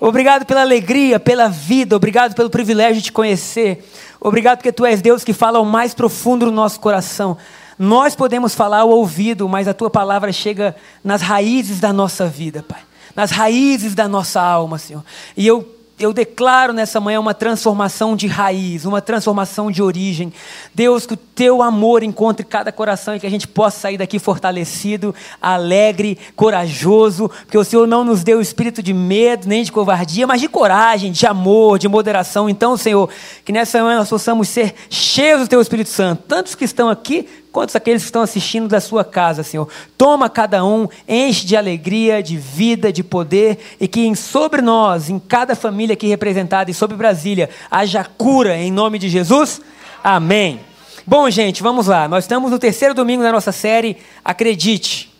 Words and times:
Obrigado 0.00 0.46
pela 0.46 0.60
alegria, 0.60 1.18
pela 1.18 1.48
vida, 1.48 1.96
obrigado 1.96 2.34
pelo 2.34 2.48
privilégio 2.48 2.96
de 2.96 3.02
te 3.02 3.12
conhecer. 3.12 3.84
Obrigado 4.20 4.58
porque 4.58 4.72
tu 4.72 4.86
és 4.86 5.02
Deus 5.02 5.24
que 5.24 5.32
fala 5.32 5.58
ao 5.58 5.64
mais 5.64 5.92
profundo 5.92 6.46
do 6.46 6.52
nosso 6.52 6.78
coração. 6.78 7.36
Nós 7.78 8.14
podemos 8.14 8.54
falar 8.54 8.80
ao 8.80 8.90
ouvido, 8.90 9.48
mas 9.48 9.68
a 9.68 9.74
tua 9.74 9.90
palavra 9.90 10.32
chega 10.32 10.74
nas 11.02 11.22
raízes 11.22 11.80
da 11.80 11.92
nossa 11.92 12.26
vida, 12.26 12.64
Pai. 12.66 12.80
Nas 13.14 13.30
raízes 13.30 13.94
da 13.94 14.06
nossa 14.06 14.40
alma, 14.40 14.78
Senhor. 14.78 15.04
E 15.36 15.46
eu 15.46 15.77
eu 15.98 16.12
declaro 16.12 16.72
nessa 16.72 17.00
manhã 17.00 17.18
uma 17.18 17.34
transformação 17.34 18.14
de 18.14 18.26
raiz, 18.26 18.84
uma 18.84 19.02
transformação 19.02 19.70
de 19.70 19.82
origem. 19.82 20.32
Deus, 20.74 21.04
que 21.04 21.14
o 21.14 21.16
teu 21.16 21.60
amor 21.60 22.02
encontre 22.02 22.44
cada 22.44 22.70
coração 22.70 23.16
e 23.16 23.20
que 23.20 23.26
a 23.26 23.30
gente 23.30 23.48
possa 23.48 23.80
sair 23.80 23.98
daqui 23.98 24.18
fortalecido, 24.18 25.14
alegre, 25.42 26.16
corajoso, 26.36 27.28
porque 27.28 27.58
o 27.58 27.64
Senhor 27.64 27.86
não 27.86 28.04
nos 28.04 28.22
deu 28.22 28.40
espírito 28.40 28.82
de 28.82 28.94
medo, 28.94 29.48
nem 29.48 29.64
de 29.64 29.72
covardia, 29.72 30.26
mas 30.26 30.40
de 30.40 30.48
coragem, 30.48 31.10
de 31.10 31.26
amor, 31.26 31.78
de 31.78 31.88
moderação. 31.88 32.48
Então, 32.48 32.76
Senhor, 32.76 33.08
que 33.44 33.52
nessa 33.52 33.82
manhã 33.82 33.98
nós 33.98 34.08
possamos 34.08 34.48
ser 34.48 34.74
cheios 34.88 35.40
do 35.40 35.48
teu 35.48 35.60
Espírito 35.60 35.90
Santo, 35.90 36.22
tantos 36.28 36.54
que 36.54 36.64
estão 36.64 36.88
aqui 36.88 37.26
Quantos 37.58 37.74
aqueles 37.74 38.02
que 38.02 38.06
estão 38.06 38.22
assistindo 38.22 38.68
da 38.68 38.80
sua 38.80 39.04
casa, 39.04 39.42
Senhor? 39.42 39.68
Toma 39.96 40.30
cada 40.30 40.64
um, 40.64 40.86
enche 41.08 41.44
de 41.44 41.56
alegria, 41.56 42.22
de 42.22 42.36
vida, 42.36 42.92
de 42.92 43.02
poder, 43.02 43.58
e 43.80 43.88
que 43.88 44.14
sobre 44.14 44.62
nós, 44.62 45.10
em 45.10 45.18
cada 45.18 45.56
família 45.56 45.94
aqui 45.94 46.06
representada 46.06 46.70
e 46.70 46.74
sobre 46.74 46.96
Brasília, 46.96 47.50
haja 47.68 48.04
cura 48.04 48.56
em 48.56 48.70
nome 48.70 48.96
de 48.96 49.08
Jesus. 49.08 49.60
Amém. 50.04 50.60
Bom, 51.04 51.28
gente, 51.30 51.60
vamos 51.60 51.88
lá. 51.88 52.06
Nós 52.06 52.22
estamos 52.22 52.52
no 52.52 52.60
terceiro 52.60 52.94
domingo 52.94 53.24
da 53.24 53.32
nossa 53.32 53.50
série 53.50 53.96
Acredite. 54.24 55.12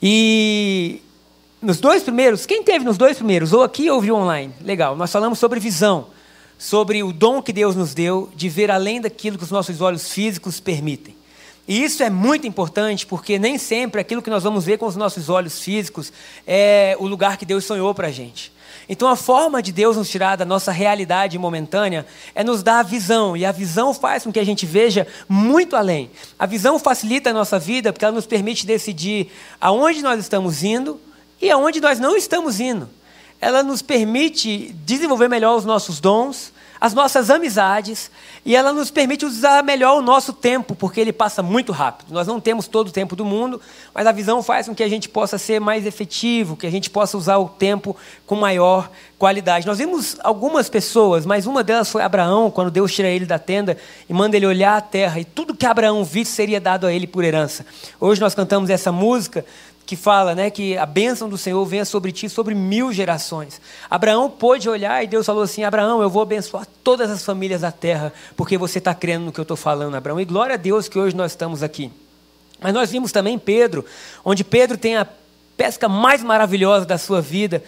E 0.00 1.02
nos 1.60 1.80
dois 1.80 2.04
primeiros, 2.04 2.46
quem 2.46 2.62
teve 2.62 2.84
nos 2.84 2.96
dois 2.96 3.16
primeiros, 3.16 3.52
ou 3.52 3.64
aqui 3.64 3.90
ou 3.90 4.00
viu 4.00 4.14
online? 4.14 4.54
Legal, 4.60 4.94
nós 4.94 5.10
falamos 5.10 5.40
sobre 5.40 5.58
visão 5.58 6.06
sobre 6.60 7.02
o 7.02 7.10
dom 7.10 7.40
que 7.40 7.54
Deus 7.54 7.74
nos 7.74 7.94
deu 7.94 8.28
de 8.36 8.46
ver 8.50 8.70
além 8.70 9.00
daquilo 9.00 9.38
que 9.38 9.44
os 9.44 9.50
nossos 9.50 9.80
olhos 9.80 10.12
físicos 10.12 10.60
permitem. 10.60 11.16
E 11.66 11.82
isso 11.82 12.02
é 12.02 12.10
muito 12.10 12.46
importante 12.46 13.06
porque 13.06 13.38
nem 13.38 13.56
sempre 13.56 13.98
aquilo 13.98 14.20
que 14.20 14.28
nós 14.28 14.42
vamos 14.42 14.66
ver 14.66 14.76
com 14.76 14.84
os 14.84 14.94
nossos 14.94 15.30
olhos 15.30 15.58
físicos 15.58 16.12
é 16.46 16.94
o 17.00 17.06
lugar 17.06 17.38
que 17.38 17.46
Deus 17.46 17.64
sonhou 17.64 17.94
para 17.94 18.08
a 18.08 18.10
gente. 18.10 18.52
Então, 18.90 19.08
a 19.08 19.16
forma 19.16 19.62
de 19.62 19.72
Deus 19.72 19.96
nos 19.96 20.10
tirar 20.10 20.36
da 20.36 20.44
nossa 20.44 20.70
realidade 20.70 21.38
momentânea 21.38 22.04
é 22.34 22.44
nos 22.44 22.62
dar 22.62 22.80
a 22.80 22.82
visão, 22.82 23.34
e 23.34 23.46
a 23.46 23.52
visão 23.52 23.94
faz 23.94 24.24
com 24.24 24.32
que 24.32 24.38
a 24.38 24.44
gente 24.44 24.66
veja 24.66 25.06
muito 25.26 25.76
além. 25.76 26.10
A 26.38 26.44
visão 26.44 26.78
facilita 26.78 27.30
a 27.30 27.32
nossa 27.32 27.58
vida 27.58 27.90
porque 27.90 28.04
ela 28.04 28.14
nos 28.14 28.26
permite 28.26 28.66
decidir 28.66 29.32
aonde 29.58 30.02
nós 30.02 30.20
estamos 30.20 30.62
indo 30.62 31.00
e 31.40 31.50
aonde 31.50 31.80
nós 31.80 31.98
não 31.98 32.16
estamos 32.18 32.60
indo 32.60 32.86
ela 33.40 33.62
nos 33.62 33.82
permite 33.82 34.74
desenvolver 34.84 35.28
melhor 35.28 35.56
os 35.56 35.64
nossos 35.64 35.98
dons, 36.00 36.52
as 36.80 36.94
nossas 36.94 37.28
amizades, 37.28 38.10
e 38.42 38.56
ela 38.56 38.72
nos 38.72 38.90
permite 38.90 39.26
usar 39.26 39.62
melhor 39.62 39.98
o 39.98 40.02
nosso 40.02 40.32
tempo, 40.32 40.74
porque 40.74 40.98
ele 40.98 41.12
passa 41.12 41.42
muito 41.42 41.72
rápido. 41.72 42.10
Nós 42.10 42.26
não 42.26 42.40
temos 42.40 42.66
todo 42.66 42.88
o 42.88 42.90
tempo 42.90 43.14
do 43.14 43.22
mundo, 43.22 43.60
mas 43.94 44.06
a 44.06 44.12
visão 44.12 44.42
faz 44.42 44.66
com 44.66 44.74
que 44.74 44.82
a 44.82 44.88
gente 44.88 45.06
possa 45.06 45.36
ser 45.36 45.60
mais 45.60 45.84
efetivo, 45.84 46.56
que 46.56 46.66
a 46.66 46.70
gente 46.70 46.88
possa 46.88 47.18
usar 47.18 47.36
o 47.36 47.50
tempo 47.50 47.94
com 48.26 48.34
maior 48.34 48.90
qualidade. 49.18 49.66
Nós 49.66 49.76
vimos 49.76 50.16
algumas 50.20 50.70
pessoas, 50.70 51.26
mas 51.26 51.46
uma 51.46 51.62
delas 51.62 51.90
foi 51.90 52.02
Abraão, 52.02 52.50
quando 52.50 52.70
Deus 52.70 52.94
tira 52.94 53.08
ele 53.08 53.26
da 53.26 53.38
tenda 53.38 53.76
e 54.08 54.14
manda 54.14 54.34
ele 54.34 54.46
olhar 54.46 54.78
a 54.78 54.80
terra, 54.80 55.20
e 55.20 55.24
tudo 55.24 55.54
que 55.54 55.66
Abraão 55.66 56.02
visse 56.02 56.32
seria 56.32 56.58
dado 56.58 56.86
a 56.86 56.92
ele 56.92 57.06
por 57.06 57.22
herança. 57.22 57.66
Hoje 58.00 58.22
nós 58.22 58.34
cantamos 58.34 58.70
essa 58.70 58.90
música 58.90 59.44
que 59.90 59.96
fala 59.96 60.36
né, 60.36 60.50
que 60.50 60.78
a 60.78 60.86
bênção 60.86 61.28
do 61.28 61.36
Senhor 61.36 61.64
venha 61.64 61.84
sobre 61.84 62.12
ti, 62.12 62.28
sobre 62.28 62.54
mil 62.54 62.92
gerações. 62.92 63.60
Abraão 63.90 64.30
pôde 64.30 64.68
olhar 64.68 65.02
e 65.02 65.08
Deus 65.08 65.26
falou 65.26 65.42
assim: 65.42 65.64
Abraão, 65.64 66.00
eu 66.00 66.08
vou 66.08 66.22
abençoar 66.22 66.64
todas 66.84 67.10
as 67.10 67.24
famílias 67.24 67.62
da 67.62 67.72
terra, 67.72 68.12
porque 68.36 68.56
você 68.56 68.78
está 68.78 68.94
crendo 68.94 69.24
no 69.24 69.32
que 69.32 69.40
eu 69.40 69.42
estou 69.42 69.56
falando, 69.56 69.96
Abraão. 69.96 70.20
E 70.20 70.24
glória 70.24 70.54
a 70.54 70.56
Deus 70.56 70.88
que 70.88 70.96
hoje 70.96 71.16
nós 71.16 71.32
estamos 71.32 71.60
aqui. 71.60 71.90
Mas 72.60 72.72
nós 72.72 72.92
vimos 72.92 73.10
também 73.10 73.36
Pedro, 73.36 73.84
onde 74.24 74.44
Pedro 74.44 74.78
tem 74.78 74.96
a 74.96 75.04
pesca 75.56 75.88
mais 75.88 76.22
maravilhosa 76.22 76.86
da 76.86 76.96
sua 76.96 77.20
vida, 77.20 77.60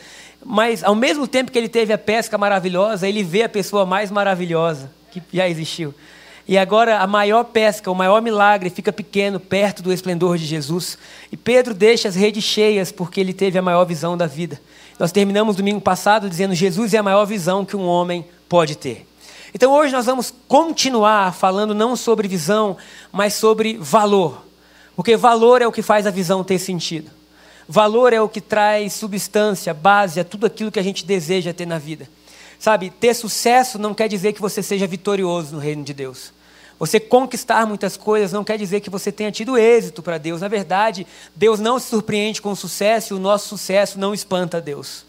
mas 0.47 0.84
ao 0.84 0.94
mesmo 0.94 1.27
tempo 1.27 1.50
que 1.50 1.59
ele 1.59 1.69
teve 1.69 1.93
a 1.93 1.99
pesca 1.99 2.38
maravilhosa, 2.38 3.09
ele 3.09 3.25
vê 3.25 3.43
a 3.43 3.49
pessoa 3.49 3.84
mais 3.84 4.12
maravilhosa 4.12 4.88
que 5.11 5.21
já 5.32 5.49
existiu. 5.49 5.93
E 6.47 6.59
agora 6.59 6.99
a 6.99 7.07
maior 7.07 7.45
pesca, 7.45 7.91
o 7.91 7.95
maior 7.95 8.21
milagre 8.21 8.69
fica 8.69 8.93
pequeno, 8.93 9.39
perto 9.39 9.83
do 9.83 9.93
esplendor 9.93 10.37
de 10.37 10.45
Jesus. 10.45 10.99
E 11.31 11.37
Pedro 11.37 11.73
deixa 11.73 12.09
as 12.09 12.17
redes 12.17 12.43
cheias 12.43 12.91
porque 12.91 13.21
ele 13.21 13.33
teve 13.33 13.59
a 13.59 13.63
maior 13.63 13.85
visão 13.85 14.17
da 14.17 14.27
vida. 14.27 14.61
Nós 14.99 15.13
terminamos 15.13 15.57
domingo 15.57 15.81
passado 15.81 16.29
dizendo: 16.29 16.55
Jesus 16.55 16.95
é 16.95 16.99
a 16.99 17.03
maior 17.03 17.25
visão 17.25 17.65
que 17.65 17.77
um 17.77 17.87
homem 17.87 18.25
pode 18.49 18.77
ter. 18.77 19.07
Então 19.55 19.73
hoje 19.73 19.93
nós 19.93 20.07
vamos 20.07 20.33
continuar 20.49 21.35
falando 21.35 21.75
não 21.75 21.95
sobre 21.95 22.27
visão, 22.27 22.77
mas 23.13 23.35
sobre 23.35 23.77
valor. 23.79 24.45
Porque 24.97 25.17
valor 25.17 25.63
é 25.63 25.67
o 25.67 25.73
que 25.73 25.83
faz 25.83 26.07
a 26.07 26.11
visão 26.11 26.43
ter 26.43 26.59
sentido. 26.59 27.11
Valor 27.69 28.13
é 28.13 28.21
o 28.21 28.29
que 28.29 28.41
traz 28.41 28.93
substância, 28.95 29.73
base 29.73 30.19
a 30.21 30.25
tudo 30.25 30.47
aquilo 30.47 30.71
que 30.71 30.79
a 30.79 30.83
gente 30.83 31.07
deseja 31.07 31.53
ter 31.53 31.67
na 31.67 31.79
vida. 31.79 32.09
Sabe, 32.62 32.91
ter 32.91 33.12
sucesso 33.12 33.77
não 33.77 33.93
quer 33.93 34.06
dizer 34.06 34.33
que 34.33 34.41
você 34.41 34.62
seja 34.62 34.87
vitorioso 34.87 35.56
no 35.56 35.61
reino 35.61 35.83
de 35.83 35.93
Deus. 35.93 36.33
Você 36.78 37.00
conquistar 37.00 37.67
muitas 37.67 37.97
coisas 37.97 38.31
não 38.31 38.45
quer 38.45 38.56
dizer 38.56 38.78
que 38.78 38.89
você 38.89 39.11
tenha 39.11 39.33
tido 39.33 39.59
êxito 39.59 40.00
para 40.00 40.17
Deus. 40.17 40.43
Na 40.43 40.47
verdade, 40.47 41.05
Deus 41.34 41.59
não 41.59 41.77
se 41.81 41.89
surpreende 41.89 42.41
com 42.41 42.53
o 42.53 42.56
sucesso 42.56 43.15
e 43.15 43.17
o 43.17 43.19
nosso 43.19 43.49
sucesso 43.49 43.99
não 43.99 44.15
espanta 44.15 44.61
Deus. 44.61 45.05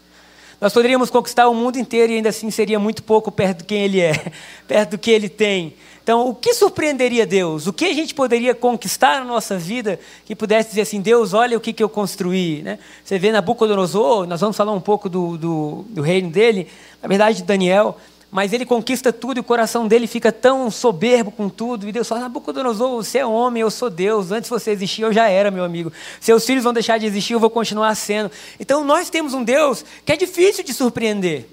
Nós 0.60 0.72
poderíamos 0.72 1.10
conquistar 1.10 1.46
o 1.46 1.54
mundo 1.54 1.78
inteiro 1.78 2.12
e 2.12 2.16
ainda 2.16 2.30
assim 2.30 2.50
seria 2.50 2.80
muito 2.80 3.04
pouco 3.04 3.30
perto 3.30 3.58
de 3.58 3.64
quem 3.66 3.82
Ele 3.82 4.00
é, 4.00 4.32
perto 4.66 4.90
do 4.90 4.98
que 4.98 5.12
Ele 5.12 5.28
tem. 5.28 5.76
Então, 6.04 6.28
o 6.28 6.34
que 6.34 6.52
surpreenderia 6.52 7.24
Deus? 7.24 7.66
O 7.66 7.72
que 7.72 7.86
a 7.86 7.94
gente 7.94 8.14
poderia 8.14 8.54
conquistar 8.54 9.20
na 9.20 9.24
nossa 9.24 9.56
vida 9.56 9.98
que 10.26 10.36
pudesse 10.36 10.68
dizer 10.68 10.82
assim: 10.82 11.00
Deus, 11.00 11.32
olha 11.32 11.56
o 11.56 11.60
que, 11.60 11.72
que 11.72 11.82
eu 11.82 11.88
construí? 11.88 12.60
Né? 12.62 12.78
Você 13.02 13.18
vê 13.18 13.32
Nabucodonosor, 13.32 14.26
nós 14.26 14.38
vamos 14.38 14.54
falar 14.54 14.72
um 14.72 14.82
pouco 14.82 15.08
do, 15.08 15.38
do, 15.38 15.84
do 15.88 16.02
reino 16.02 16.28
dele, 16.28 16.68
na 17.00 17.08
verdade, 17.08 17.38
de 17.38 17.44
Daniel, 17.44 17.96
mas 18.30 18.52
ele 18.52 18.66
conquista 18.66 19.14
tudo 19.14 19.38
e 19.38 19.40
o 19.40 19.42
coração 19.42 19.88
dele 19.88 20.06
fica 20.06 20.30
tão 20.30 20.70
soberbo 20.70 21.30
com 21.30 21.48
tudo. 21.48 21.88
E 21.88 21.92
Deus 21.92 22.06
fala: 22.06 22.20
Nabucodonosor, 22.20 23.02
você 23.02 23.20
é 23.20 23.26
homem, 23.26 23.62
eu 23.62 23.70
sou 23.70 23.88
Deus. 23.88 24.30
Antes 24.30 24.50
você 24.50 24.72
existir, 24.72 25.00
eu 25.00 25.12
já 25.12 25.30
era, 25.30 25.50
meu 25.50 25.64
amigo. 25.64 25.90
Seus 26.20 26.44
filhos 26.44 26.64
vão 26.64 26.74
deixar 26.74 26.98
de 26.98 27.06
existir, 27.06 27.32
eu 27.32 27.40
vou 27.40 27.48
continuar 27.48 27.94
sendo. 27.94 28.30
Então, 28.60 28.84
nós 28.84 29.08
temos 29.08 29.32
um 29.32 29.42
Deus 29.42 29.82
que 30.04 30.12
é 30.12 30.16
difícil 30.18 30.62
de 30.64 30.74
surpreender 30.74 31.48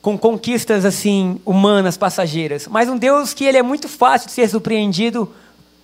com 0.00 0.16
conquistas 0.16 0.84
assim 0.84 1.40
humanas, 1.44 1.96
passageiras, 1.96 2.66
mas 2.68 2.88
um 2.88 2.96
Deus 2.96 3.34
que 3.34 3.44
ele 3.44 3.58
é 3.58 3.62
muito 3.62 3.88
fácil 3.88 4.28
de 4.28 4.34
ser 4.34 4.48
surpreendido 4.48 5.32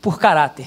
por 0.01 0.19
caráter, 0.19 0.67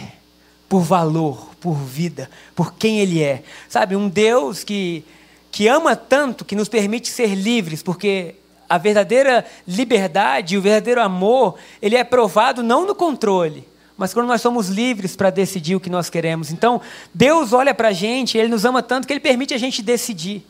por 0.68 0.82
valor, 0.82 1.50
por 1.60 1.76
vida, 1.76 2.30
por 2.56 2.74
quem 2.74 3.00
ele 3.00 3.24
é. 3.24 3.44
Sabe, 3.70 3.96
um 3.96 4.10
Deus 4.10 4.64
que 4.64 5.06
que 5.50 5.68
ama 5.68 5.96
tanto 5.96 6.46
que 6.46 6.56
nos 6.56 6.70
permite 6.70 7.10
ser 7.10 7.34
livres, 7.34 7.82
porque 7.82 8.36
a 8.70 8.78
verdadeira 8.78 9.46
liberdade, 9.68 10.58
o 10.58 10.62
verdadeiro 10.62 11.02
amor, 11.02 11.56
ele 11.82 11.96
é 11.96 12.04
provado 12.04 12.62
não 12.62 12.86
no 12.86 12.94
controle, 12.94 13.68
mas 13.98 14.14
quando 14.14 14.28
nós 14.28 14.42
somos 14.42 14.68
livres 14.68 15.16
para 15.16 15.30
decidir 15.30 15.76
o 15.76 15.80
que 15.80 15.90
nós 15.90 16.10
queremos. 16.10 16.52
Então, 16.52 16.80
Deus 17.14 17.54
olha 17.54 17.74
para 17.74 17.88
a 17.88 17.94
gente, 17.94 18.38
Ele 18.38 18.50
nos 18.50 18.66
ama 18.66 18.84
tanto 18.84 19.08
que 19.08 19.14
Ele 19.14 19.20
permite 19.20 19.54
a 19.54 19.58
gente 19.58 19.82
decidir. 19.82 20.46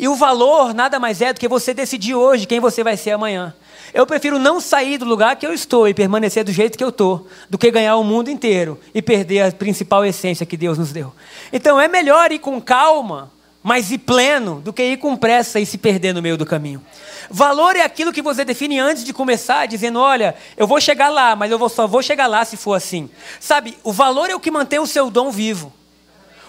E 0.00 0.08
o 0.08 0.14
valor 0.14 0.72
nada 0.72 0.98
mais 0.98 1.20
é 1.20 1.30
do 1.30 1.38
que 1.38 1.46
você 1.46 1.74
decidir 1.74 2.14
hoje 2.14 2.46
quem 2.46 2.58
você 2.58 2.82
vai 2.82 2.96
ser 2.96 3.10
amanhã. 3.10 3.54
Eu 3.92 4.06
prefiro 4.06 4.38
não 4.38 4.58
sair 4.58 4.96
do 4.96 5.04
lugar 5.04 5.36
que 5.36 5.46
eu 5.46 5.52
estou 5.52 5.86
e 5.86 5.92
permanecer 5.92 6.42
do 6.42 6.50
jeito 6.50 6.78
que 6.78 6.82
eu 6.82 6.88
estou, 6.88 7.28
do 7.50 7.58
que 7.58 7.70
ganhar 7.70 7.96
o 7.96 8.02
mundo 8.02 8.30
inteiro 8.30 8.80
e 8.94 9.02
perder 9.02 9.42
a 9.42 9.52
principal 9.52 10.02
essência 10.02 10.46
que 10.46 10.56
Deus 10.56 10.78
nos 10.78 10.90
deu. 10.90 11.12
Então 11.52 11.78
é 11.78 11.86
melhor 11.86 12.32
ir 12.32 12.38
com 12.38 12.58
calma, 12.62 13.30
mas 13.62 13.90
ir 13.90 13.98
pleno, 13.98 14.62
do 14.62 14.72
que 14.72 14.82
ir 14.82 14.96
com 14.96 15.14
pressa 15.14 15.60
e 15.60 15.66
se 15.66 15.76
perder 15.76 16.14
no 16.14 16.22
meio 16.22 16.38
do 16.38 16.46
caminho. 16.46 16.82
Valor 17.28 17.76
é 17.76 17.82
aquilo 17.82 18.10
que 18.10 18.22
você 18.22 18.42
define 18.42 18.78
antes 18.78 19.04
de 19.04 19.12
começar, 19.12 19.66
dizendo: 19.66 20.00
olha, 20.00 20.34
eu 20.56 20.66
vou 20.66 20.80
chegar 20.80 21.10
lá, 21.10 21.36
mas 21.36 21.52
eu 21.52 21.68
só 21.68 21.86
vou 21.86 22.02
chegar 22.02 22.26
lá 22.26 22.42
se 22.42 22.56
for 22.56 22.72
assim. 22.72 23.10
Sabe, 23.38 23.76
o 23.84 23.92
valor 23.92 24.30
é 24.30 24.34
o 24.34 24.40
que 24.40 24.50
mantém 24.50 24.78
o 24.78 24.86
seu 24.86 25.10
dom 25.10 25.30
vivo. 25.30 25.70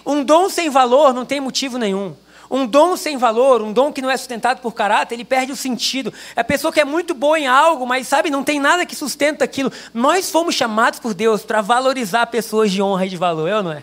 Um 0.06 0.24
dom 0.24 0.48
sem 0.48 0.70
valor 0.70 1.12
não 1.12 1.26
tem 1.26 1.38
motivo 1.38 1.76
nenhum. 1.76 2.14
Um 2.54 2.66
dom 2.66 2.98
sem 2.98 3.16
valor, 3.16 3.62
um 3.62 3.72
dom 3.72 3.90
que 3.90 4.02
não 4.02 4.10
é 4.10 4.16
sustentado 4.18 4.60
por 4.60 4.74
caráter, 4.74 5.14
ele 5.14 5.24
perde 5.24 5.52
o 5.52 5.56
sentido. 5.56 6.12
É 6.36 6.42
a 6.42 6.44
pessoa 6.44 6.70
que 6.70 6.78
é 6.78 6.84
muito 6.84 7.14
boa 7.14 7.40
em 7.40 7.46
algo, 7.46 7.86
mas 7.86 8.06
sabe, 8.06 8.28
não 8.28 8.44
tem 8.44 8.60
nada 8.60 8.84
que 8.84 8.94
sustenta 8.94 9.42
aquilo. 9.42 9.72
Nós 9.94 10.30
fomos 10.30 10.54
chamados 10.54 11.00
por 11.00 11.14
Deus 11.14 11.42
para 11.42 11.62
valorizar 11.62 12.26
pessoas 12.26 12.70
de 12.70 12.82
honra 12.82 13.06
e 13.06 13.08
de 13.08 13.16
valor, 13.16 13.48
eu 13.48 13.62
não 13.62 13.72
é? 13.72 13.82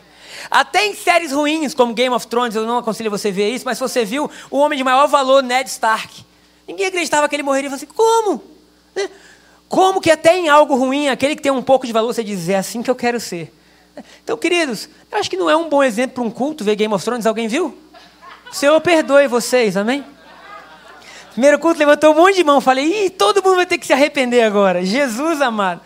Até 0.52 0.86
em 0.86 0.94
séries 0.94 1.32
ruins, 1.32 1.74
como 1.74 1.96
Game 1.96 2.14
of 2.14 2.28
Thrones, 2.28 2.56
eu 2.56 2.68
não 2.68 2.78
aconselho 2.78 3.10
você 3.10 3.32
ver 3.32 3.50
isso, 3.50 3.66
mas 3.66 3.80
você 3.80 4.06
viu 4.06 4.30
o 4.52 4.60
homem 4.60 4.78
de 4.78 4.84
maior 4.84 5.08
valor, 5.08 5.42
Ned 5.42 5.68
Stark. 5.68 6.24
Ninguém 6.68 6.86
acreditava 6.86 7.28
que 7.28 7.36
ele 7.36 7.42
morreria. 7.42 7.72
Falei 7.72 7.84
assim, 7.84 7.92
como? 7.92 8.44
Né? 8.96 9.10
Como 9.68 10.00
que 10.00 10.12
até 10.12 10.38
em 10.38 10.48
algo 10.48 10.76
ruim, 10.76 11.10
aquele 11.10 11.36
que 11.36 11.42
tem 11.42 11.52
um 11.52 11.64
pouco 11.64 11.88
de 11.88 11.92
valor, 11.92 12.14
você 12.14 12.24
diz, 12.24 12.48
é 12.48 12.58
assim 12.58 12.84
que 12.84 12.92
eu 12.92 12.96
quero 12.96 13.20
ser. 13.20 13.52
Então, 14.24 14.38
queridos, 14.38 14.88
eu 15.12 15.18
acho 15.18 15.28
que 15.28 15.36
não 15.36 15.50
é 15.50 15.58
um 15.58 15.68
bom 15.68 15.84
exemplo 15.84 16.16
para 16.16 16.24
um 16.24 16.30
culto 16.30 16.64
ver 16.64 16.76
Game 16.76 16.94
of 16.94 17.04
Thrones. 17.04 17.26
Alguém 17.26 17.48
viu? 17.48 17.76
Senhor 18.52 18.80
perdoe 18.82 19.28
vocês, 19.28 19.78
amém? 19.78 20.04
Primeiro 21.32 21.60
culto 21.60 21.80
levantou 21.80 22.14
um 22.14 22.18
monte 22.18 22.36
de 22.36 22.44
mão. 22.44 22.60
Falei, 22.60 23.06
ih, 23.06 23.10
todo 23.10 23.44
mundo 23.44 23.58
vai 23.58 23.66
ter 23.66 23.78
que 23.78 23.86
se 23.86 23.94
arrepender 23.94 24.44
agora. 24.44 24.84
Jesus 24.84 25.42
amado. 25.42 25.82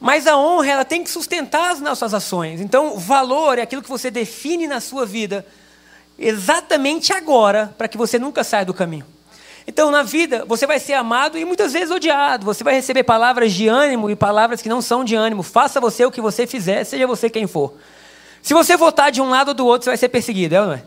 Mas 0.00 0.26
a 0.26 0.36
honra, 0.36 0.70
ela 0.70 0.84
tem 0.84 1.04
que 1.04 1.10
sustentar 1.10 1.70
as 1.70 1.80
nossas 1.80 2.14
ações. 2.14 2.60
Então, 2.60 2.98
valor 2.98 3.58
é 3.58 3.62
aquilo 3.62 3.82
que 3.82 3.88
você 3.88 4.10
define 4.10 4.66
na 4.66 4.80
sua 4.80 5.04
vida 5.04 5.46
exatamente 6.18 7.12
agora, 7.12 7.74
para 7.76 7.86
que 7.86 7.98
você 7.98 8.18
nunca 8.18 8.42
saia 8.42 8.64
do 8.64 8.74
caminho. 8.74 9.06
Então, 9.66 9.90
na 9.90 10.02
vida, 10.02 10.44
você 10.46 10.66
vai 10.66 10.80
ser 10.80 10.94
amado 10.94 11.38
e 11.38 11.44
muitas 11.44 11.72
vezes 11.72 11.90
odiado. 11.90 12.46
Você 12.46 12.64
vai 12.64 12.74
receber 12.74 13.04
palavras 13.04 13.52
de 13.52 13.68
ânimo 13.68 14.10
e 14.10 14.16
palavras 14.16 14.62
que 14.62 14.68
não 14.68 14.80
são 14.80 15.04
de 15.04 15.14
ânimo. 15.14 15.42
Faça 15.42 15.80
você 15.80 16.04
o 16.04 16.10
que 16.10 16.20
você 16.20 16.46
fizer, 16.46 16.82
seja 16.84 17.06
você 17.06 17.28
quem 17.28 17.46
for. 17.46 17.74
Se 18.42 18.54
você 18.54 18.76
votar 18.76 19.12
de 19.12 19.20
um 19.20 19.28
lado 19.28 19.48
ou 19.48 19.54
do 19.54 19.66
outro, 19.66 19.84
você 19.84 19.90
vai 19.90 19.96
ser 19.98 20.08
perseguido, 20.08 20.54
é 20.54 20.60
ou 20.60 20.66
não 20.68 20.74
é? 20.74 20.82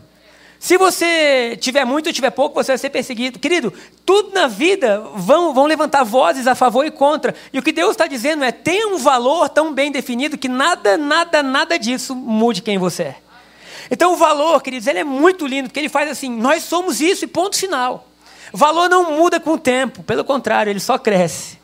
Se 0.58 0.78
você 0.78 1.58
tiver 1.60 1.84
muito 1.84 2.06
ou 2.06 2.12
tiver 2.12 2.30
pouco, 2.30 2.54
você 2.54 2.72
vai 2.72 2.78
ser 2.78 2.90
perseguido. 2.90 3.38
Querido, 3.38 3.72
tudo 4.06 4.32
na 4.32 4.46
vida 4.46 5.00
vão, 5.14 5.52
vão 5.52 5.66
levantar 5.66 6.04
vozes 6.04 6.46
a 6.46 6.54
favor 6.54 6.86
e 6.86 6.90
contra. 6.90 7.34
E 7.52 7.58
o 7.58 7.62
que 7.62 7.72
Deus 7.72 7.90
está 7.90 8.06
dizendo 8.06 8.44
é: 8.44 8.50
tenha 8.50 8.88
um 8.88 8.98
valor 8.98 9.48
tão 9.48 9.72
bem 9.72 9.92
definido 9.92 10.38
que 10.38 10.48
nada, 10.48 10.96
nada, 10.96 11.42
nada 11.42 11.78
disso 11.78 12.14
mude 12.14 12.62
quem 12.62 12.78
você 12.78 13.02
é. 13.02 13.16
Então 13.90 14.14
o 14.14 14.16
valor, 14.16 14.62
queridos, 14.62 14.86
ele 14.86 15.00
é 15.00 15.04
muito 15.04 15.46
lindo, 15.46 15.68
porque 15.68 15.80
ele 15.80 15.88
faz 15.90 16.10
assim: 16.10 16.30
nós 16.30 16.62
somos 16.62 17.00
isso 17.00 17.24
e 17.24 17.28
ponto 17.28 17.56
final. 17.56 18.08
Valor 18.52 18.88
não 18.88 19.16
muda 19.16 19.40
com 19.40 19.52
o 19.52 19.58
tempo, 19.58 20.02
pelo 20.02 20.24
contrário, 20.24 20.70
ele 20.70 20.80
só 20.80 20.96
cresce. 20.96 21.58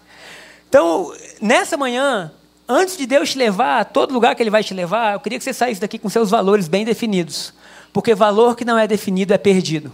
Então, 0.68 1.12
nessa 1.40 1.76
manhã, 1.76 2.32
antes 2.68 2.96
de 2.96 3.06
Deus 3.06 3.30
te 3.30 3.38
levar 3.38 3.80
a 3.80 3.84
todo 3.84 4.12
lugar 4.12 4.34
que 4.36 4.42
Ele 4.42 4.50
vai 4.50 4.62
te 4.62 4.72
levar, 4.72 5.14
eu 5.14 5.20
queria 5.20 5.38
que 5.38 5.44
você 5.44 5.52
saísse 5.52 5.80
daqui 5.80 5.98
com 5.98 6.08
seus 6.08 6.30
valores 6.30 6.68
bem 6.68 6.84
definidos. 6.84 7.52
Porque 7.92 8.14
valor 8.14 8.56
que 8.56 8.64
não 8.64 8.78
é 8.78 8.86
definido 8.86 9.34
é 9.34 9.38
perdido. 9.38 9.92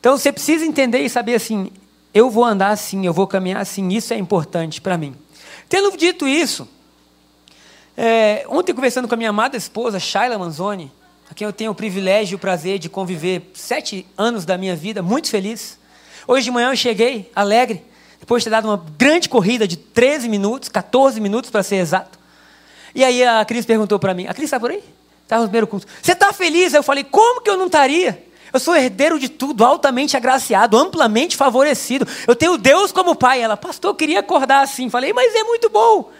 Então 0.00 0.16
você 0.16 0.30
precisa 0.30 0.64
entender 0.64 1.00
e 1.00 1.08
saber 1.08 1.34
assim: 1.34 1.70
eu 2.12 2.30
vou 2.30 2.44
andar 2.44 2.70
assim, 2.70 3.04
eu 3.06 3.12
vou 3.12 3.26
caminhar 3.26 3.60
assim, 3.60 3.88
isso 3.88 4.14
é 4.14 4.16
importante 4.18 4.80
para 4.80 4.96
mim. 4.96 5.14
Tendo 5.68 5.96
dito 5.96 6.26
isso, 6.28 6.68
é, 7.96 8.44
ontem 8.48 8.72
conversando 8.72 9.08
com 9.08 9.14
a 9.14 9.16
minha 9.16 9.30
amada 9.30 9.56
esposa, 9.56 9.98
Shaila 9.98 10.38
Manzoni, 10.38 10.92
a 11.30 11.34
quem 11.34 11.46
eu 11.46 11.52
tenho 11.52 11.72
o 11.72 11.74
privilégio 11.74 12.34
e 12.34 12.36
o 12.36 12.38
prazer 12.38 12.78
de 12.78 12.88
conviver 12.88 13.50
sete 13.54 14.06
anos 14.16 14.44
da 14.44 14.56
minha 14.56 14.76
vida, 14.76 15.02
muito 15.02 15.28
feliz. 15.28 15.78
Hoje 16.26 16.44
de 16.44 16.50
manhã 16.50 16.70
eu 16.70 16.76
cheguei 16.76 17.30
alegre, 17.34 17.82
depois 18.20 18.42
de 18.42 18.44
ter 18.44 18.50
dado 18.50 18.68
uma 18.68 18.84
grande 18.98 19.28
corrida 19.28 19.66
de 19.66 19.76
13 19.76 20.28
minutos, 20.28 20.68
14 20.68 21.20
minutos 21.20 21.50
para 21.50 21.62
ser 21.62 21.76
exato. 21.76 22.18
E 22.94 23.04
aí 23.04 23.24
a 23.24 23.44
Cris 23.44 23.66
perguntou 23.66 23.98
para 23.98 24.14
mim: 24.14 24.26
A 24.26 24.34
Cris 24.34 24.44
está 24.44 24.60
por 24.60 24.70
aí? 24.70 24.82
Estava 25.26 25.42
no 25.42 25.48
primeiro 25.48 25.66
culto. 25.66 25.88
Você 26.00 26.12
está 26.12 26.32
feliz? 26.32 26.72
Eu 26.72 26.84
falei, 26.84 27.02
como 27.02 27.40
que 27.40 27.50
eu 27.50 27.56
não 27.56 27.66
estaria? 27.66 28.24
Eu 28.52 28.60
sou 28.60 28.76
herdeiro 28.76 29.18
de 29.18 29.28
tudo, 29.28 29.64
altamente 29.64 30.16
agraciado, 30.16 30.78
amplamente 30.78 31.36
favorecido. 31.36 32.06
Eu 32.28 32.36
tenho 32.36 32.56
Deus 32.56 32.92
como 32.92 33.16
pai. 33.16 33.42
Ela, 33.42 33.56
pastor, 33.56 33.90
eu 33.90 33.94
queria 33.96 34.20
acordar 34.20 34.62
assim. 34.62 34.88
Falei, 34.88 35.12
mas 35.12 35.34
é 35.34 35.42
muito 35.42 35.68
bom. 35.68 36.10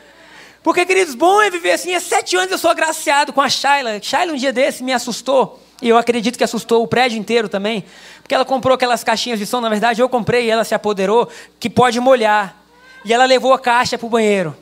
Porque, 0.61 0.85
queridos, 0.85 1.15
bom 1.15 1.41
é 1.41 1.49
viver 1.49 1.71
assim. 1.71 1.95
Há 1.95 2.01
sete 2.01 2.37
anos 2.37 2.51
eu 2.51 2.59
sou 2.59 2.69
agraciado 2.69 3.33
com 3.33 3.41
a 3.41 3.49
Shaila. 3.49 4.03
Shaila, 4.03 4.33
um 4.33 4.37
dia 4.37 4.53
desse, 4.53 4.83
me 4.83 4.93
assustou. 4.93 5.63
E 5.81 5.89
eu 5.89 5.97
acredito 5.97 6.37
que 6.37 6.43
assustou 6.43 6.83
o 6.83 6.89
prédio 6.89 7.17
inteiro 7.17 7.49
também. 7.49 7.85
Porque 8.21 8.35
ela 8.35 8.45
comprou 8.45 8.75
aquelas 8.75 9.05
caixinhas 9.05 9.39
de 9.39 9.47
som. 9.47 9.61
Na 9.61 9.69
verdade, 9.69 10.03
eu 10.03 10.09
comprei 10.09 10.47
e 10.47 10.51
ela 10.51 10.65
se 10.65 10.75
apoderou, 10.75 11.29
que 11.61 11.71
pode 11.71 12.01
molhar. 12.01 12.61
E 13.05 13.13
ela 13.13 13.25
levou 13.25 13.53
a 13.53 13.59
caixa 13.59 13.97
para 13.97 14.07
o 14.07 14.11
banheiro. 14.11 14.57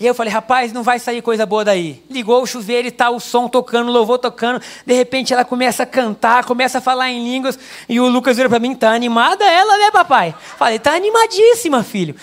E 0.00 0.06
eu 0.06 0.14
falei, 0.14 0.32
rapaz, 0.32 0.72
não 0.72 0.82
vai 0.82 1.00
sair 1.00 1.20
coisa 1.20 1.44
boa 1.44 1.64
daí. 1.64 2.02
Ligou 2.08 2.40
o 2.42 2.46
chuveiro 2.46 2.86
e 2.86 2.90
tá 2.90 3.10
o 3.10 3.18
som 3.18 3.48
tocando, 3.48 3.88
o 3.88 3.92
louvor 3.92 4.18
tocando. 4.18 4.62
De 4.86 4.94
repente 4.94 5.32
ela 5.32 5.44
começa 5.44 5.82
a 5.82 5.86
cantar, 5.86 6.44
começa 6.44 6.78
a 6.78 6.80
falar 6.80 7.10
em 7.10 7.24
línguas. 7.24 7.58
E 7.88 7.98
o 7.98 8.06
Lucas 8.06 8.36
vira 8.36 8.48
para 8.48 8.60
mim, 8.60 8.76
tá 8.76 8.92
animada 8.92 9.44
ela, 9.44 9.76
né, 9.76 9.90
papai? 9.90 10.34
Falei, 10.56 10.78
tá 10.78 10.92
animadíssima, 10.92 11.82
filho. 11.82 12.14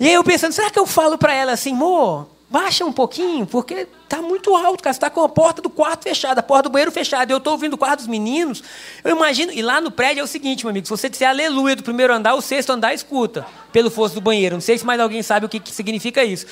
E 0.00 0.08
aí 0.08 0.14
eu 0.14 0.24
pensando, 0.24 0.52
será 0.52 0.70
que 0.70 0.78
eu 0.78 0.86
falo 0.86 1.16
para 1.16 1.32
ela 1.32 1.52
assim, 1.52 1.72
amor, 1.72 2.26
baixa 2.50 2.84
um 2.84 2.92
pouquinho, 2.92 3.46
porque 3.46 3.86
está 4.02 4.20
muito 4.20 4.56
alto, 4.56 4.82
cara. 4.82 4.92
Você 4.92 4.98
está 4.98 5.08
com 5.08 5.22
a 5.22 5.28
porta 5.28 5.62
do 5.62 5.70
quarto 5.70 6.02
fechada, 6.02 6.40
a 6.40 6.42
porta 6.42 6.64
do 6.64 6.72
banheiro 6.72 6.90
fechada. 6.90 7.32
Eu 7.32 7.38
estou 7.38 7.52
ouvindo 7.52 7.74
o 7.74 7.78
quarto 7.78 8.00
dos 8.00 8.08
meninos. 8.08 8.60
Eu 9.04 9.14
imagino. 9.14 9.52
E 9.52 9.62
lá 9.62 9.80
no 9.80 9.90
prédio 9.90 10.20
é 10.20 10.24
o 10.24 10.26
seguinte, 10.26 10.64
meu 10.64 10.70
amigo: 10.70 10.84
se 10.84 10.90
você 10.90 11.08
disser 11.08 11.28
aleluia 11.28 11.76
do 11.76 11.84
primeiro 11.84 12.12
andar, 12.12 12.34
o 12.34 12.40
sexto 12.40 12.70
andar 12.70 12.92
escuta 12.92 13.46
pelo 13.72 13.88
fosso 13.88 14.16
do 14.16 14.20
banheiro. 14.20 14.56
Não 14.56 14.60
sei 14.60 14.76
se 14.76 14.84
mais 14.84 15.00
alguém 15.00 15.22
sabe 15.22 15.46
o 15.46 15.48
que, 15.48 15.60
que 15.60 15.70
significa 15.70 16.24
isso. 16.24 16.44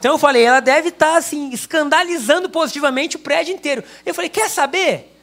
Então 0.00 0.12
eu 0.12 0.18
falei, 0.18 0.42
ela 0.42 0.60
deve 0.60 0.88
estar 0.88 1.12
tá, 1.12 1.16
assim, 1.16 1.50
escandalizando 1.50 2.50
positivamente 2.50 3.14
o 3.14 3.20
prédio 3.20 3.54
inteiro. 3.54 3.84
Eu 4.04 4.12
falei, 4.12 4.28
quer 4.28 4.50
saber? 4.50 5.16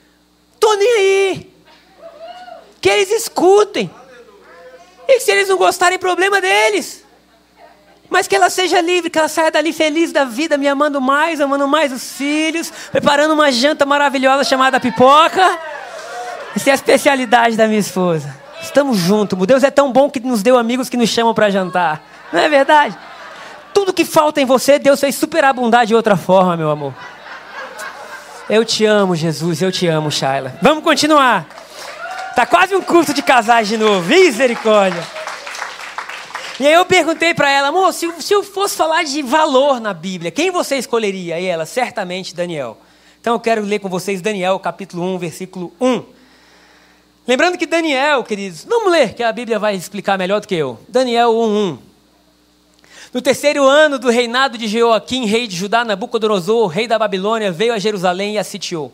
Tô 0.58 0.74
nem 0.76 0.94
aí. 0.96 1.52
Que 2.80 2.90
eles 2.90 3.12
escutem. 3.12 3.92
E 5.08 5.20
se 5.20 5.30
eles 5.32 5.50
não 5.50 5.58
gostarem, 5.58 6.00
problema 6.00 6.40
deles. 6.40 7.01
Mas 8.12 8.28
que 8.28 8.36
ela 8.36 8.50
seja 8.50 8.82
livre, 8.82 9.10
que 9.10 9.18
ela 9.18 9.30
saia 9.30 9.50
dali 9.50 9.72
feliz 9.72 10.12
da 10.12 10.26
vida, 10.26 10.58
me 10.58 10.68
amando 10.68 11.00
mais, 11.00 11.40
amando 11.40 11.66
mais 11.66 11.94
os 11.94 12.12
filhos, 12.12 12.70
preparando 12.92 13.34
uma 13.34 13.50
janta 13.54 13.86
maravilhosa 13.86 14.44
chamada 14.44 14.82
pipoca. 14.82 15.58
Essa 16.54 16.70
é 16.70 16.74
a 16.74 16.76
especialidade 16.76 17.56
da 17.56 17.68
minha 17.68 17.80
esposa. 17.80 18.36
Estamos 18.62 18.98
juntos. 18.98 19.40
Deus 19.48 19.64
é 19.64 19.72
tão 19.72 19.94
bom 19.94 20.10
que 20.10 20.20
nos 20.20 20.44
deu 20.44 20.58
amigos 20.58 20.90
que 20.90 20.98
nos 20.98 21.10
chamam 21.10 21.34
para 21.34 21.50
jantar. 21.50 22.04
Não 22.34 22.42
é 22.42 22.50
verdade? 22.50 22.98
Tudo 23.74 23.94
que 23.94 24.04
falta 24.04 24.42
em 24.42 24.46
você, 24.46 24.78
Deus 24.78 25.00
fez 25.00 25.16
superabundar 25.16 25.86
de 25.86 25.96
outra 25.96 26.18
forma, 26.18 26.58
meu 26.58 26.70
amor. 26.70 26.94
Eu 28.50 28.66
te 28.66 28.84
amo, 28.84 29.16
Jesus. 29.16 29.62
Eu 29.62 29.72
te 29.72 29.88
amo, 29.88 30.12
Shaila. 30.12 30.54
Vamos 30.62 30.84
continuar. 30.84 31.46
Tá 32.36 32.46
quase 32.46 32.76
um 32.76 32.82
curso 32.82 33.14
de 33.14 33.22
casais 33.22 33.70
de 33.70 33.78
novo. 33.78 34.06
Misericórdia. 34.06 35.02
E 36.62 36.68
aí 36.68 36.74
eu 36.74 36.86
perguntei 36.86 37.34
para 37.34 37.50
ela, 37.50 37.70
amor, 37.70 37.92
se, 37.92 38.08
se 38.22 38.36
eu 38.36 38.44
fosse 38.44 38.76
falar 38.76 39.02
de 39.02 39.24
valor 39.24 39.80
na 39.80 39.96
Bíblia, 39.96 40.30
quem 40.30 40.52
você 40.52 40.76
escolheria? 40.76 41.40
E 41.40 41.46
ela, 41.48 41.66
certamente 41.66 42.36
Daniel. 42.36 42.78
Então 43.20 43.34
eu 43.34 43.40
quero 43.40 43.64
ler 43.64 43.80
com 43.80 43.90
vocês 43.90 44.22
Daniel, 44.22 44.60
capítulo 44.60 45.04
1, 45.16 45.18
versículo 45.18 45.74
1. 45.82 46.04
Lembrando 47.28 47.58
que 47.58 47.66
Daniel, 47.66 48.24
queridos, 48.24 48.64
vamos 48.64 48.92
ler, 48.92 49.16
que 49.16 49.24
a 49.24 49.32
Bíblia 49.32 49.58
vai 49.58 49.76
explicar 49.76 50.20
melhor 50.20 50.40
do 50.40 50.48
que 50.48 50.54
eu. 50.54 50.78
Daniel 50.88 51.36
1, 51.36 51.72
1. 51.72 51.80
No 53.16 53.24
terceiro 53.24 53.68
ano 53.68 53.98
do 53.98 54.12
reinado 54.12 54.56
de 54.56 54.68
Jeoaquim, 54.68 55.26
rei 55.26 55.48
de 55.48 55.56
Judá, 55.56 55.84
Nabucodonosor, 55.84 56.68
rei 56.68 56.88
da 56.88 57.00
Babilônia, 57.00 57.52
veio 57.52 57.74
a 57.74 57.80
Jerusalém 57.80 58.36
e 58.36 58.38
a 58.38 58.44
sitiou. 58.44 58.94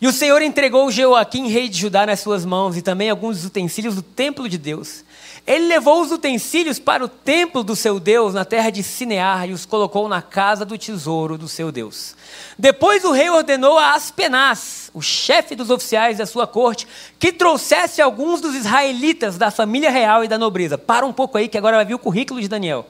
E 0.00 0.08
o 0.08 0.12
Senhor 0.12 0.42
entregou 0.42 0.90
Jeoaquim, 0.90 1.46
rei 1.46 1.68
de 1.68 1.78
Judá, 1.78 2.04
nas 2.04 2.18
suas 2.18 2.44
mãos, 2.44 2.76
e 2.76 2.82
também 2.82 3.08
alguns 3.08 3.44
utensílios 3.44 3.94
do 3.94 4.02
templo 4.02 4.48
de 4.48 4.58
Deus. 4.58 5.04
Ele 5.46 5.66
levou 5.66 6.02
os 6.02 6.12
utensílios 6.12 6.78
para 6.78 7.04
o 7.04 7.08
templo 7.08 7.64
do 7.64 7.74
seu 7.74 7.98
Deus 7.98 8.34
na 8.34 8.44
terra 8.44 8.70
de 8.70 8.82
Sinear 8.82 9.48
e 9.48 9.52
os 9.52 9.64
colocou 9.64 10.08
na 10.08 10.20
casa 10.20 10.64
do 10.64 10.76
tesouro 10.76 11.38
do 11.38 11.48
seu 11.48 11.72
Deus. 11.72 12.14
Depois 12.58 13.04
o 13.04 13.10
rei 13.10 13.30
ordenou 13.30 13.78
a 13.78 13.94
Aspenaz, 13.94 14.90
o 14.92 15.00
chefe 15.00 15.56
dos 15.56 15.70
oficiais 15.70 16.18
da 16.18 16.26
sua 16.26 16.46
corte, 16.46 16.86
que 17.18 17.32
trouxesse 17.32 18.02
alguns 18.02 18.40
dos 18.40 18.54
israelitas 18.54 19.38
da 19.38 19.50
família 19.50 19.90
real 19.90 20.22
e 20.22 20.28
da 20.28 20.38
nobreza. 20.38 20.76
Para 20.76 21.06
um 21.06 21.12
pouco 21.12 21.38
aí 21.38 21.48
que 21.48 21.58
agora 21.58 21.76
vai 21.76 21.86
vir 21.86 21.94
o 21.94 21.98
currículo 21.98 22.40
de 22.40 22.48
Daniel. 22.48 22.86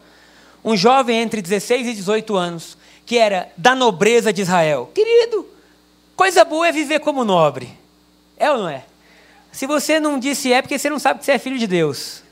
Um 0.65 0.77
jovem 0.77 1.19
entre 1.21 1.41
16 1.41 1.87
e 1.87 1.95
18 1.95 2.37
anos, 2.37 2.77
que 3.07 3.17
era 3.17 3.51
da 3.57 3.75
nobreza 3.75 4.33
de 4.33 4.43
Israel. 4.43 4.91
Querido, 4.95 5.47
coisa 6.17 6.45
boa 6.45 6.69
é 6.69 6.73
viver 6.73 7.01
como 7.01 7.25
nobre. 7.25 7.71
É 8.37 8.51
ou 8.51 8.59
não 8.59 8.69
é? 8.69 8.85
Se 9.53 9.67
você 9.67 9.99
não 9.99 10.19
disse 10.19 10.53
é, 10.53 10.61
porque 10.61 10.79
você 10.79 10.91
não 10.91 10.99
sabe 10.99 11.21
que 11.21 11.25
você 11.25 11.33
é 11.33 11.39
filho 11.39 11.59
de 11.59 11.67
Deus. 11.67 12.23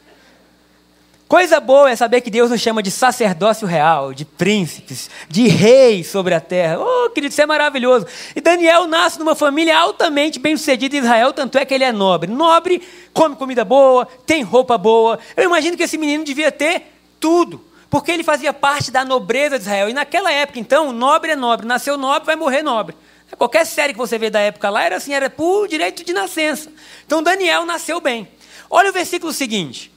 Coisa 1.29 1.61
boa 1.61 1.91
é 1.91 1.95
saber 1.95 2.23
que 2.23 2.31
Deus 2.31 2.51
nos 2.51 2.59
chama 2.59 2.83
de 2.83 2.91
sacerdócio 2.91 3.67
real, 3.67 4.15
de 4.15 4.25
príncipes, 4.25 5.11
de 5.29 5.47
reis 5.47 6.07
sobre 6.07 6.35
a 6.35 6.41
terra. 6.41 6.79
Oh, 6.81 7.11
querido, 7.11 7.31
isso 7.31 7.43
é 7.43 7.45
maravilhoso. 7.45 8.07
E 8.35 8.41
Daniel 8.41 8.87
nasce 8.87 9.19
numa 9.19 9.35
família 9.35 9.79
altamente 9.79 10.39
bem-sucedida 10.39 10.97
em 10.97 11.01
Israel, 11.01 11.35
tanto 11.35 11.59
é 11.59 11.67
que 11.67 11.75
ele 11.75 11.85
é 11.85 11.93
nobre. 11.93 12.33
Nobre, 12.33 12.81
come 13.13 13.37
comida 13.37 13.63
boa, 13.63 14.07
tem 14.25 14.43
roupa 14.43 14.79
boa. 14.79 15.19
Eu 15.37 15.45
imagino 15.45 15.77
que 15.77 15.83
esse 15.83 15.99
menino 15.99 16.25
devia 16.25 16.51
ter 16.51 16.95
tudo, 17.21 17.63
porque 17.91 18.11
ele 18.11 18.25
fazia 18.25 18.55
parte 18.55 18.91
da 18.91 19.05
nobreza 19.05 19.59
de 19.59 19.65
Israel. 19.65 19.91
E 19.91 19.93
naquela 19.93 20.33
época, 20.33 20.59
então, 20.59 20.95
nobre 20.95 21.33
é 21.33 21.37
nobre. 21.37 21.67
Nasceu 21.67 21.99
nobre, 21.99 22.25
vai 22.25 22.37
morrer 22.37 22.63
nobre. 22.63 22.97
Qualquer 23.37 23.67
série 23.67 23.93
que 23.93 23.99
você 23.99 24.17
vê 24.17 24.31
da 24.31 24.41
época 24.41 24.71
lá 24.71 24.83
era 24.83 24.97
assim, 24.97 25.13
era 25.13 25.29
por 25.29 25.69
direito 25.69 26.03
de 26.03 26.15
nascença. 26.15 26.73
Então 27.05 27.23
Daniel 27.23 27.67
nasceu 27.67 28.01
bem. 28.01 28.27
Olha 28.71 28.89
o 28.89 28.95
versículo 28.95 29.31
seguinte: 29.31 29.93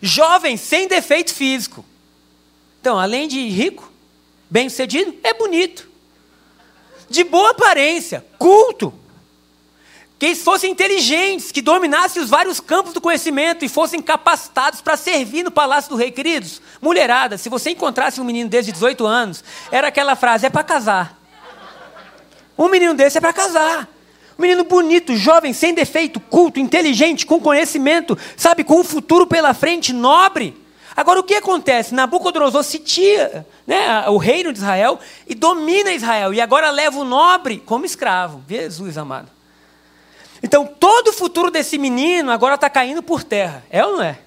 jovem 0.00 0.56
sem 0.56 0.88
defeito 0.88 1.32
físico. 1.34 1.84
Então, 2.80 2.98
além 2.98 3.28
de 3.28 3.48
rico, 3.48 3.90
bem-sucedido, 4.48 5.14
é 5.22 5.34
bonito. 5.34 5.88
De 7.08 7.24
boa 7.24 7.50
aparência, 7.50 8.24
culto. 8.38 8.92
Que 10.18 10.26
eles 10.26 10.42
fossem 10.42 10.72
inteligentes, 10.72 11.52
que 11.52 11.62
dominassem 11.62 12.20
os 12.20 12.28
vários 12.28 12.58
campos 12.58 12.92
do 12.92 13.00
conhecimento 13.00 13.64
e 13.64 13.68
fossem 13.68 14.02
capacitados 14.02 14.80
para 14.80 14.96
servir 14.96 15.44
no 15.44 15.50
palácio 15.50 15.90
do 15.90 15.96
rei. 15.96 16.10
Queridos, 16.10 16.60
mulherada, 16.80 17.38
se 17.38 17.48
você 17.48 17.70
encontrasse 17.70 18.20
um 18.20 18.24
menino 18.24 18.50
desde 18.50 18.72
18 18.72 19.06
anos, 19.06 19.44
era 19.70 19.88
aquela 19.88 20.16
frase: 20.16 20.46
é 20.46 20.50
para 20.50 20.64
casar. 20.64 21.18
Um 22.56 22.68
menino 22.68 22.94
desse 22.94 23.18
é 23.18 23.20
para 23.20 23.32
casar. 23.32 23.88
Menino 24.38 24.62
bonito, 24.62 25.16
jovem, 25.16 25.52
sem 25.52 25.74
defeito, 25.74 26.20
culto, 26.20 26.60
inteligente, 26.60 27.26
com 27.26 27.40
conhecimento, 27.40 28.16
sabe, 28.36 28.62
com 28.62 28.80
um 28.80 28.84
futuro 28.84 29.26
pela 29.26 29.52
frente, 29.52 29.92
nobre. 29.92 30.56
Agora, 30.96 31.18
o 31.18 31.24
que 31.24 31.34
acontece? 31.34 31.92
Nabucodonosor 31.92 32.62
sitia 32.62 33.44
né, 33.66 34.08
o 34.08 34.16
reino 34.16 34.52
de 34.52 34.60
Israel 34.60 35.00
e 35.26 35.34
domina 35.34 35.92
Israel. 35.92 36.32
E 36.32 36.40
agora 36.40 36.70
leva 36.70 36.98
o 37.00 37.04
nobre 37.04 37.62
como 37.66 37.84
escravo. 37.84 38.42
Jesus 38.48 38.96
amado. 38.96 39.28
Então, 40.40 40.64
todo 40.66 41.08
o 41.08 41.12
futuro 41.12 41.50
desse 41.50 41.76
menino 41.76 42.30
agora 42.30 42.54
está 42.54 42.70
caindo 42.70 43.02
por 43.02 43.24
terra. 43.24 43.64
É 43.70 43.84
ou 43.84 43.96
não 43.96 44.02
é? 44.02 44.18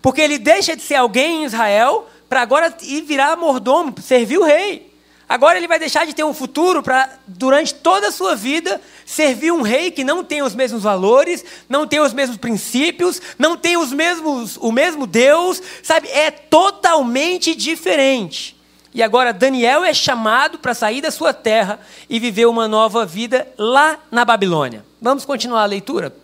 Porque 0.00 0.22
ele 0.22 0.38
deixa 0.38 0.74
de 0.74 0.82
ser 0.82 0.96
alguém 0.96 1.42
em 1.42 1.44
Israel 1.44 2.08
para 2.28 2.40
agora 2.40 2.74
ir 2.82 3.02
virar 3.02 3.36
mordomo, 3.36 3.94
servir 4.00 4.38
o 4.38 4.44
rei. 4.44 4.93
Agora 5.28 5.56
ele 5.56 5.68
vai 5.68 5.78
deixar 5.78 6.06
de 6.06 6.14
ter 6.14 6.24
um 6.24 6.34
futuro 6.34 6.82
para, 6.82 7.18
durante 7.26 7.74
toda 7.74 8.08
a 8.08 8.12
sua 8.12 8.36
vida, 8.36 8.80
servir 9.06 9.52
um 9.52 9.62
rei 9.62 9.90
que 9.90 10.04
não 10.04 10.22
tem 10.22 10.42
os 10.42 10.54
mesmos 10.54 10.82
valores, 10.82 11.44
não 11.68 11.86
tem 11.86 12.00
os 12.00 12.12
mesmos 12.12 12.36
princípios, 12.36 13.20
não 13.38 13.56
tem 13.56 13.76
os 13.76 13.92
mesmos, 13.92 14.56
o 14.58 14.70
mesmo 14.70 15.06
Deus, 15.06 15.62
sabe? 15.82 16.08
É 16.08 16.30
totalmente 16.30 17.54
diferente. 17.54 18.54
E 18.92 19.02
agora 19.02 19.32
Daniel 19.32 19.82
é 19.82 19.92
chamado 19.92 20.58
para 20.58 20.72
sair 20.72 21.00
da 21.00 21.10
sua 21.10 21.32
terra 21.32 21.80
e 22.08 22.20
viver 22.20 22.46
uma 22.46 22.68
nova 22.68 23.04
vida 23.04 23.48
lá 23.58 23.98
na 24.10 24.24
Babilônia. 24.24 24.84
Vamos 25.00 25.24
continuar 25.24 25.62
a 25.62 25.66
leitura? 25.66 26.14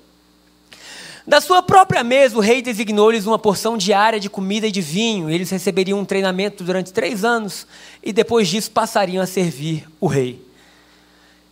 Da 1.26 1.40
sua 1.40 1.62
própria 1.62 2.02
mesa, 2.02 2.36
o 2.36 2.40
rei 2.40 2.62
designou-lhes 2.62 3.26
uma 3.26 3.38
porção 3.38 3.76
diária 3.76 4.18
de 4.18 4.30
comida 4.30 4.66
e 4.66 4.72
de 4.72 4.80
vinho. 4.80 5.28
Eles 5.28 5.50
receberiam 5.50 5.98
um 5.98 6.04
treinamento 6.04 6.64
durante 6.64 6.92
três 6.92 7.24
anos 7.24 7.66
e 8.02 8.12
depois 8.12 8.48
disso 8.48 8.70
passariam 8.70 9.22
a 9.22 9.26
servir 9.26 9.86
o 10.00 10.06
rei. 10.06 10.42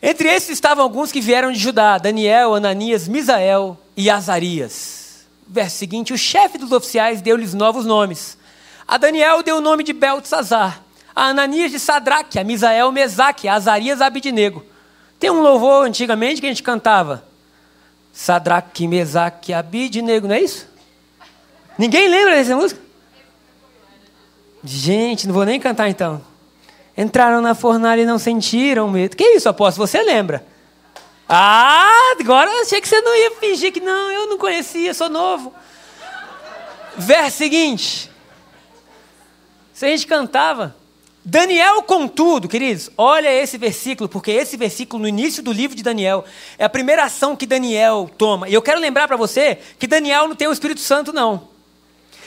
Entre 0.02 0.28
esses 0.28 0.50
estavam 0.50 0.82
alguns 0.82 1.12
que 1.12 1.20
vieram 1.20 1.52
de 1.52 1.58
Judá: 1.58 1.98
Daniel, 1.98 2.54
Ananias, 2.54 3.06
Misael 3.06 3.76
e 3.96 4.08
Azarias. 4.08 5.26
Verso 5.46 5.76
seguinte: 5.76 6.12
o 6.12 6.18
chefe 6.18 6.56
dos 6.56 6.72
oficiais 6.72 7.20
deu-lhes 7.20 7.52
novos 7.52 7.84
nomes. 7.84 8.38
A 8.86 8.96
Daniel 8.96 9.42
deu 9.42 9.58
o 9.58 9.60
nome 9.60 9.84
de 9.84 9.92
Beltesazar, 9.92 10.82
a 11.14 11.24
Ananias 11.24 11.70
de 11.70 11.78
Sadraque, 11.78 12.38
a 12.38 12.44
Misael 12.44 12.90
Mesaque, 12.90 13.48
a 13.48 13.54
Azarias 13.54 14.00
Abidnego. 14.00 14.64
Tem 15.18 15.30
um 15.30 15.42
louvor 15.42 15.84
antigamente 15.84 16.40
que 16.40 16.46
a 16.46 16.50
gente 16.50 16.62
cantava. 16.62 17.27
Sadraque, 18.18 18.88
Mesaque, 18.88 19.52
Abidnego, 19.52 20.26
não 20.26 20.34
é 20.34 20.40
isso? 20.40 20.66
Ninguém 21.78 22.08
lembra 22.08 22.34
dessa 22.34 22.56
música? 22.56 22.80
Gente, 24.64 25.28
não 25.28 25.32
vou 25.32 25.44
nem 25.44 25.60
cantar 25.60 25.88
então. 25.88 26.20
Entraram 26.96 27.40
na 27.40 27.54
fornalha 27.54 28.00
e 28.00 28.04
não 28.04 28.18
sentiram 28.18 28.90
medo. 28.90 29.16
Que 29.16 29.22
isso, 29.36 29.48
apóstolo? 29.48 29.86
Você 29.86 30.02
lembra? 30.02 30.44
Ah, 31.28 32.16
agora 32.18 32.50
achei 32.60 32.80
que 32.80 32.88
você 32.88 33.00
não 33.00 33.14
ia 33.14 33.30
fingir 33.36 33.72
que 33.72 33.78
não, 33.78 34.10
eu 34.10 34.26
não 34.26 34.36
conhecia, 34.36 34.92
sou 34.94 35.08
novo. 35.08 35.54
Verso 36.96 37.36
seguinte. 37.36 38.10
Se 39.72 39.86
a 39.86 39.90
gente 39.90 40.08
cantava, 40.08 40.74
Daniel, 41.30 41.82
contudo, 41.82 42.48
queridos, 42.48 42.88
olha 42.96 43.30
esse 43.30 43.58
versículo, 43.58 44.08
porque 44.08 44.30
esse 44.30 44.56
versículo 44.56 45.02
no 45.02 45.06
início 45.06 45.42
do 45.42 45.52
livro 45.52 45.76
de 45.76 45.82
Daniel 45.82 46.24
é 46.56 46.64
a 46.64 46.70
primeira 46.70 47.04
ação 47.04 47.36
que 47.36 47.44
Daniel 47.44 48.10
toma. 48.16 48.48
E 48.48 48.54
eu 48.54 48.62
quero 48.62 48.80
lembrar 48.80 49.06
para 49.06 49.14
você 49.14 49.58
que 49.78 49.86
Daniel 49.86 50.26
não 50.26 50.34
tem 50.34 50.48
o 50.48 50.52
Espírito 50.52 50.80
Santo, 50.80 51.12
não. 51.12 51.46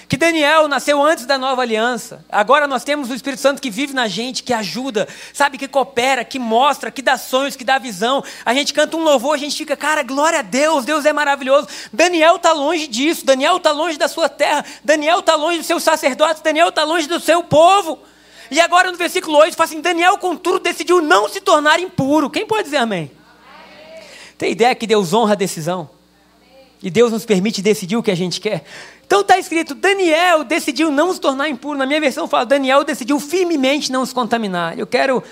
Que 0.07 0.15
Daniel 0.15 0.67
nasceu 0.67 1.01
antes 1.01 1.25
da 1.25 1.35
nova 1.35 1.63
aliança. 1.63 2.23
Agora 2.29 2.67
nós 2.67 2.83
temos 2.83 3.09
o 3.09 3.15
Espírito 3.15 3.39
Santo 3.39 3.59
que 3.59 3.71
vive 3.71 3.91
na 3.91 4.07
gente, 4.07 4.43
que 4.43 4.53
ajuda, 4.53 5.07
sabe, 5.33 5.57
que 5.57 5.67
coopera, 5.67 6.23
que 6.23 6.37
mostra, 6.37 6.91
que 6.91 7.01
dá 7.01 7.17
sonhos, 7.17 7.55
que 7.55 7.63
dá 7.63 7.79
visão. 7.79 8.23
A 8.45 8.53
gente 8.53 8.71
canta 8.71 8.95
um 8.97 9.03
louvor, 9.03 9.33
a 9.33 9.39
gente 9.39 9.57
fica, 9.57 9.75
cara, 9.75 10.03
glória 10.03 10.37
a 10.37 10.43
Deus, 10.43 10.85
Deus 10.85 11.05
é 11.05 11.13
maravilhoso. 11.13 11.67
Daniel 11.91 12.35
está 12.35 12.53
longe 12.53 12.85
disso, 12.85 13.25
Daniel 13.25 13.57
está 13.57 13.71
longe 13.71 13.97
da 13.97 14.07
sua 14.07 14.29
terra, 14.29 14.63
Daniel 14.83 15.21
está 15.21 15.33
longe 15.33 15.57
dos 15.57 15.65
seus 15.65 15.81
sacerdotes, 15.81 16.43
Daniel 16.43 16.69
está 16.69 16.83
longe 16.83 17.07
do 17.07 17.19
seu 17.19 17.41
povo. 17.41 18.10
E 18.51 18.59
agora 18.59 18.91
no 18.91 18.97
versículo 18.97 19.37
8 19.37 19.55
fala 19.55 19.69
assim: 19.69 19.79
Daniel, 19.79 20.17
contudo, 20.17 20.59
decidiu 20.59 21.01
não 21.01 21.29
se 21.29 21.39
tornar 21.39 21.79
impuro. 21.79 22.29
Quem 22.29 22.45
pode 22.45 22.65
dizer 22.65 22.77
amém? 22.77 23.09
amém. 23.09 24.03
Tem 24.37 24.51
ideia 24.51 24.75
que 24.75 24.85
Deus 24.85 25.13
honra 25.13 25.31
a 25.31 25.35
decisão? 25.35 25.89
Amém. 26.35 26.67
E 26.83 26.89
Deus 26.89 27.13
nos 27.13 27.25
permite 27.25 27.61
decidir 27.61 27.95
o 27.95 28.03
que 28.03 28.11
a 28.11 28.15
gente 28.15 28.41
quer. 28.41 28.65
Então 29.07 29.21
está 29.21 29.39
escrito: 29.39 29.73
Daniel 29.73 30.43
decidiu 30.43 30.91
não 30.91 31.13
se 31.13 31.21
tornar 31.21 31.47
impuro. 31.47 31.79
Na 31.79 31.85
minha 31.85 32.01
versão 32.01 32.27
fala: 32.27 32.45
Daniel 32.45 32.83
decidiu 32.83 33.21
firmemente 33.21 33.89
não 33.89 34.05
se 34.05 34.13
contaminar. 34.13 34.77
Eu 34.77 34.85
quero 34.85 35.23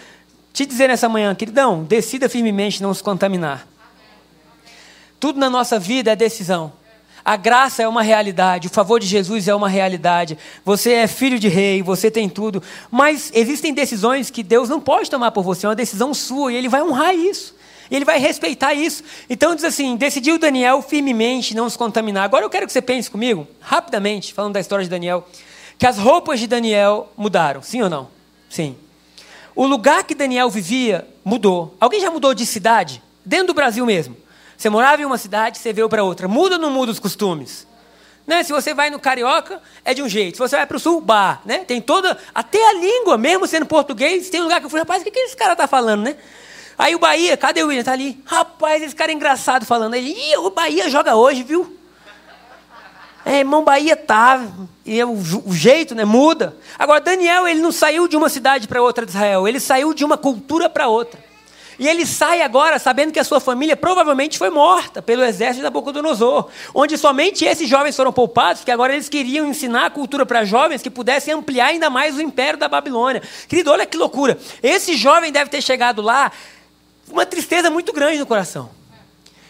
te 0.53 0.65
dizer 0.65 0.87
nessa 0.87 1.09
manhã, 1.09 1.35
queridão, 1.35 1.83
decida 1.83 2.29
firmemente 2.29 2.81
não 2.81 2.93
se 2.93 3.03
contaminar. 3.03 3.67
Tudo 5.19 5.37
na 5.37 5.49
nossa 5.49 5.77
vida 5.77 6.11
é 6.11 6.15
decisão. 6.15 6.71
A 7.29 7.37
graça 7.37 7.83
é 7.83 7.87
uma 7.87 8.01
realidade, 8.01 8.65
o 8.65 8.71
favor 8.71 8.99
de 8.99 9.05
Jesus 9.05 9.47
é 9.47 9.53
uma 9.53 9.69
realidade. 9.69 10.35
Você 10.65 10.93
é 10.93 11.05
filho 11.05 11.37
de 11.37 11.47
rei, 11.47 11.83
você 11.83 12.09
tem 12.09 12.27
tudo. 12.27 12.59
Mas 12.89 13.31
existem 13.35 13.71
decisões 13.71 14.31
que 14.31 14.41
Deus 14.41 14.67
não 14.67 14.81
pode 14.81 15.11
tomar 15.11 15.29
por 15.29 15.43
você, 15.43 15.67
é 15.67 15.69
uma 15.69 15.75
decisão 15.75 16.11
sua, 16.11 16.51
e 16.51 16.55
Ele 16.55 16.67
vai 16.67 16.81
honrar 16.81 17.13
isso. 17.13 17.55
E 17.91 17.95
Ele 17.95 18.03
vai 18.03 18.17
respeitar 18.17 18.73
isso. 18.73 19.03
Então 19.29 19.53
diz 19.53 19.63
assim: 19.63 19.95
decidiu 19.95 20.39
Daniel 20.39 20.81
firmemente 20.81 21.55
não 21.55 21.69
se 21.69 21.77
contaminar. 21.77 22.23
Agora 22.23 22.43
eu 22.43 22.49
quero 22.49 22.65
que 22.65 22.73
você 22.73 22.81
pense 22.81 23.11
comigo, 23.11 23.47
rapidamente, 23.59 24.33
falando 24.33 24.53
da 24.53 24.59
história 24.59 24.83
de 24.83 24.89
Daniel, 24.89 25.23
que 25.77 25.85
as 25.85 25.99
roupas 25.99 26.39
de 26.39 26.47
Daniel 26.47 27.13
mudaram, 27.15 27.61
sim 27.61 27.79
ou 27.79 27.91
não? 27.91 28.07
Sim. 28.49 28.75
O 29.55 29.67
lugar 29.67 30.03
que 30.03 30.15
Daniel 30.15 30.49
vivia 30.49 31.07
mudou. 31.23 31.77
Alguém 31.79 32.01
já 32.01 32.09
mudou 32.09 32.33
de 32.33 32.47
cidade? 32.47 33.03
Dentro 33.23 33.49
do 33.49 33.53
Brasil 33.53 33.85
mesmo. 33.85 34.17
Você 34.59 34.69
morava 34.69 35.01
em 35.01 35.05
uma 35.05 35.17
cidade, 35.17 35.57
você 35.57 35.71
veio 35.71 35.87
para 35.87 36.03
outra. 36.03 36.27
Muda 36.27 36.55
ou 36.55 36.61
não 36.61 36.69
muda 36.69 36.91
os 36.91 36.99
costumes? 36.99 37.65
Né? 38.27 38.43
Se 38.43 38.51
você 38.51 38.73
vai 38.73 38.89
no 38.89 38.99
Carioca, 38.99 39.61
é 39.85 39.93
de 39.93 40.03
um 40.03 40.09
jeito. 40.09 40.35
Se 40.35 40.39
você 40.41 40.57
vai 40.57 40.67
para 40.67 40.75
o 40.75 40.79
Sul, 40.79 40.99
bar. 40.99 41.41
Né? 41.45 41.59
Tem 41.59 41.79
toda... 41.79 42.17
Até 42.35 42.61
a 42.71 42.73
língua, 42.73 43.17
mesmo 43.17 43.47
sendo 43.47 43.65
português, 43.65 44.29
tem 44.29 44.41
um 44.41 44.43
lugar 44.43 44.59
que 44.59 44.65
eu 44.65 44.69
fui, 44.69 44.77
rapaz, 44.77 45.01
o 45.01 45.05
que, 45.05 45.11
que 45.11 45.19
esse 45.19 45.37
cara 45.37 45.53
está 45.53 45.65
falando, 45.65 46.01
né? 46.01 46.17
Aí 46.77 46.93
o 46.93 46.99
Bahia, 46.99 47.37
cadê 47.37 47.63
o 47.63 47.67
William? 47.67 47.79
Está 47.79 47.93
ali. 47.93 48.21
Rapaz, 48.25 48.83
esse 48.83 48.93
cara 48.93 49.13
é 49.13 49.15
engraçado 49.15 49.65
falando. 49.65 49.93
Ele, 49.93 50.09
Ih, 50.09 50.37
o 50.39 50.49
Bahia 50.49 50.89
joga 50.89 51.15
hoje, 51.15 51.41
viu? 51.41 51.79
É, 53.25 53.39
irmão, 53.39 53.63
Bahia 53.63 53.95
tá. 53.95 54.45
E 54.85 54.99
é 54.99 55.05
o, 55.05 55.13
o, 55.13 55.53
jeito, 55.53 55.95
né? 55.95 56.03
Muda. 56.03 56.53
Agora, 56.77 56.99
Daniel, 56.99 57.47
ele 57.47 57.61
não 57.61 57.71
saiu 57.71 58.09
de 58.09 58.17
uma 58.17 58.27
cidade 58.27 58.67
para 58.67 58.81
outra 58.81 59.05
de 59.05 59.11
Israel. 59.13 59.47
Ele 59.47 59.59
saiu 59.61 59.93
de 59.93 60.03
uma 60.03 60.17
cultura 60.17 60.69
para 60.69 60.89
outra. 60.89 61.28
E 61.79 61.87
ele 61.87 62.05
sai 62.05 62.41
agora 62.41 62.77
sabendo 62.77 63.13
que 63.13 63.19
a 63.19 63.23
sua 63.23 63.39
família 63.39 63.75
provavelmente 63.77 64.37
foi 64.37 64.49
morta 64.49 65.01
pelo 65.01 65.23
exército 65.23 65.57
de 65.57 65.63
Nabucodonosor, 65.63 66.49
onde 66.75 66.97
somente 66.97 67.45
esses 67.45 67.69
jovens 67.69 67.95
foram 67.95 68.11
poupados, 68.11 68.59
porque 68.61 68.71
agora 68.71 68.93
eles 68.93 69.07
queriam 69.07 69.47
ensinar 69.47 69.85
a 69.85 69.89
cultura 69.89 70.25
para 70.25 70.43
jovens 70.43 70.81
que 70.81 70.89
pudessem 70.89 71.33
ampliar 71.33 71.67
ainda 71.67 71.89
mais 71.89 72.17
o 72.17 72.21
império 72.21 72.59
da 72.59 72.67
Babilônia. 72.67 73.23
Querido, 73.47 73.71
olha 73.71 73.85
que 73.85 73.95
loucura. 73.95 74.37
Esse 74.61 74.97
jovem 74.97 75.31
deve 75.31 75.49
ter 75.49 75.61
chegado 75.61 76.01
lá 76.01 76.31
uma 77.09 77.25
tristeza 77.25 77.69
muito 77.69 77.93
grande 77.93 78.19
no 78.19 78.25
coração. 78.25 78.78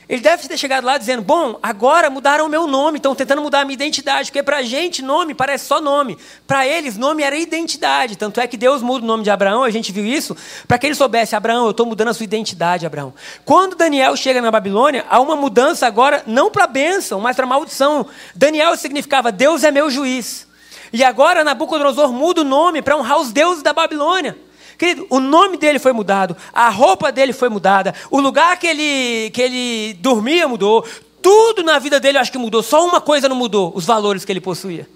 Ele 0.10 0.22
deve 0.22 0.48
ter 0.48 0.58
chegado 0.58 0.86
lá 0.86 0.98
dizendo: 0.98 1.22
Bom, 1.22 1.60
agora 1.62 2.10
mudaram 2.10 2.48
o 2.48 2.50
meu 2.50 2.66
nome, 2.66 2.98
estão 2.98 3.14
tentando 3.14 3.44
mudar 3.44 3.62
a 3.62 3.66
minha 3.66 3.76
identidade, 3.76 4.32
porque 4.32 4.42
para 4.42 4.58
a 4.58 4.64
gente 4.64 5.04
nome 5.04 5.36
parece 5.36 5.68
só 5.68 5.80
nome. 5.80 6.18
Para 6.48 6.66
eles, 6.66 6.98
nome 6.98 7.22
era 7.22 7.38
identidade. 7.38 8.18
Tanto 8.18 8.42
é 8.42 8.48
que 8.48 8.58
Deus 8.58 8.82
muda 8.82 9.04
o 9.06 9.08
nome 9.08 9.24
de 9.24 9.30
Abraão, 9.30 9.64
a 9.64 9.70
gente 9.70 9.92
viu 9.92 10.04
isso, 10.04 10.36
para 10.68 10.80
que 10.80 10.88
ele 10.88 10.96
soubesse: 10.96 11.36
Abraão, 11.36 11.66
eu 11.66 11.72
estou 11.72 11.86
mudando 11.86 12.08
a 12.08 12.14
sua 12.16 12.24
identidade, 12.24 12.88
Abraão. 12.88 13.14
Quando 13.46 13.76
Daniel 13.76 14.16
chega 14.18 14.42
na 14.42 14.50
Babilônia, 14.50 15.06
há 15.08 15.20
uma 15.20 15.36
mudança 15.36 15.86
agora, 15.86 16.24
não 16.26 16.50
para 16.50 16.66
bênção, 16.66 17.22
mas 17.22 17.36
para 17.36 17.46
maldição. 17.46 18.08
Daniel 18.34 18.76
significava: 18.78 19.32
Deus 19.32 19.64
é 19.64 19.70
meu 19.70 19.92
juiz. 19.92 20.48
E 20.92 21.04
agora 21.04 21.44
Nabucodonosor 21.44 22.12
muda 22.12 22.42
o 22.42 22.44
nome 22.44 22.82
para 22.82 22.98
honrar 22.98 23.20
os 23.20 23.32
deuses 23.32 23.62
da 23.62 23.74
Babilônia. 23.74 24.36
Querido, 24.80 25.06
o 25.10 25.20
nome 25.20 25.58
dele 25.58 25.78
foi 25.78 25.92
mudado, 25.92 26.38
a 26.54 26.70
roupa 26.70 27.12
dele 27.12 27.34
foi 27.34 27.50
mudada, 27.50 27.94
o 28.10 28.22
lugar 28.22 28.58
que 28.58 28.66
ele, 28.66 29.30
que 29.32 29.42
ele 29.42 29.94
dormia 29.96 30.48
mudou, 30.48 30.86
tudo 31.22 31.62
na 31.64 31.78
vida 31.80 32.00
dele 32.00 32.18
eu 32.18 32.22
acho 32.22 32.32
que 32.32 32.38
mudou. 32.38 32.64
Só 32.64 32.86
uma 32.86 33.02
coisa 33.02 33.28
não 33.28 33.36
mudou: 33.36 33.74
os 33.76 33.86
valores 33.86 34.24
que 34.24 34.32
ele 34.32 34.40
possuía. 34.40 34.88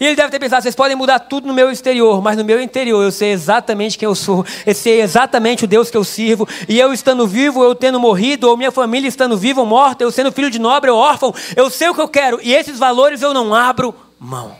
E 0.00 0.04
ele 0.04 0.16
deve 0.16 0.28
ter 0.30 0.40
pensado: 0.40 0.60
vocês 0.60 0.74
podem 0.74 0.96
mudar 0.96 1.20
tudo 1.20 1.46
no 1.46 1.54
meu 1.54 1.70
exterior, 1.70 2.20
mas 2.20 2.36
no 2.36 2.44
meu 2.44 2.60
interior 2.60 3.00
eu 3.00 3.12
sei 3.12 3.30
exatamente 3.30 3.96
quem 3.96 4.06
eu 4.06 4.14
sou, 4.16 4.44
eu 4.66 4.74
sei 4.74 5.00
exatamente 5.00 5.64
o 5.64 5.68
Deus 5.68 5.88
que 5.88 5.96
eu 5.96 6.02
sirvo, 6.02 6.48
e 6.68 6.76
eu 6.76 6.92
estando 6.92 7.28
vivo, 7.28 7.62
eu 7.62 7.76
tendo 7.76 8.00
morrido, 8.00 8.48
ou 8.48 8.56
minha 8.56 8.72
família 8.72 9.06
estando 9.06 9.36
viva 9.36 9.60
ou 9.60 9.66
morta, 9.68 10.02
eu 10.02 10.10
sendo 10.10 10.32
filho 10.32 10.50
de 10.50 10.58
nobre 10.58 10.90
ou 10.90 10.98
órfão, 10.98 11.32
eu 11.54 11.70
sei 11.70 11.88
o 11.88 11.94
que 11.94 12.00
eu 12.00 12.08
quero, 12.08 12.40
e 12.42 12.52
esses 12.52 12.76
valores 12.76 13.22
eu 13.22 13.32
não 13.32 13.54
abro 13.54 13.94
mão. 14.18 14.56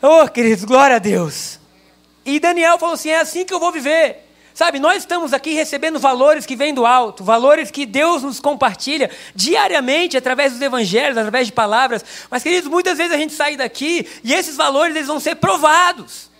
Oh, 0.00 0.26
queridos, 0.26 0.64
glória 0.64 0.96
a 0.96 0.98
Deus. 0.98 1.65
E 2.26 2.40
Daniel 2.40 2.78
falou 2.78 2.94
assim: 2.94 3.10
é 3.10 3.20
assim 3.20 3.44
que 3.44 3.54
eu 3.54 3.60
vou 3.60 3.72
viver. 3.72 4.24
Sabe, 4.52 4.78
nós 4.78 4.96
estamos 4.98 5.34
aqui 5.34 5.52
recebendo 5.52 5.98
valores 5.98 6.46
que 6.46 6.56
vêm 6.56 6.72
do 6.72 6.86
alto, 6.86 7.22
valores 7.22 7.70
que 7.70 7.84
Deus 7.84 8.22
nos 8.22 8.40
compartilha 8.40 9.10
diariamente 9.34 10.16
através 10.16 10.54
dos 10.54 10.62
evangelhos, 10.62 11.18
através 11.18 11.46
de 11.46 11.52
palavras. 11.52 12.02
Mas, 12.30 12.42
queridos, 12.42 12.66
muitas 12.66 12.96
vezes 12.96 13.12
a 13.12 13.18
gente 13.18 13.34
sai 13.34 13.54
daqui 13.54 14.08
e 14.24 14.32
esses 14.32 14.56
valores 14.56 14.96
eles 14.96 15.08
vão 15.08 15.20
ser 15.20 15.36
provados. 15.36 16.30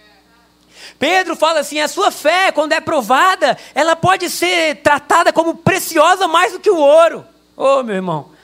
Pedro 0.98 1.36
fala 1.36 1.60
assim: 1.60 1.78
a 1.78 1.88
sua 1.88 2.10
fé, 2.10 2.50
quando 2.50 2.72
é 2.72 2.80
provada, 2.80 3.56
ela 3.74 3.94
pode 3.94 4.28
ser 4.30 4.76
tratada 4.76 5.32
como 5.32 5.54
preciosa 5.54 6.26
mais 6.26 6.52
do 6.52 6.60
que 6.60 6.70
o 6.70 6.78
ouro. 6.78 7.24
Ô, 7.56 7.80
oh, 7.80 7.82
meu 7.82 7.94
irmão. 7.94 8.35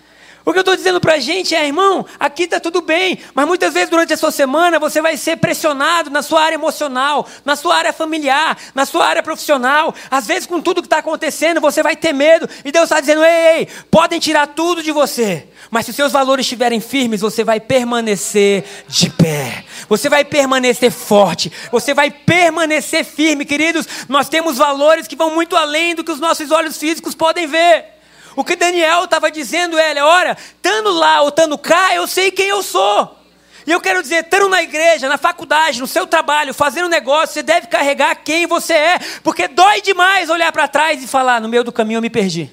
O 0.45 0.53
que 0.53 0.59
eu 0.59 0.63
estou 0.63 0.75
dizendo 0.75 1.01
para 1.01 1.15
a 1.15 1.19
gente 1.19 1.55
é, 1.55 1.67
irmão, 1.67 2.05
aqui 2.19 2.45
está 2.45 2.59
tudo 2.59 2.81
bem, 2.81 3.19
mas 3.33 3.47
muitas 3.47 3.73
vezes 3.73 3.89
durante 3.89 4.13
a 4.13 4.17
sua 4.17 4.33
semana 4.33 4.79
você 4.79 5.01
vai 5.01 5.17
ser 5.17 5.37
pressionado 5.37 6.11
na 6.11 6.21
sua 6.21 6.43
área 6.43 6.57
emocional, 6.57 7.27
na 7.45 7.55
sua 7.55 7.77
área 7.77 7.93
familiar, 7.93 8.59
na 8.75 8.85
sua 8.85 9.07
área 9.07 9.23
profissional. 9.23 9.95
Às 10.11 10.27
vezes, 10.27 10.47
com 10.47 10.61
tudo 10.61 10.83
que 10.83 10.87
está 10.87 10.99
acontecendo, 10.99 11.61
você 11.61 11.83
vai 11.83 11.95
ter 11.95 12.13
medo 12.13 12.49
e 12.65 12.73
Deus 12.73 12.85
está 12.85 12.99
dizendo: 12.99 13.23
ei, 13.23 13.59
ei, 13.59 13.69
podem 13.91 14.19
tirar 14.19 14.49
tudo 14.49 14.83
de 14.83 14.91
você, 14.91 15.47
mas 15.71 15.87
se 15.87 15.93
seus 15.93 16.11
valores 16.11 16.45
estiverem 16.45 16.81
firmes, 16.81 17.21
você 17.21 17.45
vai 17.45 17.61
permanecer 17.61 18.65
de 18.89 19.11
pé, 19.11 19.65
você 19.89 20.09
vai 20.09 20.25
permanecer 20.25 20.91
forte, 20.91 21.53
você 21.71 21.95
vai 21.95 22.11
permanecer 22.11 23.05
firme, 23.05 23.45
queridos. 23.45 23.87
Nós 24.09 24.29
temos 24.29 24.59
valores 24.59 25.07
que 25.07 25.15
vão 25.15 25.33
muito 25.33 25.55
além 25.55 25.95
do 25.95 26.03
que 26.03 26.11
os 26.11 26.21
nossos 26.21 26.51
olhos 26.51 26.77
físicos 26.79 27.15
podem 27.15 27.47
ver. 27.47 27.92
O 28.35 28.45
que 28.45 28.57
Daniel 28.57 29.05
estava 29.05 29.31
dizendo 29.31 29.79
é: 29.79 30.03
olha, 30.03 30.37
estando 30.37 30.91
lá 30.91 31.23
ou 31.23 31.29
estando 31.29 31.59
cá, 31.59 31.95
eu 31.95 32.07
sei 32.07 32.31
quem 32.31 32.47
eu 32.47 32.62
sou. 32.62 33.19
E 33.67 33.71
eu 33.71 33.81
quero 33.81 34.03
dizer, 34.03 34.25
estando 34.25 34.49
na 34.49 34.62
igreja, 34.62 35.09
na 35.09 35.17
faculdade, 35.17 35.81
no 35.81 35.87
seu 35.87 36.07
trabalho, 36.07 36.53
fazendo 36.53 36.89
negócio, 36.89 37.35
você 37.35 37.43
deve 37.43 37.69
carregar 37.69 38.17
quem 38.17 38.45
você 38.47 38.75
é, 38.75 38.99
porque 39.23 39.47
dói 39.47 39.81
demais 39.81 40.29
olhar 40.31 40.51
para 40.51 40.67
trás 40.67 41.03
e 41.03 41.07
falar: 41.07 41.41
no 41.41 41.49
meio 41.49 41.65
do 41.65 41.73
caminho 41.73 41.99
eu 41.99 42.03
me 42.03 42.11
perdi. 42.11 42.51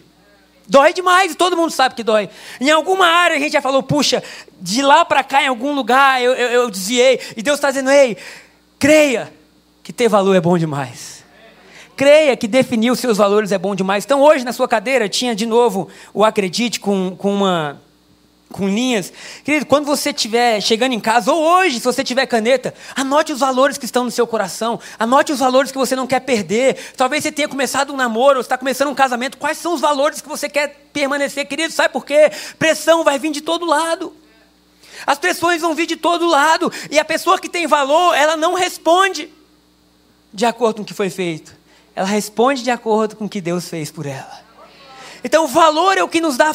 Dói 0.68 0.94
demais, 0.94 1.36
todo 1.36 1.58
mundo 1.58 1.72
sabe 1.72 1.96
que 1.96 2.04
dói. 2.04 2.30
Em 2.62 2.70
alguma 2.70 3.08
área 3.08 3.38
a 3.38 3.40
gente 3.40 3.54
já 3.54 3.62
falou, 3.62 3.82
puxa, 3.82 4.22
de 4.62 4.84
lá 4.84 5.04
para 5.04 5.24
cá, 5.24 5.42
em 5.42 5.48
algum 5.48 5.74
lugar, 5.74 6.22
eu, 6.22 6.32
eu, 6.34 6.50
eu 6.50 6.70
desviei. 6.70 7.20
E 7.36 7.42
Deus 7.42 7.58
está 7.58 7.72
dizendo, 7.72 7.90
ei, 7.90 8.16
creia 8.78 9.34
que 9.82 9.92
ter 9.92 10.08
valor 10.08 10.36
é 10.36 10.40
bom 10.40 10.60
demais 10.60 11.19
creia 12.00 12.38
que 12.38 12.48
definir 12.48 12.92
os 12.92 13.00
seus 13.02 13.18
valores 13.18 13.52
é 13.52 13.58
bom 13.58 13.76
demais. 13.76 14.06
Então, 14.06 14.22
hoje 14.22 14.46
na 14.46 14.54
sua 14.54 14.70
cadeira 14.70 15.10
tinha 15.10 15.36
de 15.36 15.46
novo 15.46 15.90
o 16.14 16.24
acredite 16.24 16.80
com, 16.80 17.14
com 17.18 17.34
uma 17.34 17.82
com 18.54 18.70
linhas. 18.70 19.12
Querido, 19.44 19.66
quando 19.66 19.86
você 19.86 20.12
estiver 20.12 20.62
chegando 20.62 20.94
em 20.94 21.00
casa, 21.00 21.30
ou 21.30 21.44
hoje, 21.44 21.78
se 21.78 21.84
você 21.84 22.02
tiver 22.02 22.26
caneta, 22.26 22.74
anote 22.96 23.34
os 23.34 23.42
valores 23.42 23.78
que 23.78 23.84
estão 23.84 24.06
no 24.06 24.12
seu 24.12 24.26
coração. 24.26 24.80
Anote 24.98 25.34
os 25.34 25.40
valores 25.40 25.74
que 25.74 25.78
você 25.78 25.94
não 25.94 26.08
quer 26.08 26.22
perder. 26.22 26.78
Talvez 26.96 27.22
você 27.22 27.34
tenha 27.34 27.50
começado 27.50 27.92
um 27.92 27.98
namoro, 27.98 28.38
ou 28.38 28.42
está 28.42 28.58
começando 28.58 28.88
um 28.88 28.96
casamento. 28.96 29.38
Quais 29.38 29.58
são 29.58 29.74
os 29.74 29.82
valores 29.82 30.22
que 30.22 30.30
você 30.30 30.48
quer 30.48 30.88
permanecer, 30.94 31.46
querido? 31.48 31.74
Sabe 31.74 31.92
por 31.92 32.06
quê? 32.06 32.32
Pressão 32.58 33.04
vai 33.04 33.20
vir 33.20 33.32
de 33.32 33.42
todo 33.42 33.66
lado. 33.66 34.14
As 35.06 35.20
pressões 35.20 35.62
vão 35.62 35.76
vir 35.76 35.86
de 35.86 35.98
todo 35.98 36.26
lado. 36.26 36.72
E 36.90 36.98
a 36.98 37.04
pessoa 37.04 37.38
que 37.38 37.50
tem 37.50 37.68
valor, 37.68 38.16
ela 38.16 38.38
não 38.38 38.54
responde 38.54 39.30
de 40.34 40.46
acordo 40.46 40.78
com 40.78 40.84
o 40.84 40.86
que 40.86 40.94
foi 40.94 41.10
feito 41.10 41.59
ela 41.96 42.08
responde 42.08 42.64
de 42.64 42.72
acordo 42.72 43.16
com 43.16 43.26
o 43.26 43.30
que 43.30 43.42
Deus 43.42 43.68
fez 43.68 43.92
por 43.92 44.06
ela. 44.06 44.50
Então, 45.24 45.46
o 45.46 45.48
valor 45.48 45.98
é 45.98 46.04
o 46.04 46.08
que 46.08 46.22
nos 46.22 46.38
dá 46.38 46.54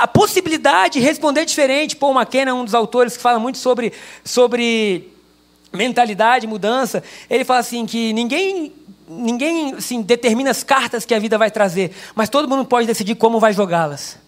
a 0.00 0.06
possibilidade 0.06 0.94
de 0.94 1.00
responder 1.00 1.44
diferente. 1.44 1.96
Paul 1.96 2.14
McKenna, 2.14 2.54
um 2.54 2.64
dos 2.64 2.74
autores 2.74 3.16
que 3.16 3.22
fala 3.22 3.38
muito 3.38 3.58
sobre, 3.58 3.92
sobre 4.22 5.10
mentalidade, 5.72 6.46
mudança, 6.46 7.02
ele 7.28 7.44
fala 7.44 7.60
assim 7.60 7.86
que 7.86 8.12
ninguém, 8.12 8.72
ninguém 9.08 9.74
assim, 9.74 10.02
determina 10.02 10.50
as 10.50 10.62
cartas 10.62 11.04
que 11.04 11.14
a 11.14 11.18
vida 11.18 11.38
vai 11.38 11.50
trazer, 11.50 11.92
mas 12.14 12.28
todo 12.28 12.48
mundo 12.48 12.64
pode 12.64 12.86
decidir 12.86 13.14
como 13.14 13.40
vai 13.40 13.52
jogá-las. 13.52 14.18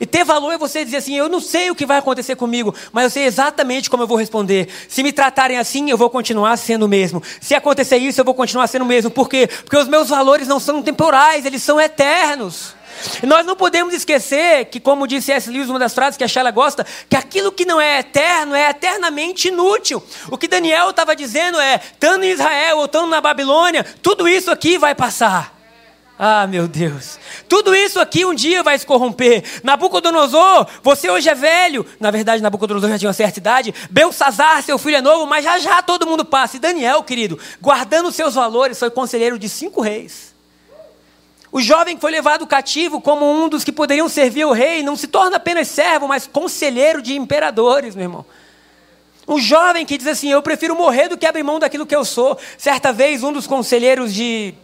E 0.00 0.06
ter 0.06 0.24
valor 0.24 0.52
é 0.52 0.58
você 0.58 0.84
dizer 0.84 0.98
assim: 0.98 1.16
eu 1.16 1.28
não 1.28 1.40
sei 1.40 1.70
o 1.70 1.74
que 1.74 1.86
vai 1.86 1.98
acontecer 1.98 2.36
comigo, 2.36 2.74
mas 2.92 3.04
eu 3.04 3.10
sei 3.10 3.24
exatamente 3.24 3.88
como 3.88 4.02
eu 4.02 4.06
vou 4.06 4.16
responder. 4.16 4.68
Se 4.88 5.02
me 5.02 5.12
tratarem 5.12 5.58
assim, 5.58 5.90
eu 5.90 5.96
vou 5.96 6.10
continuar 6.10 6.56
sendo 6.56 6.84
o 6.84 6.88
mesmo. 6.88 7.22
Se 7.40 7.54
acontecer 7.54 7.96
isso, 7.98 8.20
eu 8.20 8.24
vou 8.24 8.34
continuar 8.34 8.66
sendo 8.66 8.82
o 8.82 8.86
mesmo. 8.86 9.10
Por 9.10 9.28
quê? 9.28 9.46
Porque 9.46 9.76
os 9.76 9.88
meus 9.88 10.08
valores 10.08 10.46
não 10.46 10.60
são 10.60 10.82
temporais, 10.82 11.44
eles 11.44 11.62
são 11.62 11.80
eternos. 11.80 12.76
E 13.22 13.26
nós 13.26 13.46
não 13.46 13.56
podemos 13.56 13.94
esquecer 13.94 14.66
que, 14.66 14.80
como 14.80 15.06
disse 15.06 15.32
S. 15.32 15.50
Lewis, 15.50 15.68
uma 15.68 15.78
das 15.78 15.94
frases 15.94 16.16
que 16.16 16.24
a 16.24 16.28
Sheila 16.28 16.50
gosta, 16.50 16.86
que 17.08 17.16
aquilo 17.16 17.52
que 17.52 17.64
não 17.64 17.80
é 17.80 18.00
eterno 18.00 18.54
é 18.54 18.70
eternamente 18.70 19.48
inútil. 19.48 20.02
O 20.30 20.36
que 20.36 20.48
Daniel 20.48 20.90
estava 20.90 21.14
dizendo 21.14 21.60
é: 21.60 21.76
estando 21.76 22.24
em 22.24 22.30
Israel 22.30 22.78
ou 22.78 22.84
estando 22.86 23.08
na 23.08 23.20
Babilônia, 23.20 23.84
tudo 24.02 24.28
isso 24.28 24.50
aqui 24.50 24.78
vai 24.78 24.94
passar. 24.94 25.57
Ah, 26.18 26.48
meu 26.48 26.66
Deus. 26.66 27.16
Tudo 27.48 27.72
isso 27.72 28.00
aqui 28.00 28.24
um 28.24 28.34
dia 28.34 28.60
vai 28.60 28.76
se 28.76 28.84
corromper. 28.84 29.44
Nabucodonosor, 29.62 30.66
você 30.82 31.08
hoje 31.08 31.28
é 31.28 31.34
velho. 31.34 31.86
Na 32.00 32.10
verdade, 32.10 32.42
Nabucodonosor 32.42 32.90
já 32.90 32.98
tinha 32.98 33.08
uma 33.08 33.14
certa 33.14 33.38
idade. 33.38 33.72
Belsazar, 33.88 34.60
seu 34.64 34.76
filho 34.78 34.96
é 34.96 35.00
novo, 35.00 35.26
mas 35.26 35.44
já 35.44 35.58
já 35.60 35.80
todo 35.80 36.08
mundo 36.08 36.24
passa. 36.24 36.56
E 36.56 36.60
Daniel, 36.60 37.04
querido, 37.04 37.38
guardando 37.60 38.10
seus 38.10 38.34
valores, 38.34 38.78
foi 38.78 38.90
conselheiro 38.90 39.38
de 39.38 39.48
cinco 39.48 39.80
reis. 39.80 40.34
O 41.52 41.60
jovem 41.60 41.94
que 41.94 42.00
foi 42.00 42.10
levado 42.10 42.46
cativo 42.48 43.00
como 43.00 43.24
um 43.24 43.48
dos 43.48 43.62
que 43.62 43.70
poderiam 43.70 44.08
servir 44.08 44.44
o 44.44 44.52
rei, 44.52 44.82
não 44.82 44.96
se 44.96 45.06
torna 45.06 45.36
apenas 45.36 45.68
servo, 45.68 46.08
mas 46.08 46.26
conselheiro 46.26 47.00
de 47.00 47.14
imperadores, 47.14 47.94
meu 47.94 48.04
irmão. 48.04 48.26
Um 49.26 49.38
jovem 49.38 49.86
que 49.86 49.96
diz 49.96 50.06
assim: 50.08 50.30
Eu 50.30 50.42
prefiro 50.42 50.74
morrer 50.74 51.08
do 51.08 51.16
que 51.16 51.26
abrir 51.26 51.44
mão 51.44 51.60
daquilo 51.60 51.86
que 51.86 51.94
eu 51.94 52.04
sou. 52.04 52.36
Certa 52.56 52.92
vez, 52.92 53.22
um 53.22 53.32
dos 53.32 53.46
conselheiros 53.46 54.12
de 54.12 54.54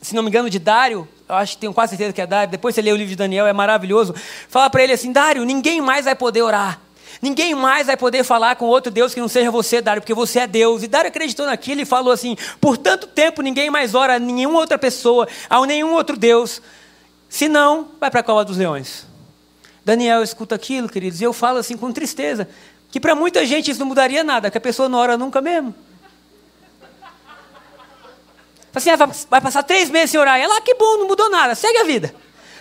se 0.00 0.14
não 0.14 0.22
me 0.22 0.28
engano, 0.28 0.48
de 0.48 0.58
Dário, 0.58 1.08
eu 1.28 1.34
acho 1.34 1.54
que 1.54 1.58
tenho 1.58 1.74
quase 1.74 1.90
certeza 1.90 2.12
que 2.12 2.20
é 2.20 2.26
Dário, 2.26 2.50
depois 2.50 2.74
você 2.74 2.82
lê 2.82 2.92
o 2.92 2.96
livro 2.96 3.10
de 3.10 3.16
Daniel, 3.16 3.46
é 3.46 3.52
maravilhoso. 3.52 4.14
Fala 4.48 4.70
para 4.70 4.82
ele 4.82 4.92
assim: 4.92 5.12
Dário, 5.12 5.44
ninguém 5.44 5.80
mais 5.80 6.04
vai 6.04 6.14
poder 6.14 6.42
orar. 6.42 6.80
Ninguém 7.20 7.54
mais 7.54 7.88
vai 7.88 7.96
poder 7.96 8.22
falar 8.22 8.54
com 8.56 8.66
outro 8.66 8.92
Deus 8.92 9.12
que 9.12 9.20
não 9.20 9.26
seja 9.26 9.50
você, 9.50 9.80
Dário, 9.80 10.00
porque 10.00 10.14
você 10.14 10.40
é 10.40 10.46
Deus. 10.46 10.82
E 10.82 10.86
Dário 10.86 11.08
acreditou 11.08 11.46
naquilo 11.46 11.80
e 11.80 11.84
falou 11.84 12.12
assim: 12.12 12.36
por 12.60 12.76
tanto 12.76 13.06
tempo 13.06 13.42
ninguém 13.42 13.70
mais 13.70 13.94
ora 13.94 14.16
a 14.16 14.18
nenhuma 14.18 14.58
outra 14.58 14.78
pessoa, 14.78 15.26
a 15.50 15.64
nenhum 15.66 15.92
outro 15.92 16.16
Deus. 16.16 16.62
Se 17.28 17.48
não, 17.48 17.88
vai 18.00 18.10
para 18.10 18.20
a 18.20 18.22
cova 18.22 18.44
dos 18.44 18.56
leões. 18.56 19.06
Daniel 19.84 20.22
escuta 20.22 20.54
aquilo, 20.54 20.88
queridos, 20.88 21.20
e 21.20 21.24
eu 21.24 21.32
falo 21.32 21.58
assim 21.58 21.76
com 21.76 21.92
tristeza: 21.92 22.48
que 22.90 23.00
para 23.00 23.14
muita 23.14 23.44
gente 23.44 23.70
isso 23.70 23.80
não 23.80 23.86
mudaria 23.86 24.22
nada, 24.22 24.50
que 24.50 24.58
a 24.58 24.60
pessoa 24.60 24.88
não 24.88 24.98
ora 24.98 25.18
nunca 25.18 25.40
mesmo. 25.40 25.74
Assim, 28.74 28.90
ah, 28.90 28.96
vai 29.30 29.40
passar 29.40 29.62
três 29.62 29.90
meses 29.90 30.10
sem 30.10 30.20
orar. 30.20 30.38
Ela, 30.38 30.56
ah, 30.56 30.60
que 30.60 30.74
bom, 30.74 30.98
não 30.98 31.08
mudou 31.08 31.30
nada, 31.30 31.54
segue 31.54 31.78
a 31.78 31.84
vida. 31.84 32.14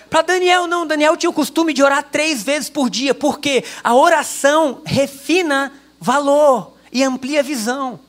Para 0.10 0.22
Daniel, 0.22 0.68
não. 0.68 0.88
Daniel 0.88 1.18
tinha 1.18 1.30
o 1.30 1.34
costume 1.34 1.74
de 1.74 1.84
orar 1.84 2.04
três 2.04 2.44
vezes 2.44 2.70
por 2.70 2.90
dia, 2.90 3.14
porque 3.14 3.64
a 3.84 3.94
oração 3.94 4.82
refina 4.86 5.74
valor 6.00 6.74
e 6.92 7.04
amplia 7.04 7.44
visão. 7.44 8.00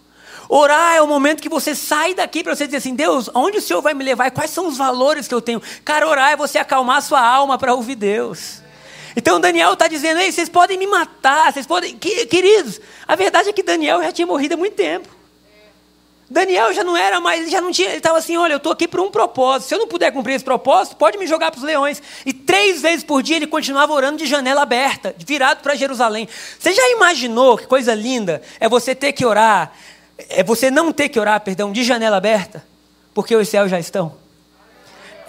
Orar 0.49 0.97
é 0.97 1.03
o 1.03 1.07
momento 1.07 1.43
que 1.43 1.49
você 1.49 1.75
sai 1.75 2.15
daqui 2.15 2.43
para 2.43 2.57
você 2.57 2.67
dizer 2.67 2.79
assim: 2.79 2.95
Deus, 2.95 3.29
onde 3.35 3.59
o 3.59 3.63
Senhor 3.63 3.83
vai 3.83 3.93
me 3.93 4.03
levar 4.03 4.29
e 4.29 4.31
quais 4.31 4.51
são 4.51 4.67
os 4.67 4.79
valores 4.79 5.29
que 5.29 5.35
eu 5.35 5.43
tenho? 5.43 5.61
Cara, 5.85 6.09
orar 6.09 6.33
é 6.33 6.37
você 6.37 6.59
acalmar 6.59 6.99
a 6.99 7.03
sua 7.03 7.21
alma 7.21 7.59
para 7.59 7.75
ouvir 7.75 7.97
Deus. 7.97 8.63
Então 9.15 9.41
Daniel 9.41 9.75
está 9.75 9.89
dizendo: 9.89 10.21
Ei, 10.21 10.33
vocês 10.33 10.49
podem 10.49 10.79
me 10.79 10.87
matar, 10.87 11.53
vocês 11.53 11.67
podem. 11.67 11.99
Queridos, 11.99 12.81
a 13.07 13.15
verdade 13.15 13.51
é 13.51 13.53
que 13.53 13.63
Daniel 13.63 14.03
já 14.03 14.11
tinha 14.11 14.27
morrido 14.27 14.55
há 14.55 14.57
muito 14.57 14.75
tempo. 14.75 15.18
Daniel 16.31 16.75
já 16.75 16.85
não 16.85 16.95
era 16.95 17.21
mais, 17.21 17.41
ele 17.41 17.51
já 17.51 17.61
não 17.61 17.73
tinha, 17.73 17.89
ele 17.89 17.99
estava 17.99 18.19
assim, 18.19 18.37
olha, 18.37 18.53
eu 18.53 18.59
estou 18.59 18.73
aqui 18.73 18.87
por 18.87 19.01
um 19.01 19.11
propósito. 19.11 19.69
Se 19.69 19.75
eu 19.75 19.79
não 19.79 19.89
puder 19.89 20.13
cumprir 20.13 20.35
esse 20.35 20.45
propósito, 20.45 20.97
pode 20.97 21.17
me 21.17 21.27
jogar 21.27 21.51
para 21.51 21.59
os 21.59 21.65
leões. 21.65 22.03
E 22.27 22.33
três 22.35 22.83
vezes 22.83 23.03
por 23.03 23.23
dia 23.23 23.37
ele 23.37 23.47
continuava 23.47 23.93
orando 23.95 24.19
de 24.19 24.27
janela 24.27 24.63
aberta, 24.63 25.15
virado 25.19 25.63
para 25.63 25.75
Jerusalém. 25.75 26.29
Você 26.59 26.75
já 26.75 26.91
imaginou 26.91 27.57
que 27.57 27.67
coisa 27.67 27.95
linda 27.95 28.43
é 28.61 28.69
você 28.69 28.95
ter 28.95 29.13
que 29.13 29.25
orar, 29.25 29.73
é 30.29 30.45
você 30.45 30.71
não 30.71 30.93
ter 30.93 31.09
que 31.09 31.19
orar, 31.19 31.41
perdão, 31.41 31.73
de 31.73 31.83
janela 31.83 32.19
aberta, 32.19 32.63
porque 33.15 33.35
os 33.35 33.49
céus 33.49 33.71
já 33.71 33.79
estão? 33.79 34.15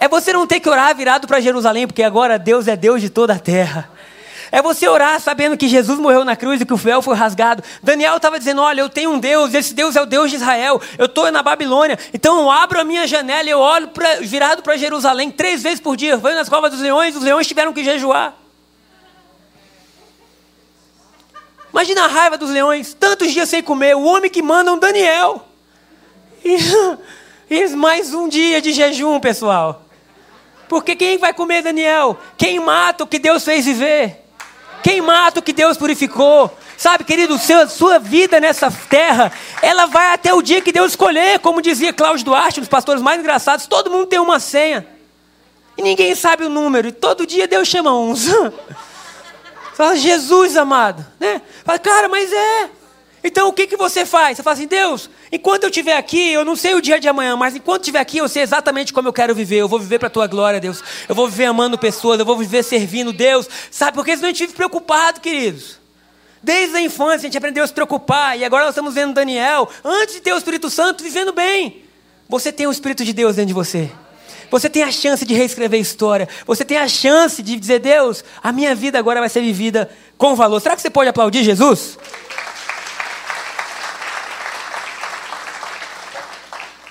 É 0.02 0.08
você 0.08 0.34
não 0.34 0.46
ter 0.46 0.60
que 0.60 0.70
orar 0.70 0.94
virado 0.96 1.28
para 1.28 1.40
Jerusalém, 1.40 1.88
porque 1.88 2.04
agora 2.04 2.38
Deus 2.38 2.68
é 2.68 2.76
Deus 2.76 3.02
de 3.02 3.10
toda 3.10 3.34
a 3.34 3.40
terra. 3.40 3.90
É 4.52 4.62
você 4.62 4.88
orar 4.88 5.20
sabendo 5.20 5.58
que 5.58 5.68
Jesus 5.68 6.00
morreu 6.00 6.26
na 6.26 6.36
cruz 6.36 6.62
e 6.62 6.66
que 6.66 6.74
o 6.74 6.78
véu 6.78 7.02
foi 7.02 7.16
rasgado. 7.16 7.64
Daniel 7.84 8.18
estava 8.18 8.40
dizendo: 8.40 8.62
Olha, 8.62 8.82
eu 8.82 8.90
tenho 8.90 9.12
um 9.12 9.20
Deus, 9.20 9.54
esse 9.54 9.74
Deus 9.74 9.96
é 9.96 10.02
o 10.02 10.06
Deus 10.06 10.30
de 10.30 10.38
Israel. 10.38 10.82
Eu 10.98 11.06
estou 11.06 11.32
na 11.32 11.44
Babilônia, 11.44 11.98
então 12.14 12.40
eu 12.40 12.50
abro 12.50 12.80
a 12.80 12.84
minha 12.84 13.06
janela 13.06 13.48
e 13.48 13.52
eu 13.52 13.60
olho 13.60 13.90
pra, 13.90 14.16
virado 14.16 14.64
para 14.64 14.78
Jerusalém 14.78 15.30
três 15.30 15.62
vezes 15.62 15.80
por 15.80 15.96
dia. 15.96 16.18
Venho 16.18 16.36
nas 16.36 16.50
covas 16.50 16.72
dos 16.72 16.80
leões, 16.80 17.16
os 17.16 17.24
leões 17.24 17.48
tiveram 17.48 17.74
que 17.74 17.84
jejuar. 17.84 18.34
Imagina 21.72 22.06
a 22.06 22.08
raiva 22.08 22.38
dos 22.38 22.50
leões, 22.50 22.94
tantos 22.94 23.32
dias 23.32 23.48
sem 23.48 23.62
comer, 23.62 23.96
o 23.96 24.04
homem 24.04 24.30
que 24.30 24.42
manda 24.42 24.74
um 24.74 24.80
Daniel. 24.80 25.46
E, 26.44 26.58
e 27.50 27.68
mais 27.76 28.14
um 28.14 28.28
dia 28.28 28.62
de 28.62 28.72
jejum, 28.72 29.20
pessoal. 29.20 29.86
Porque 30.68 30.96
quem 30.96 31.18
vai 31.18 31.34
comer 31.34 31.62
Daniel? 31.62 32.18
Quem 32.38 32.60
mata 32.60 33.04
o 33.04 33.08
que 33.08 33.20
Deus 33.20 33.44
fez 33.44 33.66
viver? 33.66 34.29
Quem 34.84 35.02
mata 35.02 35.40
o 35.40 35.44
que 35.44 35.54
Deus 35.54 35.78
purificou? 35.78 36.56
Sabe, 36.78 37.04
querido, 37.04 37.38
seu, 37.38 37.68
sua 37.68 38.00
vida 38.00 38.40
nessa 38.40 38.72
terra, 38.72 39.32
ela 39.62 39.86
vai 39.86 40.14
até 40.14 40.34
o 40.34 40.42
dia 40.42 40.62
que 40.62 40.72
Deus 40.72 40.92
escolher. 40.92 41.40
Como 41.40 41.62
dizia 41.62 41.92
Cláudio 41.92 42.26
Duarte, 42.26 42.60
um 42.60 42.62
dos 42.62 42.70
pastores 42.70 43.02
mais 43.02 43.20
engraçados, 43.20 43.68
todo 43.68 43.92
mundo 43.92 44.06
tem 44.06 44.20
uma 44.20 44.40
senha. 44.40 44.88
E 45.78 45.82
ninguém 45.82 46.16
sabe 46.16 46.46
o 46.46 46.50
número. 46.50 46.88
E 46.88 46.92
todo 46.92 47.26
dia 47.26 47.48
Deus 47.48 47.68
chama 47.68 47.94
uns. 47.94 48.28
Fala, 49.76 49.96
Jesus 49.96 50.58
amado. 50.58 51.06
Né? 51.20 51.42
Fala, 51.66 51.80
cara, 51.80 52.08
mas 52.08 52.32
é. 52.32 52.70
Então 53.24 53.50
o 53.50 53.54
que, 53.54 53.68
que 53.68 53.76
você 53.76 54.06
faz? 54.06 54.38
Você 54.38 54.44
fala 54.44 54.56
assim, 54.56 54.68
Deus, 54.68 55.10
enquanto 55.32 55.64
eu 55.64 55.70
estiver 55.70 55.98
aqui, 55.98 56.32
eu 56.32 56.46
não 56.46 56.56
sei 56.56 56.74
o 56.76 56.82
dia 56.82 57.00
de 57.00 57.08
amanhã, 57.08 57.36
mas 57.36 57.56
enquanto 57.56 57.82
estiver 57.82 58.00
aqui, 58.00 58.18
eu 58.18 58.30
sei 58.30 58.44
exatamente 58.44 58.94
como 58.94 59.08
eu 59.08 59.14
quero 59.14 59.36
viver. 59.36 59.58
Eu 59.58 59.68
vou 59.68 59.80
viver 59.80 60.00
para 60.00 60.08
a 60.08 60.12
tua 60.12 60.28
glória, 60.28 60.60
Deus. 60.60 60.82
Eu 61.08 61.14
vou 61.14 61.28
viver 61.28 61.46
amando 61.46 61.78
pessoas, 61.78 62.20
eu 62.20 62.26
vou 62.26 62.38
viver 62.38 62.64
servindo 62.64 63.12
Deus. 63.12 63.48
Sabe, 63.70 63.96
porque 63.96 64.16
senão 64.16 64.30
a 64.30 64.32
gente 64.32 64.42
vive 64.42 64.54
preocupado, 64.54 65.20
queridos. 65.20 65.80
Desde 66.42 66.78
a 66.78 66.82
infância 66.82 67.18
a 67.18 67.30
gente 67.30 67.38
aprendeu 67.38 67.64
a 67.64 67.68
se 67.68 67.74
preocupar, 67.74 68.38
e 68.40 68.46
agora 68.46 68.64
nós 68.64 68.74
estamos 68.74 68.94
vendo 68.94 69.14
Daniel, 69.14 69.70
antes 69.84 70.16
de 70.16 70.22
ter 70.22 70.34
o 70.34 70.38
Espírito 70.38 70.70
Santo, 70.70 71.04
vivendo 71.04 71.34
bem. 71.34 71.84
Você 72.30 72.52
tem 72.52 72.68
o 72.68 72.72
Espírito 72.72 73.04
de 73.04 73.12
Deus 73.12 73.36
dentro 73.36 73.48
de 73.48 73.54
você. 73.54 73.92
Você 74.50 74.70
tem 74.70 74.84
a 74.84 74.92
chance 74.92 75.26
de 75.26 75.34
reescrever 75.34 75.80
história. 75.80 76.28
Você 76.48 76.66
tem 76.66 76.78
a 76.78 76.88
chance 76.88 77.44
de 77.44 77.56
dizer, 77.56 77.80
Deus, 77.80 78.24
a 78.42 78.52
minha 78.52 78.74
vida 78.74 78.98
agora 78.98 79.20
vai 79.20 79.30
ser 79.30 79.42
vivida 79.42 79.90
com 80.18 80.36
valor. 80.36 80.60
Será 80.60 80.76
que 80.76 80.82
você 80.82 80.90
pode 80.90 81.10
aplaudir 81.10 81.44
Jesus? 81.44 81.98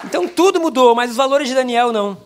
Então 0.09 0.27
tudo 0.27 0.59
mudou, 0.59 0.95
mas 0.95 1.11
os 1.11 1.17
valores 1.19 1.49
de 1.49 1.55
Daniel 1.55 1.93
não. 1.93 2.17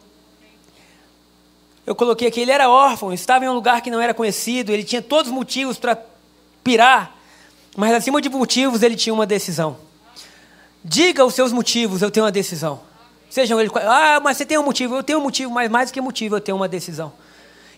Eu 1.84 1.96
coloquei 1.96 2.28
aqui, 2.28 2.40
ele 2.40 2.52
era 2.52 2.70
órfão, 2.70 3.12
estava 3.12 3.44
em 3.44 3.48
um 3.48 3.54
lugar 3.54 3.80
que 3.80 3.90
não 3.90 4.00
era 4.00 4.14
conhecido, 4.14 4.70
ele 4.70 4.84
tinha 4.84 5.02
todos 5.02 5.32
os 5.32 5.34
motivos 5.34 5.78
para 5.78 5.98
pirar, 6.62 7.12
mas 7.76 7.92
acima 7.92 8.22
de 8.22 8.28
motivos 8.28 8.84
ele 8.84 8.94
tinha 8.94 9.12
uma 9.12 9.26
decisão. 9.26 9.76
Diga 10.84 11.24
os 11.24 11.34
seus 11.34 11.50
motivos, 11.50 12.02
eu 12.02 12.10
tenho 12.10 12.24
uma 12.24 12.30
decisão. 12.30 12.80
Sejam 13.28 13.60
eles. 13.60 13.72
Ah, 13.74 14.20
mas 14.22 14.36
você 14.36 14.46
tem 14.46 14.58
um 14.58 14.62
motivo, 14.62 14.94
eu 14.94 15.02
tenho 15.02 15.18
um 15.18 15.22
motivo, 15.22 15.50
mas 15.50 15.68
mais 15.68 15.90
do 15.90 15.94
que 15.94 16.00
motivo, 16.00 16.36
eu 16.36 16.40
tenho 16.40 16.56
uma 16.56 16.68
decisão. 16.68 17.12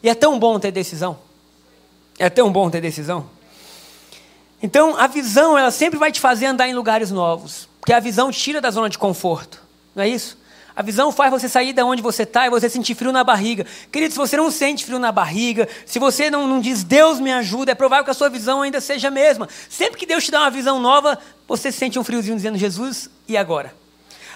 E 0.02 0.08
é 0.10 0.14
tão 0.14 0.38
bom 0.38 0.58
ter 0.58 0.70
decisão. 0.70 1.18
É 2.18 2.28
tão 2.28 2.52
bom 2.52 2.68
ter 2.68 2.82
decisão. 2.82 3.26
Então, 4.62 4.98
a 4.98 5.06
visão, 5.06 5.56
ela 5.56 5.70
sempre 5.70 5.98
vai 5.98 6.12
te 6.12 6.20
fazer 6.20 6.46
andar 6.46 6.68
em 6.68 6.74
lugares 6.74 7.10
novos. 7.10 7.68
Porque 7.80 7.92
a 7.92 8.00
visão 8.00 8.30
tira 8.30 8.60
da 8.60 8.70
zona 8.70 8.90
de 8.90 8.98
conforto. 8.98 9.63
Não 9.94 10.02
é 10.02 10.08
isso? 10.08 10.36
A 10.76 10.82
visão 10.82 11.12
faz 11.12 11.30
você 11.30 11.48
sair 11.48 11.72
de 11.72 11.82
onde 11.82 12.02
você 12.02 12.24
está 12.24 12.46
e 12.46 12.50
você 12.50 12.68
sentir 12.68 12.96
frio 12.96 13.12
na 13.12 13.22
barriga. 13.22 13.64
Querido, 13.92 14.12
se 14.12 14.18
você 14.18 14.36
não 14.36 14.50
sente 14.50 14.84
frio 14.84 14.98
na 14.98 15.12
barriga, 15.12 15.68
se 15.86 16.00
você 16.00 16.28
não, 16.28 16.48
não 16.48 16.60
diz 16.60 16.82
Deus 16.82 17.20
me 17.20 17.32
ajuda, 17.32 17.70
é 17.70 17.74
provável 17.76 18.04
que 18.04 18.10
a 18.10 18.14
sua 18.14 18.28
visão 18.28 18.60
ainda 18.60 18.80
seja 18.80 19.06
a 19.06 19.10
mesma. 19.10 19.48
Sempre 19.70 20.00
que 20.00 20.06
Deus 20.06 20.24
te 20.24 20.32
dá 20.32 20.40
uma 20.40 20.50
visão 20.50 20.80
nova, 20.80 21.16
você 21.46 21.70
sente 21.70 21.96
um 21.96 22.02
friozinho 22.02 22.34
dizendo 22.34 22.58
Jesus, 22.58 23.08
e 23.28 23.36
agora? 23.36 23.72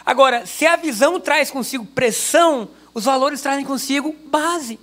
Agora, 0.06 0.46
se 0.46 0.64
a 0.64 0.76
visão 0.76 1.18
traz 1.18 1.50
consigo 1.50 1.84
pressão, 1.84 2.68
os 2.94 3.04
valores 3.04 3.40
trazem 3.40 3.64
consigo 3.64 4.14
base. 4.26 4.78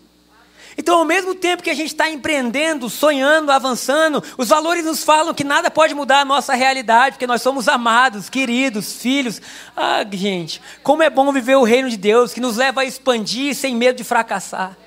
Então, 0.77 0.99
ao 0.99 1.05
mesmo 1.05 1.33
tempo 1.33 1.63
que 1.63 1.69
a 1.69 1.73
gente 1.73 1.87
está 1.87 2.09
empreendendo, 2.09 2.89
sonhando, 2.89 3.51
avançando, 3.51 4.21
os 4.37 4.49
valores 4.49 4.83
nos 4.83 5.03
falam 5.03 5.33
que 5.33 5.43
nada 5.43 5.71
pode 5.71 5.95
mudar 5.95 6.19
a 6.19 6.25
nossa 6.25 6.53
realidade, 6.53 7.13
porque 7.13 7.27
nós 7.27 7.41
somos 7.41 7.67
amados, 7.67 8.29
queridos, 8.29 8.93
filhos. 8.95 9.41
Ah, 9.75 10.05
gente, 10.11 10.61
como 10.83 11.01
é 11.01 11.09
bom 11.09 11.31
viver 11.31 11.55
o 11.55 11.63
reino 11.63 11.89
de 11.89 11.95
Deus, 11.95 12.33
que 12.33 12.41
nos 12.41 12.57
leva 12.57 12.81
a 12.81 12.85
expandir 12.85 13.55
sem 13.55 13.73
medo 13.75 13.95
de 13.95 14.03
fracassar. 14.03 14.77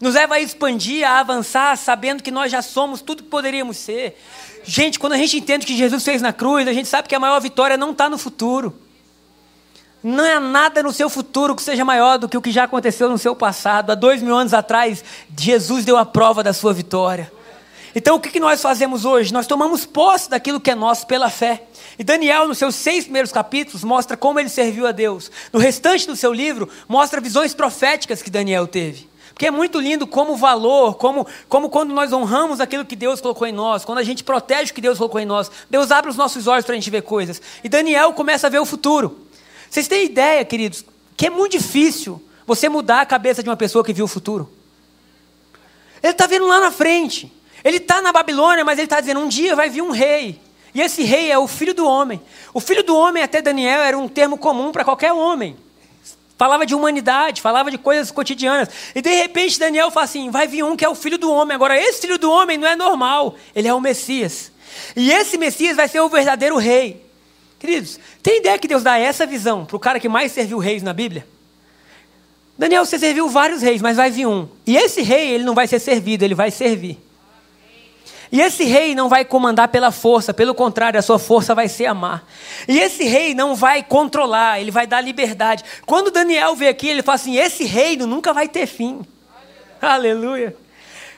Nos 0.00 0.14
leva 0.14 0.36
a 0.36 0.40
expandir, 0.40 1.04
a 1.04 1.20
avançar, 1.20 1.76
sabendo 1.76 2.22
que 2.22 2.30
nós 2.30 2.50
já 2.50 2.62
somos 2.62 3.00
tudo 3.00 3.22
que 3.22 3.28
poderíamos 3.28 3.76
ser. 3.76 4.20
Gente, 4.64 4.98
quando 4.98 5.12
a 5.12 5.16
gente 5.16 5.36
entende 5.36 5.64
o 5.64 5.66
que 5.66 5.76
Jesus 5.76 6.04
fez 6.04 6.20
na 6.20 6.32
cruz, 6.32 6.66
a 6.66 6.72
gente 6.72 6.88
sabe 6.88 7.08
que 7.08 7.14
a 7.14 7.20
maior 7.20 7.40
vitória 7.40 7.76
não 7.76 7.92
está 7.92 8.08
no 8.08 8.18
futuro. 8.18 8.87
Não 10.02 10.24
há 10.24 10.38
nada 10.38 10.82
no 10.82 10.92
seu 10.92 11.10
futuro 11.10 11.56
que 11.56 11.62
seja 11.62 11.84
maior 11.84 12.18
do 12.18 12.28
que 12.28 12.36
o 12.36 12.42
que 12.42 12.52
já 12.52 12.64
aconteceu 12.64 13.08
no 13.08 13.18
seu 13.18 13.34
passado. 13.34 13.90
Há 13.90 13.94
dois 13.94 14.22
mil 14.22 14.36
anos 14.36 14.54
atrás, 14.54 15.04
Jesus 15.36 15.84
deu 15.84 15.96
a 15.96 16.04
prova 16.04 16.42
da 16.42 16.52
sua 16.52 16.72
vitória. 16.72 17.32
Então, 17.94 18.16
o 18.16 18.20
que 18.20 18.38
nós 18.38 18.62
fazemos 18.62 19.04
hoje? 19.04 19.32
Nós 19.32 19.46
tomamos 19.46 19.84
posse 19.84 20.30
daquilo 20.30 20.60
que 20.60 20.70
é 20.70 20.74
nosso 20.74 21.06
pela 21.06 21.30
fé. 21.30 21.64
E 21.98 22.04
Daniel, 22.04 22.46
nos 22.46 22.58
seus 22.58 22.76
seis 22.76 23.04
primeiros 23.04 23.32
capítulos, 23.32 23.82
mostra 23.82 24.16
como 24.16 24.38
ele 24.38 24.48
serviu 24.48 24.86
a 24.86 24.92
Deus. 24.92 25.32
No 25.52 25.58
restante 25.58 26.06
do 26.06 26.14
seu 26.14 26.32
livro, 26.32 26.68
mostra 26.86 27.20
visões 27.20 27.54
proféticas 27.54 28.22
que 28.22 28.30
Daniel 28.30 28.68
teve. 28.68 29.08
Porque 29.30 29.46
é 29.46 29.50
muito 29.50 29.80
lindo 29.80 30.06
como 30.06 30.36
valor, 30.36 30.94
como, 30.94 31.26
como 31.48 31.70
quando 31.70 31.92
nós 31.92 32.12
honramos 32.12 32.60
aquilo 32.60 32.84
que 32.84 32.96
Deus 32.96 33.20
colocou 33.20 33.46
em 33.46 33.52
nós, 33.52 33.84
quando 33.84 33.98
a 33.98 34.04
gente 34.04 34.22
protege 34.22 34.70
o 34.70 34.74
que 34.74 34.80
Deus 34.80 34.98
colocou 34.98 35.20
em 35.20 35.26
nós, 35.26 35.50
Deus 35.70 35.90
abre 35.90 36.10
os 36.10 36.16
nossos 36.16 36.46
olhos 36.46 36.64
para 36.64 36.74
a 36.74 36.76
gente 36.76 36.90
ver 36.90 37.02
coisas. 37.02 37.40
E 37.64 37.68
Daniel 37.68 38.12
começa 38.12 38.46
a 38.46 38.50
ver 38.50 38.58
o 38.58 38.66
futuro. 38.66 39.27
Vocês 39.70 39.88
têm 39.88 40.04
ideia, 40.04 40.44
queridos, 40.44 40.84
que 41.16 41.26
é 41.26 41.30
muito 41.30 41.52
difícil 41.52 42.22
você 42.46 42.68
mudar 42.68 43.02
a 43.02 43.06
cabeça 43.06 43.42
de 43.42 43.48
uma 43.48 43.56
pessoa 43.56 43.84
que 43.84 43.92
viu 43.92 44.06
o 44.06 44.08
futuro. 44.08 44.50
Ele 46.02 46.12
está 46.12 46.26
vendo 46.26 46.46
lá 46.46 46.60
na 46.60 46.70
frente. 46.70 47.32
Ele 47.64 47.78
está 47.78 48.00
na 48.00 48.12
Babilônia, 48.12 48.64
mas 48.64 48.78
ele 48.78 48.86
está 48.86 49.00
dizendo: 49.00 49.20
um 49.20 49.28
dia 49.28 49.54
vai 49.54 49.68
vir 49.68 49.82
um 49.82 49.90
rei. 49.90 50.40
E 50.74 50.80
esse 50.80 51.02
rei 51.02 51.30
é 51.30 51.38
o 51.38 51.46
filho 51.48 51.74
do 51.74 51.86
homem. 51.86 52.20
O 52.54 52.60
filho 52.60 52.82
do 52.82 52.96
homem, 52.96 53.22
até 53.22 53.42
Daniel, 53.42 53.80
era 53.80 53.98
um 53.98 54.08
termo 54.08 54.38
comum 54.38 54.70
para 54.70 54.84
qualquer 54.84 55.12
homem. 55.12 55.56
Falava 56.36 56.64
de 56.64 56.74
humanidade, 56.74 57.42
falava 57.42 57.68
de 57.70 57.76
coisas 57.76 58.12
cotidianas. 58.12 58.68
E 58.94 59.02
de 59.02 59.12
repente 59.12 59.58
Daniel 59.58 59.90
fala 59.90 60.04
assim: 60.04 60.30
vai 60.30 60.46
vir 60.46 60.62
um 60.62 60.76
que 60.76 60.84
é 60.84 60.88
o 60.88 60.94
filho 60.94 61.18
do 61.18 61.32
homem. 61.32 61.54
Agora, 61.54 61.76
esse 61.76 62.02
filho 62.02 62.18
do 62.18 62.30
homem 62.30 62.56
não 62.56 62.68
é 62.68 62.76
normal, 62.76 63.34
ele 63.54 63.66
é 63.66 63.74
o 63.74 63.80
Messias. 63.80 64.52
E 64.94 65.10
esse 65.10 65.36
Messias 65.36 65.76
vai 65.76 65.88
ser 65.88 66.00
o 66.00 66.08
verdadeiro 66.08 66.56
rei. 66.56 67.07
Queridos, 67.58 67.98
tem 68.22 68.38
ideia 68.38 68.58
que 68.58 68.68
Deus 68.68 68.82
dá 68.82 68.98
essa 68.98 69.26
visão 69.26 69.64
para 69.64 69.76
o 69.76 69.80
cara 69.80 69.98
que 69.98 70.08
mais 70.08 70.32
serviu 70.32 70.58
reis 70.58 70.82
na 70.82 70.92
Bíblia? 70.92 71.26
Daniel, 72.56 72.84
você 72.84 72.98
serviu 72.98 73.28
vários 73.28 73.62
reis, 73.62 73.80
mas 73.80 73.96
vai 73.96 74.10
vir 74.10 74.26
um. 74.26 74.48
E 74.66 74.76
esse 74.76 75.02
rei, 75.02 75.30
ele 75.30 75.44
não 75.44 75.54
vai 75.54 75.66
ser 75.66 75.78
servido, 75.78 76.24
ele 76.24 76.34
vai 76.34 76.50
servir. 76.50 76.98
E 78.30 78.40
esse 78.40 78.64
rei 78.64 78.94
não 78.94 79.08
vai 79.08 79.24
comandar 79.24 79.68
pela 79.68 79.90
força, 79.90 80.34
pelo 80.34 80.54
contrário, 80.54 80.98
a 80.98 81.02
sua 81.02 81.18
força 81.18 81.54
vai 81.54 81.68
ser 81.68 81.86
amar. 81.86 82.26
E 82.66 82.78
esse 82.78 83.04
rei 83.04 83.34
não 83.34 83.54
vai 83.54 83.82
controlar, 83.82 84.60
ele 84.60 84.70
vai 84.70 84.86
dar 84.86 85.00
liberdade. 85.00 85.64
Quando 85.86 86.10
Daniel 86.10 86.54
vê 86.54 86.68
aqui, 86.68 86.88
ele 86.88 87.02
fala 87.02 87.16
assim: 87.16 87.36
esse 87.36 87.64
reino 87.64 88.06
nunca 88.06 88.34
vai 88.34 88.46
ter 88.48 88.66
fim. 88.66 89.06
Aleluia. 89.80 90.16
Aleluia. 90.20 90.56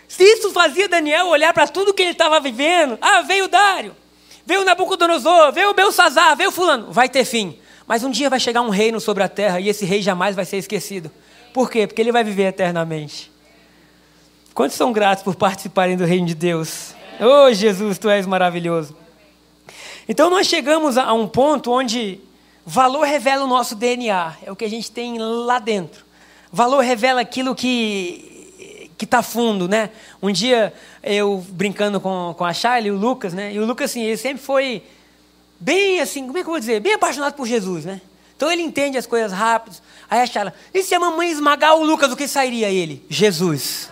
Se 0.07 0.25
isso 0.25 0.51
fazia 0.53 0.89
Daniel 0.89 1.27
olhar 1.29 1.53
para 1.53 1.67
tudo 1.67 1.95
que 1.95 2.03
ele 2.03 2.11
estava 2.11 2.39
vivendo, 2.41 2.99
ah, 3.01 3.23
veio 3.23 3.49
Dário, 3.49 3.97
veio 4.45 4.65
Nabucodonosor, 4.65 5.53
veio 5.53 5.75
Belsazar, 5.75 6.37
veio 6.37 6.51
fulano, 6.51 6.93
vai 6.93 7.09
ter 7.09 7.25
fim. 7.25 7.59
Mas 7.87 8.05
um 8.05 8.11
dia 8.11 8.31
vai 8.31 8.39
chegar 8.39 8.61
um 8.61 8.69
reino 8.69 9.01
sobre 9.01 9.23
a 9.23 9.29
terra 9.29 9.61
e 9.61 9.69
esse 9.69 9.85
rei 9.85 10.01
jamais 10.01 10.37
vai 10.37 10.45
ser 10.45 10.59
esquecido. 10.59 11.11
Por 11.53 11.71
quê? 11.71 11.87
Porque 11.87 12.01
ele 12.01 12.13
vai 12.13 12.23
viver 12.23 12.45
eternamente. 12.45 13.31
Quantos 14.55 14.77
são 14.77 14.93
gratos 14.93 15.25
por 15.25 15.35
participarem 15.35 15.97
do 15.97 16.05
reino 16.05 16.27
de 16.27 16.35
Deus? 16.35 16.95
Oh, 17.21 17.53
Jesus, 17.53 17.99
tu 17.99 18.09
és 18.09 18.27
maravilhoso. 18.27 18.97
Então 20.09 20.31
nós 20.31 20.47
chegamos 20.47 20.97
a 20.97 21.13
um 21.13 21.27
ponto 21.27 21.73
onde 21.73 22.21
valor 22.65 23.05
revela 23.05 23.45
o 23.45 23.49
nosso 23.49 23.75
DNA, 23.75 24.37
é 24.45 24.53
o 24.53 24.57
que 24.57 24.65
a 24.65 24.71
gente 24.71 24.91
tem 24.91 25.19
lá 25.19 25.59
dentro. 25.59 26.05
Valor 26.53 26.81
revela 26.81 27.21
aquilo 27.21 27.55
que 27.55 28.30
que 29.01 29.07
está 29.07 29.23
fundo, 29.23 29.67
né? 29.67 29.89
Um 30.21 30.31
dia 30.31 30.75
eu 31.03 31.43
brincando 31.49 31.99
com, 31.99 32.35
com 32.37 32.45
a 32.45 32.53
Charlie 32.53 32.89
e 32.89 32.93
o 32.93 32.97
Lucas, 32.97 33.33
né? 33.33 33.51
E 33.51 33.59
o 33.59 33.65
Lucas, 33.65 33.91
assim, 33.91 34.03
ele 34.03 34.19
sempre 34.19 34.43
foi 34.43 34.83
bem 35.59 36.01
assim, 36.01 36.27
como 36.27 36.37
é 36.37 36.43
que 36.43 36.47
eu 36.47 36.53
vou 36.53 36.61
dizer? 36.61 36.81
Bem 36.81 36.93
apaixonado 36.93 37.33
por 37.33 37.47
Jesus, 37.47 37.87
né? 37.87 38.03
Então 38.37 38.53
ele 38.53 38.61
entende 38.61 38.99
as 38.99 39.07
coisas 39.07 39.33
rápido. 39.33 39.75
Aí 40.11 40.21
a 40.21 40.27
Charlie, 40.27 40.53
e 40.75 40.83
se 40.83 40.95
a 40.95 41.01
mamãe 41.01 41.31
esmagar 41.31 41.77
o 41.77 41.83
Lucas, 41.83 42.13
o 42.13 42.17
que 42.17 42.29
sairia 42.29 42.69
ele? 42.69 43.03
Jesus. 43.09 43.89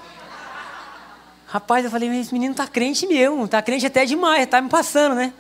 Rapaz, 1.47 1.87
eu 1.87 1.90
falei, 1.90 2.11
esse 2.21 2.35
menino 2.35 2.55
tá 2.55 2.66
crente 2.66 3.07
mesmo, 3.07 3.49
tá 3.49 3.62
crente 3.62 3.87
até 3.87 4.05
demais, 4.05 4.47
tá 4.47 4.61
me 4.61 4.68
passando, 4.68 5.14
né? 5.14 5.33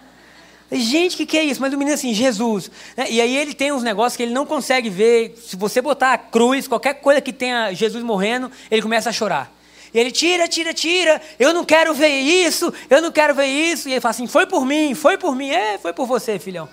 Gente, 0.72 1.14
que, 1.14 1.26
que 1.26 1.36
é 1.36 1.44
isso? 1.44 1.60
Mas 1.60 1.74
o 1.74 1.78
menino 1.78 1.94
assim, 1.94 2.14
Jesus. 2.14 2.70
Né? 2.96 3.10
E 3.10 3.20
aí 3.20 3.36
ele 3.36 3.52
tem 3.52 3.70
uns 3.70 3.82
negócios 3.82 4.16
que 4.16 4.22
ele 4.22 4.32
não 4.32 4.46
consegue 4.46 4.88
ver. 4.88 5.34
Se 5.46 5.56
você 5.56 5.82
botar 5.82 6.14
a 6.14 6.18
cruz, 6.18 6.66
qualquer 6.66 6.94
coisa 6.94 7.20
que 7.20 7.32
tenha 7.32 7.72
Jesus 7.74 8.02
morrendo, 8.02 8.50
ele 8.70 8.82
começa 8.82 9.10
a 9.10 9.12
chorar. 9.12 9.57
E 9.92 9.98
ele 9.98 10.10
tira, 10.10 10.46
tira, 10.48 10.74
tira. 10.74 11.20
Eu 11.38 11.52
não 11.52 11.64
quero 11.64 11.94
ver 11.94 12.08
isso, 12.08 12.72
eu 12.90 13.00
não 13.00 13.10
quero 13.10 13.34
ver 13.34 13.46
isso. 13.46 13.88
E 13.88 13.92
ele 13.92 14.00
fala 14.00 14.10
assim: 14.10 14.26
foi 14.26 14.46
por 14.46 14.64
mim, 14.64 14.94
foi 14.94 15.16
por 15.16 15.34
mim. 15.34 15.50
É, 15.50 15.78
foi 15.78 15.92
por 15.92 16.06
você, 16.06 16.38
filhão. 16.38 16.68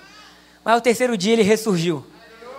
Mas 0.63 0.77
o 0.77 0.81
terceiro 0.81 1.17
dia 1.17 1.33
ele 1.33 1.43
ressurgiu. 1.43 2.05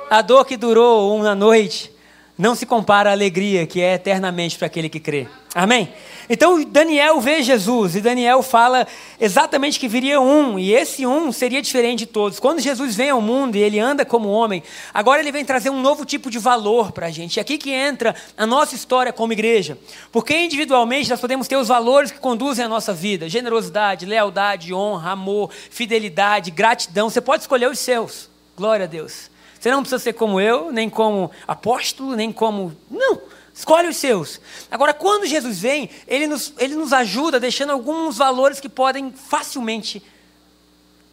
A 0.08 0.22
dor 0.22 0.44
que 0.44 0.56
durou 0.56 1.16
uma 1.16 1.34
noite 1.34 1.92
não 2.38 2.54
se 2.54 2.64
compara 2.64 3.10
à 3.10 3.12
alegria 3.12 3.66
que 3.66 3.80
é 3.80 3.94
eternamente 3.94 4.56
para 4.56 4.66
aquele 4.66 4.88
que 4.88 5.00
crê. 5.00 5.26
Amém? 5.56 5.88
Então 6.28 6.62
Daniel 6.64 7.18
vê 7.18 7.42
Jesus 7.42 7.96
e 7.96 8.02
Daniel 8.02 8.42
fala 8.42 8.86
exatamente 9.18 9.80
que 9.80 9.88
viria 9.88 10.20
um, 10.20 10.58
e 10.58 10.74
esse 10.74 11.06
um 11.06 11.32
seria 11.32 11.62
diferente 11.62 12.00
de 12.00 12.06
todos. 12.06 12.38
Quando 12.38 12.60
Jesus 12.60 12.94
vem 12.94 13.08
ao 13.08 13.22
mundo 13.22 13.56
e 13.56 13.62
ele 13.62 13.78
anda 13.78 14.04
como 14.04 14.28
homem, 14.28 14.62
agora 14.92 15.22
ele 15.22 15.32
vem 15.32 15.46
trazer 15.46 15.70
um 15.70 15.80
novo 15.80 16.04
tipo 16.04 16.30
de 16.30 16.38
valor 16.38 16.92
para 16.92 17.06
a 17.06 17.10
gente. 17.10 17.38
É 17.38 17.42
aqui 17.42 17.56
que 17.56 17.70
entra 17.70 18.14
a 18.36 18.46
nossa 18.46 18.74
história 18.74 19.14
como 19.14 19.32
igreja. 19.32 19.78
Porque 20.12 20.36
individualmente 20.36 21.08
nós 21.08 21.22
podemos 21.22 21.48
ter 21.48 21.56
os 21.56 21.68
valores 21.68 22.10
que 22.10 22.18
conduzem 22.18 22.66
a 22.66 22.68
nossa 22.68 22.92
vida: 22.92 23.26
generosidade, 23.26 24.04
lealdade, 24.04 24.74
honra, 24.74 25.12
amor, 25.12 25.50
fidelidade, 25.70 26.50
gratidão. 26.50 27.08
Você 27.08 27.22
pode 27.22 27.44
escolher 27.44 27.70
os 27.70 27.78
seus. 27.78 28.28
Glória 28.54 28.84
a 28.84 28.88
Deus. 28.88 29.30
Você 29.58 29.70
não 29.70 29.80
precisa 29.80 30.02
ser 30.02 30.12
como 30.12 30.38
eu, 30.38 30.70
nem 30.70 30.90
como 30.90 31.30
apóstolo, 31.48 32.14
nem 32.14 32.30
como. 32.30 32.76
Não. 32.90 33.35
Escolhe 33.56 33.88
os 33.88 33.96
seus. 33.96 34.38
Agora, 34.70 34.92
quando 34.92 35.24
Jesus 35.24 35.58
vem, 35.58 35.88
ele 36.06 36.26
nos, 36.26 36.52
ele 36.58 36.74
nos 36.74 36.92
ajuda 36.92 37.40
deixando 37.40 37.72
alguns 37.72 38.18
valores 38.18 38.60
que 38.60 38.68
podem 38.68 39.10
facilmente 39.12 40.02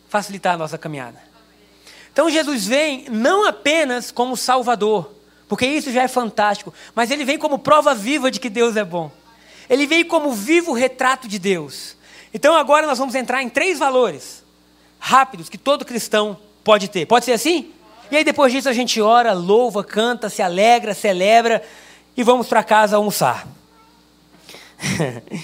facilitar 0.10 0.56
a 0.56 0.58
nossa 0.58 0.78
caminhada. 0.78 1.18
Então, 2.12 2.30
Jesus 2.30 2.68
vem 2.68 3.06
não 3.10 3.48
apenas 3.48 4.12
como 4.12 4.36
Salvador, 4.36 5.10
porque 5.48 5.66
isso 5.66 5.90
já 5.90 6.04
é 6.04 6.08
fantástico, 6.10 6.74
mas 6.94 7.10
ele 7.12 7.24
vem 7.24 7.38
como 7.38 7.58
prova 7.58 7.96
viva 7.96 8.30
de 8.30 8.42
que 8.42 8.50
Deus 8.50 8.76
é 8.76 8.84
bom. 8.84 9.10
Ele 9.70 9.88
vem 9.88 10.04
como 10.04 10.34
vivo 10.34 10.74
retrato 10.74 11.30
de 11.30 11.40
Deus. 11.40 11.96
Então, 12.34 12.56
agora 12.56 12.86
nós 12.86 13.00
vamos 13.00 13.16
entrar 13.16 13.42
em 13.42 13.48
três 13.48 13.80
valores 13.80 14.44
rápidos 15.00 15.48
que 15.48 15.58
todo 15.58 15.86
cristão 15.86 16.38
pode 16.62 16.90
ter. 16.90 17.06
Pode 17.06 17.24
ser 17.24 17.32
assim? 17.32 17.72
E 18.12 18.18
aí, 18.18 18.24
depois 18.26 18.52
disso, 18.52 18.68
a 18.68 18.74
gente 18.74 19.00
ora, 19.00 19.32
louva, 19.32 19.82
canta, 19.82 20.30
se 20.30 20.42
alegra, 20.42 20.94
celebra 20.94 21.64
e 22.16 22.24
vamos 22.24 22.48
para 22.48 22.64
casa 22.64 22.96
almoçar. 22.96 23.48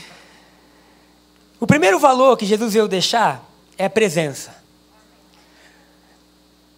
o 1.59 1.67
primeiro 1.67 1.99
valor 1.99 2.37
que 2.37 2.45
Jesus 2.45 2.73
veio 2.73 2.87
deixar 2.87 3.43
é 3.77 3.85
a 3.85 3.89
presença. 3.89 4.57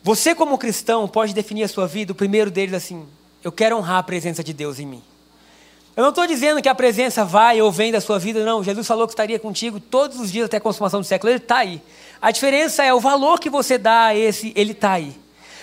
Você, 0.04 0.34
como 0.34 0.58
cristão, 0.58 1.08
pode 1.08 1.34
definir 1.34 1.64
a 1.64 1.68
sua 1.68 1.88
vida, 1.88 2.12
o 2.12 2.16
primeiro 2.16 2.50
deles 2.50 2.74
assim: 2.74 3.08
eu 3.44 3.52
quero 3.52 3.78
honrar 3.78 3.98
a 3.98 4.04
presença 4.04 4.44
de 4.44 4.54
Deus 4.54 4.80
em 4.80 4.86
mim. 4.86 5.04
Eu 5.96 6.04
não 6.04 6.10
estou 6.10 6.26
dizendo 6.26 6.62
que 6.62 6.70
a 6.70 6.76
presença 6.76 7.26
vai 7.26 7.62
ou 7.62 7.72
vem 7.72 7.92
da 7.92 8.00
sua 8.00 8.18
vida, 8.18 8.46
não. 8.46 8.64
Jesus 8.64 8.88
falou 8.88 9.06
que 9.06 9.14
estaria 9.14 9.38
contigo 9.38 9.80
todos 9.80 10.20
os 10.20 10.32
dias 10.32 10.46
até 10.46 10.58
a 10.58 10.62
consumação 10.62 11.02
do 11.02 11.06
século. 11.06 11.32
Ele 11.32 11.38
está 11.38 11.58
aí. 11.58 11.82
A 12.22 12.32
diferença 12.32 12.84
é 12.84 12.94
o 12.94 13.00
valor 13.00 13.40
que 13.40 13.50
você 13.50 13.78
dá 13.78 14.06
a 14.06 14.16
esse, 14.16 14.54
ele 14.56 14.72
está 14.72 14.94
aí. 14.94 15.20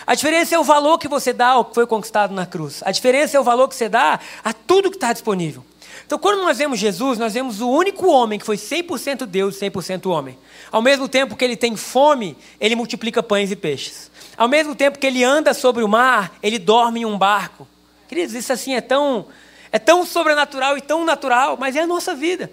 A 0.09 0.14
diferença 0.14 0.55
é 0.55 0.59
o 0.59 0.64
valor 0.64 0.97
que 0.97 1.07
você 1.07 1.35
dá 1.35 1.49
ao 1.49 1.66
que 1.66 1.75
foi 1.75 1.87
conquistado 1.87 2.33
na 2.33 2.47
cruz. 2.47 2.83
A 2.83 2.90
diferença 2.90 3.37
é 3.37 3.40
o 3.40 3.44
valor 3.44 3.68
que 3.68 3.75
você 3.75 3.90
dá 3.90 4.18
a 4.42 4.55
tudo 4.55 4.88
que 4.88 4.97
está 4.97 5.12
disponível. 5.12 5.62
Então, 6.07 6.18
quando 6.18 6.40
nós 6.40 6.57
vemos 6.57 6.79
Jesus, 6.79 7.18
nós 7.18 7.35
vemos 7.35 7.61
o 7.61 7.68
único 7.68 8.09
homem 8.09 8.38
que 8.38 8.47
foi 8.47 8.57
100% 8.57 9.27
Deus 9.27 9.61
e 9.61 9.68
100% 9.68 10.07
homem. 10.11 10.38
Ao 10.73 10.81
mesmo 10.81 11.11
tempo 11.11 11.37
que 11.37 11.44
ele 11.44 11.59
tem 11.59 11.77
fome, 11.77 12.38
ele 12.59 12.75
multiplica 12.75 13.23
pães 13.23 13.51
e 13.51 13.57
peixes. 13.57 14.11
Ao 14.35 14.49
mesmo 14.49 14.75
tempo 14.75 14.99
que 14.99 15.07
ele 15.07 15.23
anda 15.23 15.53
sobre 15.53 15.83
o 15.83 15.88
mar, 15.88 16.33
ele 16.42 16.59
dorme 16.59 17.01
em 17.01 17.05
um 17.05 17.18
barco. 17.18 17.68
Queridos, 18.09 18.35
isso 18.35 18.51
assim 18.51 18.75
é 18.75 18.81
tão, 18.81 19.27
é 19.71 19.79
tão 19.79 20.07
sobrenatural 20.07 20.79
e 20.79 20.81
tão 20.81 21.05
natural, 21.05 21.59
mas 21.61 21.77
é 21.77 21.83
a 21.83 21.87
nossa 21.87 22.14
vida. 22.14 22.51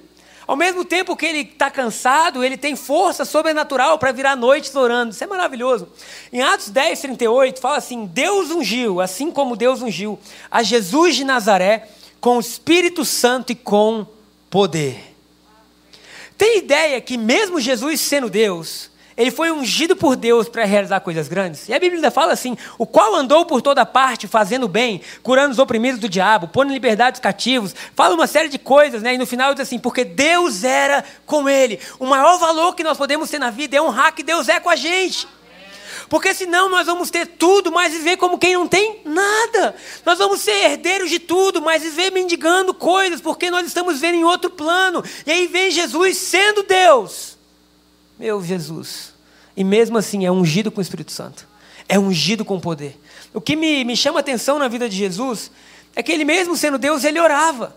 Ao 0.48 0.56
mesmo 0.56 0.86
tempo 0.86 1.16
que 1.16 1.26
ele 1.26 1.42
está 1.42 1.72
cansado, 1.72 2.44
ele 2.44 2.58
tem 2.58 2.76
força 2.76 3.26
sobrenatural 3.26 3.98
para 3.98 4.12
virar 4.12 4.36
noites 4.36 4.76
orando. 4.76 5.12
Isso 5.12 5.24
é 5.24 5.28
maravilhoso. 5.28 5.88
Em 6.32 6.42
Atos 6.42 6.70
10, 6.70 7.00
38, 7.02 7.60
fala 7.60 7.78
assim: 7.78 8.06
Deus 8.06 8.52
ungiu, 8.52 9.02
assim 9.02 9.32
como 9.32 9.56
Deus 9.56 9.82
ungiu, 9.82 10.20
a 10.52 10.62
Jesus 10.62 11.16
de 11.16 11.24
Nazaré 11.24 11.88
com 12.22 12.38
o 12.38 12.40
Espírito 12.40 13.06
Santo 13.06 13.52
e 13.52 13.56
com 13.56 14.06
poder. 14.50 15.16
Tem 16.38 16.58
ideia 16.58 17.00
que, 17.00 17.18
mesmo 17.18 17.60
Jesus 17.60 18.02
sendo 18.02 18.30
Deus, 18.30 18.90
ele 19.17 19.32
foi 19.32 19.49
ungido 19.49 19.95
por 19.95 20.15
Deus 20.15 20.49
para 20.49 20.65
realizar 20.65 20.99
coisas 20.99 21.30
grandes. 21.30 21.69
E 21.69 21.73
a 21.73 21.80
Bíblia 21.80 22.12
fala 22.12 22.34
assim: 22.34 22.58
o 22.78 22.86
qual 22.86 23.15
andou 23.15 23.45
por 23.45 23.62
toda 23.62 23.86
parte 23.86 24.28
fazendo 24.28 24.67
bem, 24.67 25.01
curando 25.23 25.51
os 25.51 25.60
oprimidos 25.60 26.01
do 26.01 26.10
diabo, 26.10 26.49
pondo 26.49 26.71
em 26.71 26.73
liberdade 26.73 27.15
os 27.15 27.21
cativos. 27.21 27.73
Fala 27.95 28.13
uma 28.13 28.28
série 28.28 28.49
de 28.49 28.60
coisas, 28.60 29.01
né? 29.01 29.13
E 29.13 29.17
no 29.17 29.25
final 29.25 29.54
diz 29.54 29.62
assim: 29.62 29.80
porque 29.80 30.04
Deus 30.04 30.65
era 30.65 31.04
com 31.25 31.47
ele. 31.47 31.80
O 31.97 32.06
maior 32.06 32.38
valor 32.38 32.75
que 32.75 32.84
nós 32.84 32.97
podemos 32.97 33.30
ter 33.30 33.39
na 33.39 33.49
vida 33.49 33.78
é 33.78 33.82
honrar 33.82 34.13
que 34.13 34.23
Deus 34.23 34.49
é 34.49 34.60
com 34.60 34.69
a 34.69 34.75
gente. 34.75 35.28
Porque 36.10 36.34
senão 36.34 36.69
nós 36.69 36.86
vamos 36.86 37.10
ter 37.10 37.25
tudo, 37.25 37.71
mas 37.71 37.93
viver 37.93 38.17
como 38.17 38.38
quem 38.38 38.54
não 38.54 38.67
tem 38.67 38.99
nada. 39.06 39.75
Nós 40.06 40.19
vamos 40.19 40.41
ser 40.41 40.51
herdeiros 40.51 41.10
de 41.10 41.19
tudo, 41.19 41.62
mas 41.62 41.82
viver 41.82 42.12
mendigando 42.12 42.73
coisas, 42.73 43.21
porque 43.21 43.49
nós 43.49 43.65
estamos 43.65 43.99
vendo 43.99 44.15
em 44.15 44.23
outro 44.23 44.51
plano. 44.51 45.04
E 45.25 45.32
aí 45.32 45.47
vem 45.47 45.71
Jesus 45.71 46.17
sendo 46.17 46.62
Deus 46.63 47.35
meu 48.19 48.43
Jesus. 48.43 49.13
E 49.56 49.63
mesmo 49.63 49.97
assim 49.97 50.25
é 50.25 50.32
ungido 50.32 50.71
com 50.71 50.80
o 50.80 50.82
Espírito 50.82 51.12
Santo. 51.12 51.47
É 51.88 51.99
ungido 51.99 52.43
com 52.43 52.60
poder. 52.60 52.99
O 53.34 53.39
que 53.39 53.56
me, 53.56 53.84
me 53.84 53.95
chama 53.95 54.19
atenção 54.19 54.58
na 54.58 54.67
vida 54.67 54.89
de 54.89 54.95
Jesus 54.95 55.51
é 55.95 56.04
que 56.04 56.12
ele 56.12 56.25
mesmo 56.25 56.58
sendo 56.58 56.78
Deus, 56.78 57.04
ele 57.04 57.19
orava. 57.19 57.75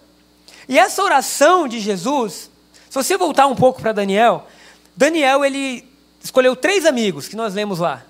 E 0.68 0.78
essa 0.78 1.02
oração 1.02 1.68
de 1.68 1.78
Jesus, 1.80 2.50
se 2.90 2.94
você 2.94 3.16
voltar 3.16 3.46
um 3.46 3.54
pouco 3.54 3.80
para 3.80 3.92
Daniel, 3.92 4.46
Daniel 4.96 5.44
ele 5.44 5.84
escolheu 6.22 6.56
três 6.56 6.84
amigos 6.84 7.28
que 7.28 7.36
nós 7.36 7.54
lemos 7.54 7.78
lá. 7.78 8.04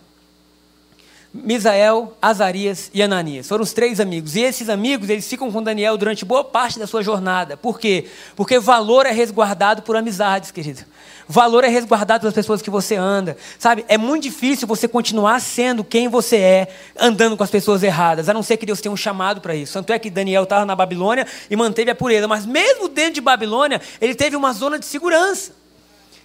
Misael, 1.45 2.17
Azarias 2.21 2.91
e 2.93 3.03
Ananias. 3.03 3.49
Foram 3.49 3.63
os 3.63 3.73
três 3.73 4.01
amigos. 4.01 4.37
E 4.37 4.41
esses 4.41 4.69
amigos, 4.69 5.09
eles 5.09 5.29
ficam 5.29 5.51
com 5.51 5.63
Daniel 5.63 5.97
durante 5.97 6.25
boa 6.25 6.45
parte 6.45 6.79
da 6.79 6.87
sua 6.87 7.03
jornada. 7.03 7.57
Por 7.57 7.79
quê? 7.79 8.07
Porque 8.37 8.59
valor 8.59 9.07
é 9.07 9.11
resguardado 9.11 9.83
por 9.83 9.97
amizades, 9.97 10.51
querido. 10.51 10.85
Valor 11.29 11.63
é 11.63 11.69
resguardado 11.69 12.21
pelas 12.21 12.35
pessoas 12.35 12.63
que 12.63 12.71
você 12.71 12.97
anda. 12.97 13.37
Sabe? 13.59 13.85
É 13.89 13.99
muito 13.99 14.23
difícil 14.23 14.67
você 14.67 14.89
continuar 14.89 15.41
sendo 15.41 15.85
quem 15.85 16.09
você 16.09 16.37
é, 16.37 16.69
andando 16.99 17.37
com 17.37 17.45
as 17.45 17.51
pessoas 17.51 17.83
erradas, 17.83 18.29
a 18.29 18.35
não 18.35 18.43
ser 18.43 18.57
que 18.57 18.65
Deus 18.65 18.81
tenha 18.81 18.93
um 18.93 18.97
chamado 18.97 19.41
para 19.41 19.55
isso. 19.55 19.75
Tanto 19.75 19.93
é 19.93 19.99
que 19.99 20.09
Daniel 20.09 20.45
estava 20.45 20.65
na 20.65 20.75
Babilônia 20.75 21.27
e 21.51 21.57
manteve 21.57 21.91
a 21.91 21.95
pureza. 21.95 22.27
Mas 22.27 22.47
mesmo 22.47 22.89
dentro 22.89 23.15
de 23.15 23.21
Babilônia, 23.21 23.81
ele 24.01 24.15
teve 24.15 24.37
uma 24.37 24.53
zona 24.53 24.79
de 24.79 24.87
segurança. 24.87 25.53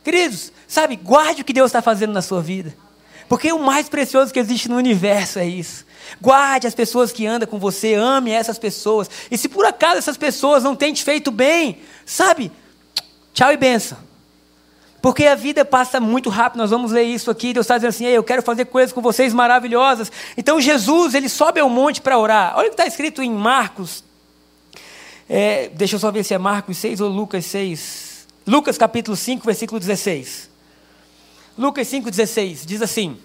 Queridos, 0.03 0.51
sabe? 0.67 0.95
Guarde 0.95 1.41
o 1.41 1.45
que 1.45 1.53
Deus 1.53 1.67
está 1.67 1.81
fazendo 1.81 2.13
na 2.13 2.21
sua 2.21 2.41
vida. 2.41 2.73
Porque 3.27 3.51
o 3.51 3.59
mais 3.59 3.89
precioso 3.89 4.33
que 4.33 4.39
existe 4.39 4.69
no 4.69 4.77
universo 4.77 5.39
é 5.39 5.45
isso. 5.45 5.85
Guarde 6.21 6.67
as 6.67 6.75
pessoas 6.75 7.11
que 7.11 7.25
andam 7.25 7.47
com 7.47 7.57
você, 7.57 7.93
ame 7.93 8.31
essas 8.31 8.59
pessoas. 8.59 9.09
E 9.31 9.37
se 9.37 9.49
por 9.49 9.65
acaso 9.65 9.97
essas 9.97 10.17
pessoas 10.17 10.63
não 10.63 10.75
têm 10.75 10.93
te 10.93 11.03
feito 11.03 11.31
bem, 11.31 11.79
sabe? 12.05 12.51
Tchau 13.33 13.51
e 13.51 13.57
benção. 13.57 13.97
Porque 15.01 15.25
a 15.25 15.35
vida 15.35 15.65
passa 15.65 15.99
muito 15.99 16.29
rápido, 16.29 16.59
nós 16.59 16.69
vamos 16.69 16.93
ler 16.93 17.03
isso 17.03 17.29
aqui. 17.29 17.51
Deus 17.53 17.65
está 17.65 17.75
dizendo 17.75 17.89
assim: 17.89 18.05
eu 18.05 18.23
quero 18.23 18.41
fazer 18.41 18.65
coisas 18.65 18.93
com 18.93 19.01
vocês 19.01 19.33
maravilhosas. 19.33 20.09
Então 20.37 20.61
Jesus, 20.61 21.13
ele 21.13 21.27
sobe 21.27 21.59
ao 21.59 21.69
monte 21.69 21.99
para 21.99 22.17
orar. 22.17 22.53
Olha 22.55 22.67
o 22.67 22.69
que 22.69 22.75
está 22.75 22.87
escrito 22.87 23.21
em 23.21 23.29
Marcos. 23.29 24.03
É, 25.27 25.69
deixa 25.73 25.95
eu 25.95 25.99
só 25.99 26.09
ver 26.09 26.23
se 26.23 26.33
é 26.33 26.37
Marcos 26.37 26.77
6 26.77 27.01
ou 27.01 27.09
Lucas 27.09 27.45
6. 27.45 28.27
Lucas 28.47 28.77
capítulo 28.77 29.17
5, 29.17 29.45
versículo 29.45 29.77
16. 29.77 30.52
Lucas 31.57 31.87
5,16 31.87 32.65
diz 32.65 32.81
assim: 32.81 33.17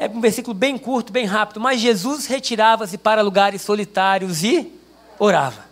é 0.00 0.08
um 0.08 0.20
versículo 0.20 0.54
bem 0.54 0.78
curto, 0.78 1.12
bem 1.12 1.26
rápido, 1.26 1.60
mas 1.60 1.78
Jesus 1.78 2.24
retirava-se 2.24 2.96
para 2.96 3.20
lugares 3.20 3.60
solitários 3.60 4.42
e 4.42 4.72
orava. 5.18 5.68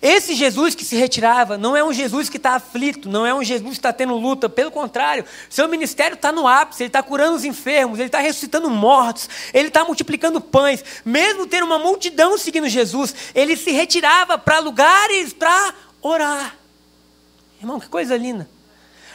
Esse 0.00 0.34
Jesus 0.34 0.74
que 0.74 0.86
se 0.86 0.96
retirava 0.96 1.58
não 1.58 1.76
é 1.76 1.84
um 1.84 1.92
Jesus 1.92 2.30
que 2.30 2.38
está 2.38 2.54
aflito, 2.54 3.10
não 3.10 3.26
é 3.26 3.34
um 3.34 3.44
Jesus 3.44 3.72
que 3.72 3.78
está 3.78 3.92
tendo 3.92 4.14
luta, 4.14 4.48
pelo 4.48 4.70
contrário, 4.70 5.22
seu 5.50 5.68
ministério 5.68 6.14
está 6.14 6.32
no 6.32 6.48
ápice, 6.48 6.84
ele 6.84 6.88
está 6.88 7.02
curando 7.02 7.36
os 7.36 7.44
enfermos, 7.44 7.98
ele 7.98 8.08
está 8.08 8.20
ressuscitando 8.20 8.70
mortos, 8.70 9.28
ele 9.52 9.68
está 9.68 9.84
multiplicando 9.84 10.40
pães, 10.40 10.82
mesmo 11.04 11.46
tendo 11.46 11.66
uma 11.66 11.78
multidão 11.78 12.38
seguindo 12.38 12.70
Jesus, 12.70 13.14
ele 13.34 13.54
se 13.54 13.70
retirava 13.70 14.38
para 14.38 14.60
lugares 14.60 15.34
para 15.34 15.74
orar. 16.00 16.56
Irmão, 17.60 17.78
que 17.78 17.88
coisa 17.88 18.16
linda. 18.16 18.48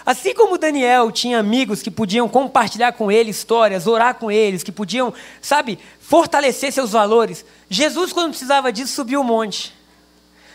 Assim 0.06 0.34
como 0.34 0.58
Daniel 0.58 1.12
tinha 1.12 1.39
amigos 1.39 1.82
que 1.82 1.89
podiam 1.89 2.28
compartilhar 2.28 2.92
com 2.92 3.12
ele 3.12 3.32
histórias, 3.32 3.88
orar 3.88 4.16
com 4.16 4.30
eles, 4.30 4.62
que 4.62 4.72
podiam, 4.72 5.13
sabe, 5.42 5.80
fortalecer 6.00 6.72
seus 6.74 6.92
valores, 6.92 7.46
Jesus, 7.70 8.12
quando 8.12 8.30
precisava 8.30 8.72
disso, 8.72 8.94
subiu 8.94 9.22
o 9.22 9.24
monte. 9.24 9.74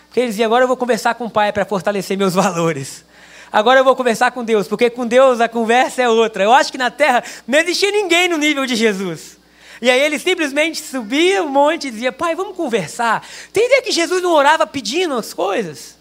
Porque 0.06 0.20
ele 0.20 0.28
dizia: 0.28 0.46
agora 0.46 0.64
eu 0.64 0.68
vou 0.68 0.76
conversar 0.76 1.14
com 1.14 1.24
o 1.26 1.30
Pai 1.30 1.52
para 1.52 1.64
fortalecer 1.64 2.16
meus 2.16 2.34
valores. 2.34 3.04
Agora 3.50 3.80
eu 3.80 3.84
vou 3.84 3.96
conversar 3.96 4.30
com 4.30 4.44
Deus, 4.44 4.68
porque 4.68 4.90
com 4.90 5.06
Deus 5.06 5.40
a 5.40 5.48
conversa 5.48 6.02
é 6.02 6.08
outra. 6.08 6.44
Eu 6.44 6.52
acho 6.52 6.70
que 6.70 6.78
na 6.78 6.90
terra 6.90 7.24
não 7.46 7.58
existia 7.58 7.90
ninguém 7.90 8.28
no 8.28 8.36
nível 8.36 8.66
de 8.66 8.76
Jesus. 8.76 9.38
E 9.80 9.90
aí 9.90 10.00
ele 10.00 10.18
simplesmente 10.18 10.82
subia 10.82 11.42
o 11.42 11.48
monte 11.48 11.88
e 11.88 11.90
dizia: 11.90 12.12
Pai, 12.12 12.34
vamos 12.34 12.56
conversar. 12.56 13.26
Tem 13.52 13.66
ideia 13.66 13.82
que 13.82 13.92
Jesus 13.92 14.22
não 14.22 14.32
orava 14.32 14.66
pedindo 14.66 15.14
as 15.14 15.32
coisas? 15.32 15.97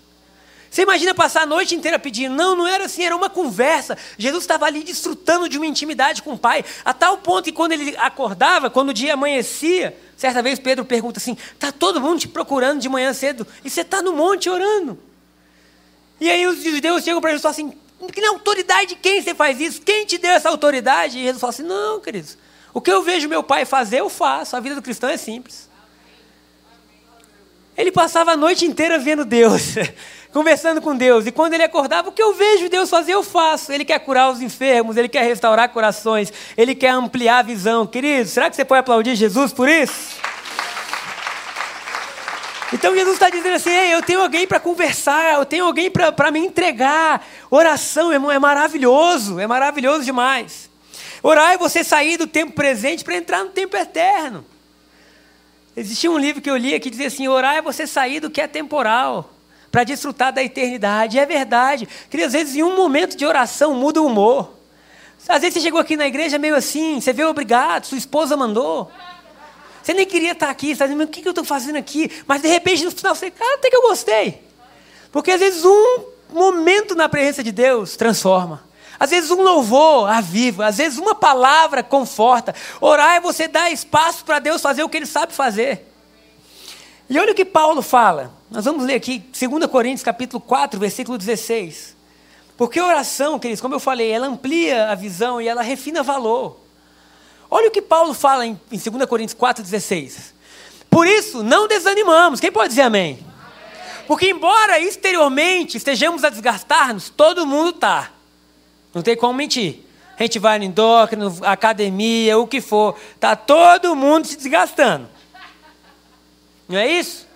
Você 0.70 0.82
imagina 0.84 1.14
passar 1.14 1.44
a 1.44 1.46
noite 1.46 1.76
inteira 1.76 1.98
pedindo? 1.98 2.36
Não, 2.36 2.56
não 2.56 2.68
era 2.68 2.86
assim, 2.86 3.04
era 3.04 3.16
uma 3.16 3.30
conversa. 3.30 3.98
Jesus 4.18 4.44
estava 4.44 4.66
ali 4.66 4.84
desfrutando 4.84 5.48
de 5.48 5.58
uma 5.58 5.66
intimidade 5.66 6.22
com 6.22 6.34
o 6.34 6.38
Pai, 6.38 6.64
a 6.84 6.94
tal 6.94 7.18
ponto 7.18 7.46
que 7.46 7.52
quando 7.52 7.72
ele 7.72 7.96
acordava, 7.98 8.70
quando 8.70 8.90
o 8.90 8.94
dia 8.94 9.14
amanhecia, 9.14 9.98
certa 10.16 10.42
vez 10.42 10.60
Pedro 10.60 10.86
pergunta 10.86 11.20
assim: 11.20 11.38
está 11.54 11.72
todo 11.72 12.02
mundo 12.02 12.20
te 12.20 12.28
procurando 12.28 12.80
de 12.80 12.90
manhã 12.90 13.14
cedo 13.14 13.48
e 13.64 13.70
você 13.70 13.82
está 13.82 14.02
no 14.02 14.14
monte 14.14 14.50
orando? 14.50 15.00
E 16.20 16.30
aí 16.30 16.46
os 16.48 16.64
judeus 16.64 17.04
chegam 17.04 17.22
para 17.22 17.32
Jesus 17.32 17.42
e 17.42 17.44
falam 17.44 17.72
assim: 17.72 18.12
que 18.12 18.26
autoridade 18.26 18.90
de 18.90 18.96
quem 18.96 19.22
você 19.22 19.34
faz 19.34 19.60
isso? 19.60 19.82
Quem 19.82 20.06
te 20.06 20.18
deu 20.18 20.32
essa 20.32 20.50
autoridade? 20.50 21.18
E 21.18 21.24
Jesus 21.24 21.40
fala 21.40 21.52
assim: 21.52 21.64
não, 21.64 22.00
queridos. 22.00 22.38
O 22.74 22.82
que 22.82 22.92
eu 22.92 23.02
vejo 23.02 23.28
meu 23.28 23.42
pai 23.42 23.66
fazer, 23.66 24.02
eu 24.02 24.10
faço. 24.10 24.56
A 24.56 24.60
vida 24.60 24.76
do 24.76 24.82
cristão 24.82 25.10
é 25.10 25.18
simples. 25.18 25.68
Ele 27.76 27.92
passava 27.92 28.32
a 28.32 28.38
noite 28.38 28.66
inteira 28.66 28.98
vendo 28.98 29.24
Deus, 29.24 29.76
conversando 30.32 30.82
com 30.82 30.96
Deus. 30.96 31.26
E 31.26 31.32
quando 31.32 31.54
ele 31.54 31.64
acordava, 31.64 32.10
o 32.10 32.12
que 32.12 32.22
eu 32.22 32.34
vejo 32.34 32.70
Deus 32.70 32.90
fazer, 32.90 33.14
eu 33.14 33.24
faço. 33.24 33.72
Ele 33.72 33.86
quer 33.86 34.00
curar 34.00 34.32
os 34.32 34.42
enfermos, 34.42 34.98
ele 34.98 35.10
quer 35.10 35.24
restaurar 35.24 35.70
corações, 35.70 36.32
ele 36.56 36.76
quer 36.76 36.90
ampliar 36.90 37.40
a 37.40 37.44
visão. 37.44 37.86
Querido, 37.86 38.28
será 38.30 38.50
que 38.50 38.56
você 38.56 38.66
pode 38.66 38.80
aplaudir 38.80 39.16
Jesus 39.16 39.54
por 39.54 39.68
isso? 39.68 40.18
Então 42.74 42.94
Jesus 42.94 43.14
está 43.14 43.30
dizendo 43.30 43.56
assim: 43.56 43.70
Ei, 43.70 43.94
eu 43.94 44.02
tenho 44.02 44.22
alguém 44.22 44.46
para 44.46 44.60
conversar, 44.60 45.36
eu 45.36 45.46
tenho 45.46 45.66
alguém 45.66 45.90
para 45.90 46.32
me 46.32 46.40
entregar. 46.40 47.26
Oração, 47.50 48.12
irmão, 48.12 48.32
é 48.32 48.40
maravilhoso, 48.40 49.40
é 49.40 49.48
maravilhoso 49.48 50.04
demais. 50.04 50.70
Orar 51.24 51.54
é 51.54 51.58
você 51.58 51.84
sair 51.84 52.18
do 52.18 52.28
tempo 52.28 52.52
presente 52.54 53.04
para 53.04 53.16
entrar 53.16 53.44
no 53.44 53.52
tempo 53.52 53.76
eterno. 53.76 54.46
Existia 55.76 56.12
um 56.12 56.18
livro 56.18 56.42
que 56.42 56.50
eu 56.50 56.58
li 56.58 56.78
que 56.80 56.90
dizia 56.90 57.08
assim: 57.08 57.28
orar 57.28 57.56
é 57.56 57.62
você 57.62 57.88
sair 57.88 58.20
do 58.20 58.30
que 58.30 58.42
é 58.42 58.48
temporal 58.48 59.37
para 59.78 59.84
desfrutar 59.84 60.34
da 60.34 60.44
eternidade. 60.44 61.20
É 61.20 61.26
verdade. 61.28 61.88
Queria, 62.10 62.26
às 62.26 62.34
vezes, 62.34 62.56
em 62.56 62.64
um 62.64 62.76
momento 62.76 63.16
de 63.16 63.24
oração, 63.28 63.76
muda 63.76 64.02
o 64.02 64.08
humor. 64.08 64.52
Às 65.30 65.42
vezes 65.42 65.54
você 65.54 65.62
chegou 65.62 65.80
aqui 65.80 65.96
na 65.96 66.08
igreja 66.08 66.40
meio 66.40 66.56
assim, 66.56 67.00
você 67.00 67.14
veio 67.14 67.30
obrigado, 67.30 67.86
sua 67.86 67.98
esposa 68.00 68.36
mandou. 68.36 68.92
Você 69.84 69.94
nem 69.94 70.08
queria 70.08 70.32
estar 70.32 70.50
aqui, 70.50 70.68
você 70.68 70.74
está 70.74 70.88
dizendo, 70.88 71.04
o 71.04 71.08
que 71.08 71.24
eu 71.28 71.30
estou 71.30 71.46
fazendo 71.46 71.76
aqui? 71.76 72.10
Mas 72.26 72.42
de 72.42 72.48
repente 72.48 72.86
no 72.86 72.90
final 72.90 73.14
você, 73.14 73.30
cara, 73.30 73.54
até 73.54 73.70
que 73.70 73.76
eu 73.76 73.84
gostei. 73.84 74.42
Porque 75.12 75.30
às 75.30 75.40
vezes 75.40 75.64
um 75.64 76.06
momento 76.34 76.96
na 76.96 77.08
presença 77.08 77.44
de 77.44 77.52
Deus 77.52 77.96
transforma. 77.96 78.64
Às 79.00 79.12
vezes 79.12 79.30
um 79.30 79.44
louvor 79.44 80.10
aviva, 80.10 80.66
às 80.66 80.78
vezes 80.78 80.98
uma 80.98 81.14
palavra 81.14 81.84
conforta. 81.84 82.56
Orar 82.82 83.18
é 83.18 83.20
você 83.20 83.48
dar 83.48 83.70
espaço 83.70 84.26
para 84.26 84.40
Deus 84.40 84.60
fazer 84.60 84.82
o 84.82 84.90
que 84.90 84.98
Ele 84.98 85.06
sabe 85.06 85.34
fazer. 85.34 85.86
E 87.10 87.18
olha 87.18 87.32
o 87.32 87.36
que 87.36 87.46
Paulo 87.46 87.82
fala. 87.82 88.34
Nós 88.52 88.66
vamos 88.66 88.86
ler 88.86 88.96
aqui 88.96 89.20
2 89.20 89.66
Coríntios 89.68 90.04
capítulo 90.04 90.42
4, 90.42 90.80
versículo 90.80 91.18
16. 91.18 91.96
Porque 92.58 92.82
oração, 92.82 93.38
queridos, 93.40 93.62
como 93.62 93.76
eu 93.76 93.80
falei, 93.80 94.12
ela 94.12 94.28
amplia 94.28 94.90
a 94.90 94.96
visão 94.96 95.40
e 95.40 95.48
ela 95.48 95.62
refina 95.62 96.04
valor. 96.04 96.58
Olha 97.50 97.70
o 97.70 97.72
que 97.72 97.82
Paulo 97.82 98.14
fala 98.14 98.46
em, 98.46 98.60
em 98.72 98.78
2 98.78 99.06
Coríntios 99.06 99.40
4,16. 99.40 100.34
Por 100.90 101.08
isso, 101.08 101.44
não 101.44 101.68
desanimamos. 101.68 102.40
Quem 102.40 102.52
pode 102.52 102.70
dizer 102.70 102.82
amém? 102.82 103.20
Porque, 104.06 104.30
embora 104.30 104.80
exteriormente 104.80 105.78
estejamos 105.78 106.24
a 106.24 106.30
desgastar-nos, 106.30 107.10
todo 107.10 107.46
mundo 107.46 107.70
está. 107.70 108.12
Não 108.94 109.02
tem 109.02 109.16
como 109.16 109.34
mentir. 109.34 109.84
A 110.18 110.24
gente 110.24 110.40
vai 110.40 110.58
no 110.58 110.66
endócrino, 110.66 111.38
academia, 111.44 112.38
o 112.38 112.48
que 112.48 112.60
for. 112.60 112.98
Está 113.14 113.36
todo 113.36 113.96
mundo 113.96 114.26
se 114.26 114.36
desgastando. 114.36 115.08
Não 116.68 116.78
é 116.78 116.88
isso? 116.88 117.28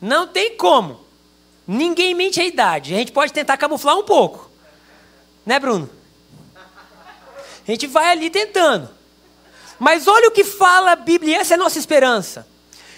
Não 0.00 0.26
tem 0.26 0.56
como. 0.56 1.00
Ninguém 1.66 2.14
mente 2.14 2.40
a 2.40 2.44
idade. 2.44 2.94
A 2.94 2.98
gente 2.98 3.12
pode 3.12 3.32
tentar 3.32 3.56
camuflar 3.56 3.96
um 3.96 4.02
pouco. 4.02 4.50
Né, 5.46 5.58
Bruno? 5.58 5.88
A 6.56 7.70
gente 7.70 7.86
vai 7.86 8.10
ali 8.10 8.28
tentando. 8.28 8.90
Mas 9.78 10.06
olha 10.06 10.28
o 10.28 10.32
que 10.32 10.44
fala 10.44 10.92
a 10.92 10.96
Bíblia, 10.96 11.38
essa 11.38 11.54
é 11.54 11.56
a 11.56 11.58
nossa 11.58 11.78
esperança. 11.78 12.46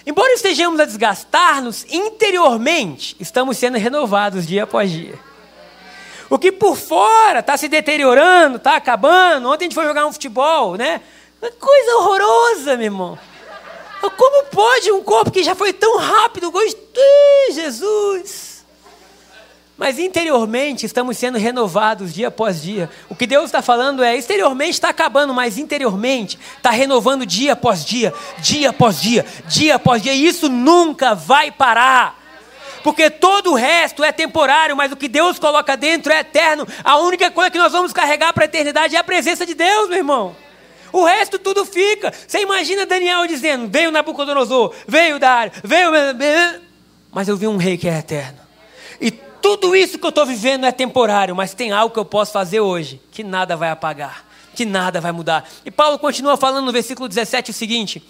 Embora 0.06 0.32
estejamos 0.34 0.80
a 0.80 0.84
desgastar-nos 0.84 1.86
interiormente, 1.90 3.16
estamos 3.18 3.56
sendo 3.56 3.78
renovados 3.78 4.46
dia 4.46 4.64
após 4.64 4.90
dia. 4.90 5.18
O 6.28 6.38
que 6.38 6.52
por 6.52 6.76
fora 6.76 7.40
está 7.40 7.56
se 7.56 7.68
deteriorando, 7.68 8.56
está 8.56 8.76
acabando. 8.76 9.48
Ontem 9.48 9.64
a 9.64 9.66
gente 9.66 9.74
foi 9.74 9.84
jogar 9.84 10.06
um 10.06 10.12
futebol, 10.12 10.76
né? 10.76 11.00
Coisa 11.58 11.96
horrorosa, 11.96 12.76
meu 12.76 12.86
irmão. 12.86 13.18
Como 14.10 14.46
pode 14.46 14.90
um 14.92 15.02
corpo 15.02 15.30
que 15.30 15.42
já 15.42 15.54
foi 15.54 15.72
tão 15.72 15.98
rápido, 15.98 16.50
gostei, 16.50 17.52
Jesus? 17.52 18.54
Mas 19.76 19.98
interiormente 19.98 20.86
estamos 20.86 21.18
sendo 21.18 21.36
renovados 21.36 22.14
dia 22.14 22.28
após 22.28 22.62
dia. 22.62 22.88
O 23.08 23.14
que 23.14 23.26
Deus 23.26 23.46
está 23.46 23.60
falando 23.60 24.04
é: 24.04 24.16
exteriormente 24.16 24.74
está 24.74 24.88
acabando, 24.88 25.34
mas 25.34 25.58
interiormente 25.58 26.38
está 26.56 26.70
renovando 26.70 27.26
dia 27.26 27.54
após 27.54 27.84
dia, 27.84 28.14
dia 28.38 28.70
após 28.70 29.00
dia, 29.00 29.26
dia 29.48 29.74
após 29.74 30.00
dia. 30.00 30.14
E 30.14 30.26
isso 30.26 30.48
nunca 30.48 31.14
vai 31.14 31.50
parar. 31.50 32.22
Porque 32.84 33.08
todo 33.08 33.52
o 33.52 33.54
resto 33.54 34.04
é 34.04 34.12
temporário, 34.12 34.76
mas 34.76 34.92
o 34.92 34.96
que 34.96 35.08
Deus 35.08 35.38
coloca 35.38 35.76
dentro 35.76 36.12
é 36.12 36.20
eterno. 36.20 36.68
A 36.84 36.98
única 36.98 37.30
coisa 37.30 37.50
que 37.50 37.58
nós 37.58 37.72
vamos 37.72 37.92
carregar 37.92 38.32
para 38.32 38.44
a 38.44 38.46
eternidade 38.46 38.94
é 38.94 38.98
a 38.98 39.04
presença 39.04 39.44
de 39.44 39.54
Deus, 39.54 39.88
meu 39.88 39.98
irmão. 39.98 40.36
O 40.94 41.04
resto 41.04 41.40
tudo 41.40 41.64
fica. 41.64 42.12
Você 42.12 42.40
imagina 42.40 42.86
Daniel 42.86 43.26
dizendo: 43.26 43.68
Veio 43.68 43.90
Nabucodonosor, 43.90 44.72
veio 44.86 45.18
Dário, 45.18 45.52
veio. 45.64 45.90
Mas 47.10 47.26
eu 47.26 47.36
vi 47.36 47.48
um 47.48 47.56
rei 47.56 47.76
que 47.76 47.88
é 47.88 47.98
eterno. 47.98 48.38
E 49.00 49.10
tudo 49.10 49.74
isso 49.74 49.98
que 49.98 50.06
eu 50.06 50.10
estou 50.10 50.24
vivendo 50.24 50.64
é 50.64 50.70
temporário, 50.70 51.34
mas 51.34 51.52
tem 51.52 51.72
algo 51.72 51.92
que 51.92 51.98
eu 51.98 52.04
posso 52.04 52.30
fazer 52.30 52.60
hoje 52.60 53.02
que 53.10 53.24
nada 53.24 53.56
vai 53.56 53.70
apagar, 53.70 54.24
que 54.54 54.64
nada 54.64 55.00
vai 55.00 55.10
mudar. 55.10 55.50
E 55.64 55.70
Paulo 55.70 55.98
continua 55.98 56.36
falando 56.36 56.66
no 56.66 56.72
versículo 56.72 57.08
17 57.08 57.50
o 57.50 57.54
seguinte: 57.54 58.00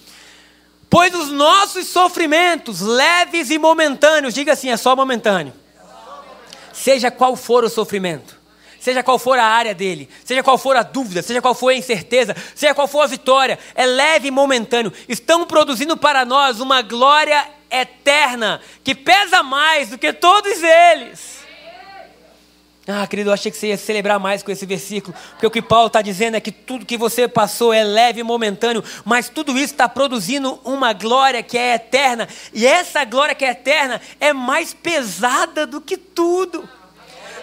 Pois 0.91 1.15
os 1.15 1.31
nossos 1.31 1.87
sofrimentos, 1.87 2.83
leves 2.83 3.49
e 3.51 3.57
momentâneos, 3.57 4.35
diga 4.35 4.53
assim, 4.53 4.69
é 4.69 4.77
só 4.77 4.95
momentâneo. 4.95 5.55
Seja 6.71 7.11
qual 7.11 7.35
for 7.35 7.65
o 7.65 7.71
sofrimento, 7.71 8.34
seja 8.85 9.03
qual 9.03 9.19
for 9.19 9.39
a 9.39 9.47
área 9.47 9.75
dele, 9.75 10.11
seja 10.27 10.43
qual 10.43 10.59
for 10.59 10.77
a 10.77 10.83
dúvida, 10.83 11.23
seja 11.23 11.41
qual 11.41 11.55
for 11.55 11.71
a 11.71 11.75
incerteza, 11.75 12.37
seja 12.55 12.75
qual 12.75 12.87
for 12.87 13.01
a 13.01 13.07
vitória, 13.07 13.59
é 13.75 13.87
leve 13.87 14.29
e 14.29 14.31
momentâneo. 14.31 14.93
Estão 15.09 15.47
produzindo 15.47 15.97
para 15.97 16.23
nós 16.27 16.61
uma 16.61 16.83
glória 16.83 17.49
eterna, 17.71 18.61
que 18.85 18.95
pesa 18.95 19.43
mais 19.43 19.89
do 19.89 19.97
que 19.97 20.13
todos 20.13 20.63
eles. 20.63 21.43
Ah, 22.87 23.07
querido, 23.07 23.31
eu 23.31 23.33
achei 23.33 23.51
que 23.51 23.57
você 23.57 23.69
ia 23.69 23.79
celebrar 23.79 24.21
mais 24.21 24.43
com 24.43 24.51
esse 24.51 24.67
versículo, 24.67 25.17
porque 25.31 25.47
o 25.47 25.51
que 25.51 25.63
Paulo 25.63 25.87
está 25.87 26.03
dizendo 26.03 26.37
é 26.37 26.41
que 26.41 26.53
tudo 26.53 26.85
que 26.85 26.99
você 26.99 27.27
passou 27.27 27.73
é 27.73 27.83
leve 27.83 28.21
e 28.21 28.23
momentâneo, 28.23 28.85
mas 29.03 29.31
tudo 29.31 29.53
isso 29.53 29.73
está 29.73 29.89
produzindo 29.89 30.61
uma 30.63 30.93
glória 30.93 31.43
que 31.43 31.57
é 31.57 31.77
eterna, 31.77 32.29
e 32.53 32.67
essa 32.67 33.03
glória 33.07 33.35
que 33.35 33.47
é 33.47 33.53
eterna 33.53 33.99
é 34.21 34.35
mais 34.35 34.75
pesada 34.75 35.67
do 35.67 35.81
que 35.81 35.97
tudo. 35.97 36.69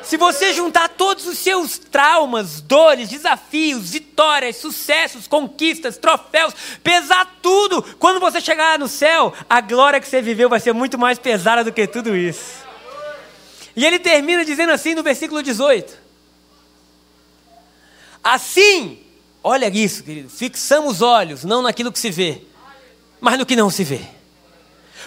Se 0.04 0.18
você 0.18 0.54
juntar 0.54 0.90
todos 0.90 1.28
os 1.28 1.38
seus 1.38 1.78
traumas, 1.78 2.60
dores, 2.62 3.10
desafios, 3.10 3.92
vitórias, 3.92 4.56
sucessos, 4.56 5.28
conquistas, 5.28 5.98
troféus, 5.98 6.54
pesar 6.84 7.38
tudo, 7.42 7.84
quando 8.00 8.20
você 8.20 8.42
chegar 8.42 8.80
no 8.80 8.88
céu, 8.88 9.34
a 9.50 9.62
glória 9.62 10.00
que 10.00 10.08
você 10.08 10.22
viveu 10.22 10.50
vai 10.50 10.60
ser 10.60 10.74
muito 10.74 10.98
mais 10.98 11.20
pesada 11.20 11.64
do 11.64 11.72
que 11.72 11.88
tudo 11.88 12.16
isso. 12.16 12.62
E 13.76 13.86
ele 13.86 14.00
termina 14.00 14.44
dizendo 14.44 14.72
assim 14.72 14.96
no 14.96 15.04
versículo 15.04 15.42
18: 15.42 15.98
Assim, 18.24 19.00
olha 19.44 19.70
isso, 19.70 20.04
querido, 20.04 20.30
fixamos 20.30 20.96
os 20.96 21.02
olhos 21.02 21.44
não 21.44 21.62
naquilo 21.62 21.92
que 21.92 22.00
se 22.00 22.10
vê, 22.10 22.42
mas 23.20 23.38
no 23.38 23.46
que 23.46 23.56
não 23.56 23.70
se 23.70 23.84
vê. 23.84 24.02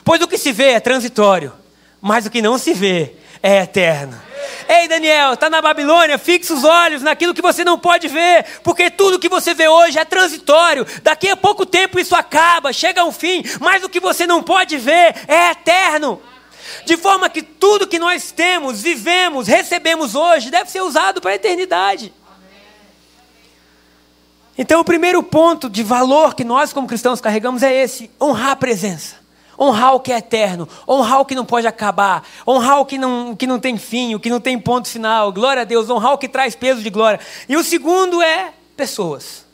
Pois 0.05 0.21
o 0.21 0.29
que 0.29 0.39
se 0.39 0.53
vê 0.53 0.71
é 0.71 0.81
transitório, 0.81 1.53
mas 2.01 2.27
o 2.27 2.31
que 2.31 2.43
não 2.43 2.59
se 2.59 2.73
vê 2.73 3.15
é 3.43 3.63
eterno. 3.63 4.24
Ei, 4.69 4.89
Daniel, 4.89 5.35
está 5.35 5.51
na 5.51 5.61
Babilônia, 5.61 6.19
fixa 6.19 6.55
os 6.55 6.65
olhos 6.65 7.03
naquilo 7.03 7.35
que 7.35 7.43
você 7.43 7.65
não 7.65 7.79
pode 7.79 8.09
ver, 8.09 8.45
porque 8.63 8.91
tudo 8.91 9.19
que 9.19 9.29
você 9.29 9.55
vê 9.55 9.69
hoje 9.69 9.99
é 9.99 10.05
transitório. 10.05 10.87
Daqui 11.03 11.29
a 11.29 11.37
pouco 11.37 11.67
tempo 11.67 11.99
isso 11.99 12.15
acaba, 12.15 12.73
chega 12.73 13.03
a 13.03 13.05
um 13.05 13.13
fim, 13.13 13.43
mas 13.61 13.85
o 13.85 13.89
que 13.89 14.01
você 14.01 14.27
não 14.27 14.43
pode 14.43 14.77
ver 14.77 15.15
é 15.29 15.51
eterno. 15.51 16.21
De 16.85 16.97
forma 16.97 17.29
que 17.29 17.43
tudo 17.43 17.87
que 17.87 17.99
nós 17.99 18.33
temos, 18.33 18.83
vivemos, 18.83 19.47
recebemos 19.47 20.15
hoje, 20.15 20.51
deve 20.51 20.71
ser 20.71 20.83
usado 20.83 21.21
para 21.21 21.33
a 21.33 21.35
eternidade. 21.35 22.13
Então, 24.57 24.81
o 24.81 24.85
primeiro 24.85 25.23
ponto 25.23 25.69
de 25.69 25.83
valor 25.83 26.35
que 26.35 26.45
nós, 26.45 26.73
como 26.73 26.87
cristãos, 26.87 27.21
carregamos 27.21 27.63
é 27.63 27.75
esse: 27.75 28.11
honrar 28.21 28.51
a 28.51 28.57
presença. 28.57 29.24
Honrar 29.59 29.95
o 29.95 30.01
que 30.01 30.13
é 30.13 30.19
eterno, 30.19 30.69
honrar 30.89 31.21
o 31.21 31.25
que 31.25 31.35
não 31.35 31.45
pode 31.45 31.67
acabar, 31.67 32.27
honrar 32.47 32.81
o 32.81 32.85
que 32.85 32.99
não, 32.99 33.33
o 33.33 33.37
que 33.37 33.47
não 33.47 33.61
tem 33.61 33.77
fim, 33.79 34.15
o 34.15 34.21
que 34.21 34.31
não 34.31 34.41
tem 34.41 34.59
ponto 34.59 34.89
final. 34.89 35.33
Glória 35.33 35.63
a 35.63 35.65
Deus, 35.65 35.89
honrar 35.89 36.13
o 36.13 36.19
que 36.19 36.29
traz 36.29 36.55
peso 36.55 36.83
de 36.83 36.91
glória. 36.91 37.21
E 37.49 37.57
o 37.57 37.63
segundo 37.63 38.21
é 38.21 38.53
pessoas. 38.77 39.45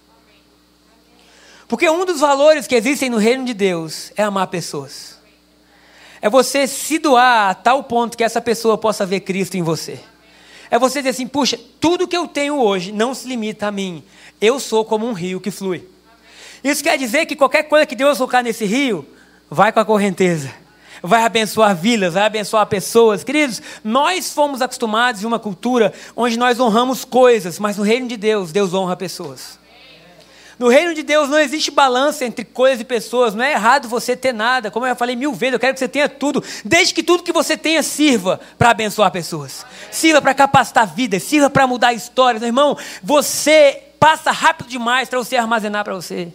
Porque 1.68 1.88
um 1.88 2.04
dos 2.04 2.20
valores 2.20 2.66
que 2.66 2.74
existem 2.74 3.08
no 3.08 3.16
reino 3.16 3.44
de 3.44 3.54
Deus 3.54 4.10
é 4.16 4.24
amar 4.24 4.48
pessoas. 4.48 5.18
É 6.20 6.28
você 6.28 6.66
se 6.66 6.98
doar 6.98 7.50
a 7.50 7.54
tal 7.54 7.84
ponto 7.84 8.16
que 8.16 8.24
essa 8.24 8.40
pessoa 8.40 8.76
possa 8.76 9.06
ver 9.06 9.20
Cristo 9.20 9.56
em 9.56 9.62
você. 9.62 10.00
É 10.70 10.78
você 10.78 11.00
dizer 11.00 11.10
assim: 11.10 11.26
puxa, 11.26 11.58
tudo 11.78 12.06
que 12.06 12.16
eu 12.16 12.26
tenho 12.26 12.60
hoje 12.60 12.92
não 12.92 13.14
se 13.14 13.26
limita 13.28 13.68
a 13.68 13.72
mim. 13.72 14.02
Eu 14.40 14.60
sou 14.60 14.84
como 14.84 15.06
um 15.06 15.12
rio 15.12 15.40
que 15.40 15.50
flui. 15.50 15.86
Isso 16.62 16.82
quer 16.82 16.98
dizer 16.98 17.24
que 17.26 17.34
qualquer 17.34 17.62
coisa 17.64 17.86
que 17.86 17.94
Deus 17.94 18.18
colocar 18.18 18.42
nesse 18.42 18.66
rio, 18.66 19.06
vai 19.50 19.72
com 19.72 19.80
a 19.80 19.84
correnteza. 19.84 20.50
vai 21.02 21.24
abençoar 21.24 21.74
vilas, 21.74 22.14
vai 22.14 22.24
abençoar 22.24 22.66
pessoas. 22.66 23.24
Queridos, 23.24 23.60
nós 23.82 24.32
fomos 24.32 24.60
acostumados 24.60 25.22
em 25.22 25.26
uma 25.26 25.38
cultura 25.38 25.92
onde 26.14 26.38
nós 26.38 26.60
honramos 26.60 27.04
coisas, 27.04 27.58
mas 27.58 27.78
no 27.78 27.82
reino 27.82 28.06
de 28.06 28.16
Deus, 28.16 28.52
Deus 28.52 28.74
honra 28.74 28.96
pessoas. 28.96 29.58
No 30.58 30.68
reino 30.68 30.92
de 30.92 31.02
Deus 31.02 31.30
não 31.30 31.38
existe 31.38 31.70
balança 31.70 32.22
entre 32.22 32.44
coisas 32.44 32.82
e 32.82 32.84
pessoas. 32.84 33.34
Não 33.34 33.42
é 33.42 33.52
errado 33.52 33.88
você 33.88 34.14
ter 34.14 34.34
nada. 34.34 34.70
Como 34.70 34.84
eu 34.84 34.90
já 34.90 34.94
falei 34.94 35.16
mil 35.16 35.32
vezes, 35.32 35.54
eu 35.54 35.58
quero 35.58 35.72
que 35.72 35.80
você 35.80 35.88
tenha 35.88 36.06
tudo. 36.06 36.44
Desde 36.62 36.92
que 36.92 37.02
tudo 37.02 37.22
que 37.22 37.32
você 37.32 37.56
tenha 37.56 37.82
sirva 37.82 38.38
para 38.58 38.68
abençoar 38.68 39.10
pessoas. 39.10 39.64
Sirva 39.90 40.20
para 40.20 40.34
capacitar 40.34 40.86
vidas. 40.86 41.22
Sirva 41.22 41.48
para 41.48 41.66
mudar 41.66 41.94
histórias. 41.94 42.42
Meu 42.42 42.48
irmão, 42.48 42.76
você 43.02 43.84
passa 43.98 44.30
rápido 44.30 44.68
demais 44.68 45.08
para 45.08 45.18
você 45.18 45.34
armazenar 45.34 45.82
para 45.82 45.94
você. 45.94 46.30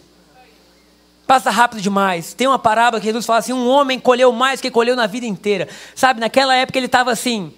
Passa 1.26 1.50
rápido 1.50 1.80
demais. 1.80 2.34
Tem 2.34 2.46
uma 2.46 2.58
parábola 2.58 3.00
que 3.00 3.06
Jesus 3.06 3.26
fala 3.26 3.40
assim: 3.40 3.52
um 3.52 3.68
homem 3.68 3.98
colheu 3.98 4.32
mais 4.32 4.60
que 4.60 4.70
colheu 4.70 4.94
na 4.94 5.06
vida 5.06 5.26
inteira. 5.26 5.68
Sabe, 5.94 6.20
naquela 6.20 6.54
época 6.54 6.78
ele 6.78 6.86
estava 6.86 7.10
assim. 7.10 7.52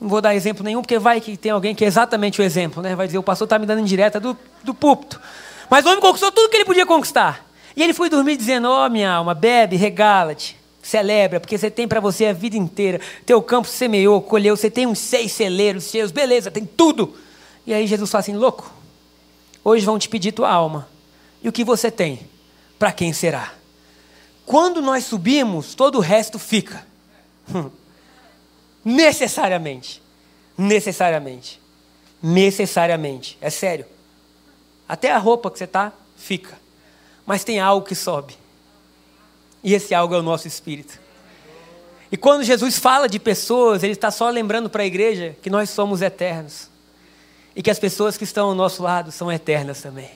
Não 0.00 0.08
vou 0.08 0.20
dar 0.20 0.34
exemplo 0.34 0.64
nenhum, 0.64 0.80
porque 0.80 0.98
vai 0.98 1.20
que 1.20 1.36
tem 1.36 1.52
alguém 1.52 1.74
que 1.74 1.84
é 1.84 1.88
exatamente 1.88 2.40
o 2.40 2.44
exemplo, 2.44 2.82
né? 2.82 2.94
Vai 2.94 3.06
dizer, 3.06 3.18
o 3.18 3.22
pastor 3.22 3.44
está 3.44 3.58
me 3.58 3.66
dando 3.66 3.80
indireta 3.80 4.18
do, 4.18 4.38
do 4.62 4.72
púlpito. 4.72 5.20
Mas 5.68 5.84
o 5.84 5.88
homem 5.88 6.00
conquistou 6.00 6.32
tudo 6.32 6.48
que 6.48 6.56
ele 6.56 6.64
podia 6.64 6.86
conquistar. 6.86 7.44
E 7.76 7.82
ele 7.82 7.92
foi 7.92 8.08
dormir 8.08 8.36
dizendo: 8.36 8.68
Ó, 8.68 8.86
oh, 8.86 8.88
minha 8.88 9.10
alma, 9.12 9.34
bebe, 9.34 9.74
regala-te, 9.74 10.56
celebra, 10.80 11.40
porque 11.40 11.58
você 11.58 11.70
tem 11.70 11.88
para 11.88 12.00
você 12.00 12.26
a 12.26 12.32
vida 12.32 12.56
inteira. 12.56 13.00
Teu 13.26 13.42
campo 13.42 13.66
semeou, 13.66 14.22
colheu, 14.22 14.56
você 14.56 14.70
tem 14.70 14.86
uns 14.86 14.98
seis 15.00 15.32
celeiros 15.32 15.84
seus, 15.84 16.12
beleza, 16.12 16.52
tem 16.52 16.64
tudo. 16.64 17.14
E 17.66 17.74
aí 17.74 17.86
Jesus 17.86 18.08
fala 18.10 18.20
assim: 18.20 18.36
louco, 18.36 18.72
hoje 19.64 19.84
vão 19.84 19.98
te 19.98 20.08
pedir 20.08 20.30
tua 20.32 20.50
alma. 20.50 20.88
E 21.42 21.48
o 21.48 21.52
que 21.52 21.64
você 21.64 21.90
tem? 21.90 22.28
Para 22.78 22.92
quem 22.92 23.12
será? 23.12 23.54
Quando 24.44 24.82
nós 24.82 25.04
subimos, 25.04 25.74
todo 25.74 25.98
o 25.98 26.00
resto 26.00 26.38
fica. 26.38 26.86
Necessariamente. 28.84 30.02
Necessariamente. 30.56 31.60
Necessariamente. 32.22 33.38
É 33.40 33.48
sério. 33.48 33.86
Até 34.88 35.12
a 35.12 35.18
roupa 35.18 35.50
que 35.50 35.58
você 35.58 35.64
está, 35.64 35.92
fica. 36.16 36.58
Mas 37.24 37.44
tem 37.44 37.60
algo 37.60 37.86
que 37.86 37.94
sobe. 37.94 38.36
E 39.62 39.74
esse 39.74 39.94
algo 39.94 40.14
é 40.14 40.18
o 40.18 40.22
nosso 40.22 40.48
espírito. 40.48 40.98
E 42.10 42.16
quando 42.16 42.42
Jesus 42.42 42.78
fala 42.78 43.08
de 43.08 43.20
pessoas, 43.20 43.82
ele 43.82 43.92
está 43.92 44.10
só 44.10 44.28
lembrando 44.30 44.68
para 44.68 44.82
a 44.82 44.86
igreja 44.86 45.36
que 45.40 45.48
nós 45.48 45.70
somos 45.70 46.02
eternos. 46.02 46.68
E 47.54 47.62
que 47.62 47.70
as 47.70 47.78
pessoas 47.78 48.16
que 48.16 48.24
estão 48.24 48.48
ao 48.48 48.54
nosso 48.54 48.82
lado 48.82 49.12
são 49.12 49.30
eternas 49.30 49.80
também. 49.80 50.10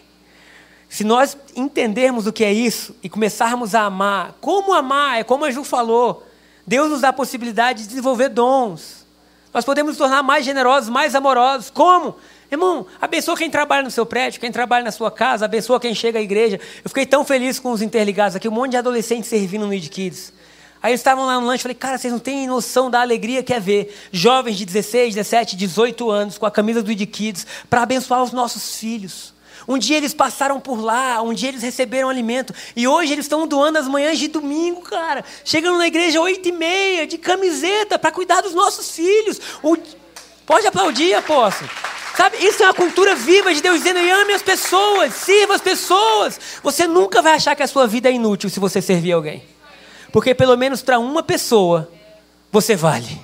Se 0.95 1.03
nós 1.03 1.37
entendermos 1.57 2.25
o 2.25 2.33
que 2.33 2.45
é 2.45 2.53
isso 2.53 2.95
e 3.03 3.09
começarmos 3.09 3.75
a 3.75 3.81
amar, 3.81 4.37
como 4.41 4.73
amar, 4.73 5.19
é 5.19 5.25
como 5.25 5.45
a 5.45 5.51
Ju 5.51 5.65
falou, 5.65 6.25
Deus 6.65 6.89
nos 6.89 7.01
dá 7.01 7.09
a 7.09 7.13
possibilidade 7.13 7.83
de 7.83 7.89
desenvolver 7.89 8.29
dons. 8.29 9.05
Nós 9.53 9.65
podemos 9.65 9.91
nos 9.91 9.99
tornar 9.99 10.23
mais 10.23 10.45
generosos, 10.45 10.89
mais 10.89 11.17
amorosos. 11.17 11.69
Como? 11.69 12.15
Irmão, 12.49 12.87
abençoa 13.01 13.37
quem 13.37 13.51
trabalha 13.51 13.83
no 13.83 13.91
seu 13.91 14.07
prédio, 14.07 14.41
quem 14.41 14.53
trabalha 14.53 14.85
na 14.85 14.93
sua 14.93 15.11
casa, 15.11 15.47
abençoa 15.47 15.81
quem 15.81 15.97
chega 15.97 16.21
à 16.21 16.23
igreja. 16.23 16.61
Eu 16.85 16.89
fiquei 16.89 17.05
tão 17.05 17.25
feliz 17.25 17.59
com 17.59 17.73
os 17.73 17.83
interligados 17.83 18.37
aqui, 18.37 18.49
um 18.49 18.53
monte 18.53 18.71
de 18.71 18.77
adolescentes 18.77 19.29
servindo 19.29 19.67
no 19.67 19.75
Id 19.75 19.89
Kids. 19.89 20.33
Aí 20.81 20.93
eles 20.93 21.01
estavam 21.01 21.27
lá 21.27 21.41
no 21.41 21.47
lanche, 21.49 21.65
falei, 21.65 21.75
cara, 21.75 21.99
vocês 21.99 22.13
não 22.13 22.21
têm 22.21 22.47
noção 22.47 22.89
da 22.89 23.01
alegria 23.01 23.43
que 23.43 23.53
é 23.53 23.59
ver 23.59 23.93
jovens 24.13 24.57
de 24.57 24.65
16, 24.65 25.17
17, 25.17 25.57
18 25.57 26.09
anos 26.09 26.39
com 26.39 26.47
a 26.47 26.53
camisa 26.53 26.85
do 26.85 26.93
Id 26.93 27.05
Kids 27.07 27.45
para 27.69 27.83
abençoar 27.83 28.23
os 28.23 28.31
nossos 28.31 28.77
filhos. 28.77 29.34
Um 29.67 29.79
dia 29.79 29.97
eles 29.97 30.13
passaram 30.13 30.61
por 30.61 30.81
lá, 30.81 31.21
um 31.23 31.33
dia 31.33 31.49
eles 31.49 31.63
receberam 31.63 32.09
alimento. 32.09 32.55
E 32.77 32.87
hoje 32.87 33.13
eles 33.13 33.25
estão 33.25 33.47
doando 33.47 33.79
as 33.79 33.89
manhãs 33.89 34.19
de 34.19 34.29
domingo, 34.29 34.83
cara. 34.83 35.25
Chegando 35.45 35.79
na 35.79 35.87
igreja 35.87 36.21
oito 36.21 36.49
e 36.49 36.53
meia, 36.53 37.07
de 37.07 37.19
camiseta, 37.19 37.99
para 37.99 38.11
cuidar 38.11 38.41
dos 38.41 38.55
nossos 38.55 38.91
filhos. 38.91 39.41
O... 39.63 39.77
Pode 40.47 40.67
aplaudir, 40.67 41.15
apóstolo. 41.15 41.71
Sabe, 42.17 42.37
isso 42.39 42.63
é 42.63 42.67
uma 42.67 42.75
cultura 42.75 43.15
viva 43.15 43.53
de 43.53 43.61
Deus 43.61 43.79
dizendo: 43.79 43.99
ame 43.99 44.35
as 44.35 44.43
pessoas, 44.43 45.15
sirva 45.15 45.55
as 45.55 45.61
pessoas. 45.61 46.39
Você 46.63 46.87
nunca 46.87 47.21
vai 47.21 47.35
achar 47.35 47.57
que 47.57 47.63
a 47.63 47.67
sua 47.67 47.87
vida 47.87 48.09
é 48.09 48.13
inútil 48.13 48.49
se 48.49 48.61
você 48.61 48.81
servir 48.81 49.13
alguém. 49.13 49.43
Porque 50.13 50.33
pelo 50.33 50.57
menos 50.57 50.81
para 50.81 50.99
uma 50.99 51.25
pessoa, 51.25 51.91
você 52.53 52.77
vale. 52.77 53.21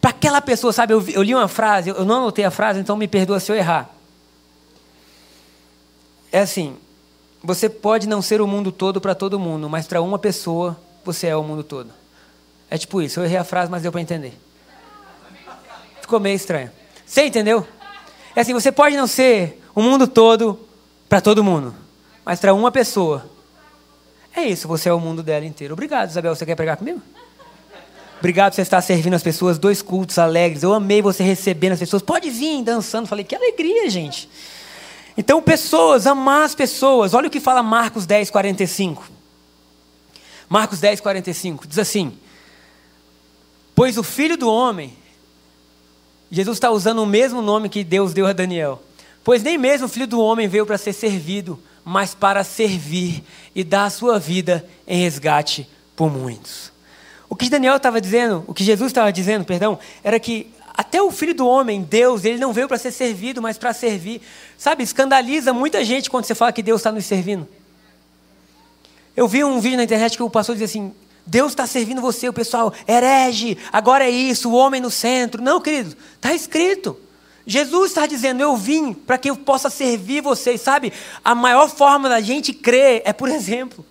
Para 0.00 0.10
aquela 0.10 0.42
pessoa, 0.42 0.72
sabe, 0.72 0.92
eu, 0.92 1.02
eu, 1.08 1.22
li 1.22 1.32
uma 1.32 1.46
frase, 1.46 1.90
eu 1.90 2.04
não 2.04 2.16
anotei 2.16 2.44
a 2.44 2.50
frase, 2.50 2.80
então 2.80 2.96
me 2.96 3.06
perdoa 3.06 3.38
se 3.38 3.52
eu 3.52 3.56
errar. 3.56 3.88
É 6.34 6.40
assim: 6.40 6.76
você 7.40 7.68
pode 7.68 8.08
não 8.08 8.20
ser 8.20 8.40
o 8.40 8.46
mundo 8.46 8.72
todo 8.72 9.00
para 9.00 9.14
todo 9.14 9.38
mundo, 9.38 9.70
mas 9.70 9.86
para 9.86 10.02
uma 10.02 10.18
pessoa 10.18 10.76
você 11.04 11.28
é 11.28 11.36
o 11.36 11.44
mundo 11.44 11.62
todo. 11.62 11.92
É 12.68 12.76
tipo 12.76 13.00
isso. 13.00 13.20
Eu 13.20 13.24
errei 13.24 13.36
a 13.36 13.44
frase, 13.44 13.70
mas 13.70 13.82
deu 13.82 13.92
para 13.92 14.00
entender. 14.00 14.36
Ficou 16.00 16.18
meio 16.18 16.34
estranho. 16.34 16.72
Você 17.06 17.26
entendeu? 17.26 17.64
É 18.34 18.40
assim: 18.40 18.52
você 18.52 18.72
pode 18.72 18.96
não 18.96 19.06
ser 19.06 19.62
o 19.76 19.80
mundo 19.80 20.08
todo 20.08 20.58
para 21.08 21.20
todo 21.20 21.44
mundo, 21.44 21.72
mas 22.24 22.40
para 22.40 22.52
uma 22.52 22.72
pessoa. 22.72 23.30
É 24.34 24.42
isso, 24.42 24.66
você 24.66 24.88
é 24.88 24.92
o 24.92 24.98
mundo 24.98 25.22
dela 25.22 25.44
inteiro. 25.44 25.74
Obrigado, 25.74 26.10
Isabel. 26.10 26.34
Você 26.34 26.44
quer 26.44 26.56
pregar 26.56 26.76
comigo? 26.76 27.00
Obrigado 28.18 28.50
por 28.50 28.56
você 28.56 28.62
estar 28.62 28.82
servindo 28.82 29.14
as 29.14 29.22
pessoas, 29.22 29.56
dois 29.56 29.80
cultos 29.82 30.18
alegres. 30.18 30.64
Eu 30.64 30.74
amei 30.74 31.00
você 31.00 31.22
recebendo 31.22 31.74
as 31.74 31.78
pessoas. 31.78 32.02
Pode 32.02 32.28
vir 32.28 32.60
dançando. 32.64 33.06
Falei, 33.06 33.24
que 33.24 33.36
alegria, 33.36 33.88
gente. 33.88 34.28
Então, 35.16 35.40
pessoas, 35.40 36.06
amar 36.06 36.44
as 36.44 36.54
pessoas. 36.54 37.14
Olha 37.14 37.28
o 37.28 37.30
que 37.30 37.40
fala 37.40 37.62
Marcos 37.62 38.06
10, 38.06 38.30
45. 38.30 39.10
Marcos 40.48 40.80
10, 40.80 41.00
45. 41.00 41.66
Diz 41.66 41.78
assim: 41.78 42.18
Pois 43.74 43.96
o 43.96 44.02
filho 44.02 44.36
do 44.36 44.50
homem, 44.50 44.96
Jesus 46.30 46.56
está 46.56 46.70
usando 46.70 47.02
o 47.02 47.06
mesmo 47.06 47.40
nome 47.40 47.68
que 47.68 47.84
Deus 47.84 48.12
deu 48.12 48.26
a 48.26 48.32
Daniel. 48.32 48.82
Pois 49.22 49.42
nem 49.42 49.56
mesmo 49.56 49.86
o 49.86 49.88
filho 49.88 50.06
do 50.06 50.20
homem 50.20 50.48
veio 50.48 50.66
para 50.66 50.76
ser 50.76 50.92
servido, 50.92 51.58
mas 51.84 52.14
para 52.14 52.44
servir 52.44 53.22
e 53.54 53.62
dar 53.62 53.84
a 53.84 53.90
sua 53.90 54.18
vida 54.18 54.68
em 54.86 55.02
resgate 55.02 55.68
por 55.96 56.10
muitos. 56.10 56.72
O 57.28 57.36
que 57.36 57.48
Daniel 57.48 57.76
estava 57.76 58.00
dizendo, 58.00 58.44
o 58.46 58.52
que 58.52 58.62
Jesus 58.62 58.90
estava 58.90 59.12
dizendo, 59.12 59.44
perdão, 59.44 59.78
era 60.02 60.20
que 60.20 60.53
até 60.76 61.00
o 61.00 61.12
filho 61.12 61.32
do 61.32 61.46
homem, 61.46 61.82
Deus, 61.82 62.24
ele 62.24 62.38
não 62.38 62.52
veio 62.52 62.66
para 62.66 62.76
ser 62.76 62.90
servido, 62.90 63.40
mas 63.40 63.56
para 63.56 63.72
servir. 63.72 64.20
Sabe, 64.58 64.82
escandaliza 64.82 65.52
muita 65.52 65.84
gente 65.84 66.10
quando 66.10 66.24
você 66.24 66.34
fala 66.34 66.52
que 66.52 66.64
Deus 66.64 66.80
está 66.80 66.90
nos 66.90 67.06
servindo. 67.06 67.46
Eu 69.16 69.28
vi 69.28 69.44
um 69.44 69.60
vídeo 69.60 69.76
na 69.76 69.84
internet 69.84 70.16
que 70.16 70.22
o 70.24 70.28
pastor 70.28 70.56
dizia 70.56 70.64
assim: 70.64 70.92
Deus 71.24 71.52
está 71.52 71.64
servindo 71.64 72.00
você, 72.00 72.28
o 72.28 72.32
pessoal, 72.32 72.74
herege, 72.88 73.56
agora 73.72 74.04
é 74.04 74.10
isso, 74.10 74.50
o 74.50 74.54
homem 74.54 74.80
no 74.80 74.90
centro. 74.90 75.40
Não, 75.40 75.60
querido, 75.60 75.96
está 76.16 76.34
escrito. 76.34 76.98
Jesus 77.46 77.92
está 77.92 78.04
dizendo: 78.04 78.42
Eu 78.42 78.56
vim 78.56 78.92
para 78.92 79.16
que 79.16 79.30
eu 79.30 79.36
possa 79.36 79.70
servir 79.70 80.22
vocês. 80.22 80.60
Sabe, 80.60 80.92
a 81.24 81.36
maior 81.36 81.70
forma 81.70 82.08
da 82.08 82.20
gente 82.20 82.52
crer 82.52 83.00
é 83.04 83.12
por 83.12 83.28
exemplo. 83.30 83.86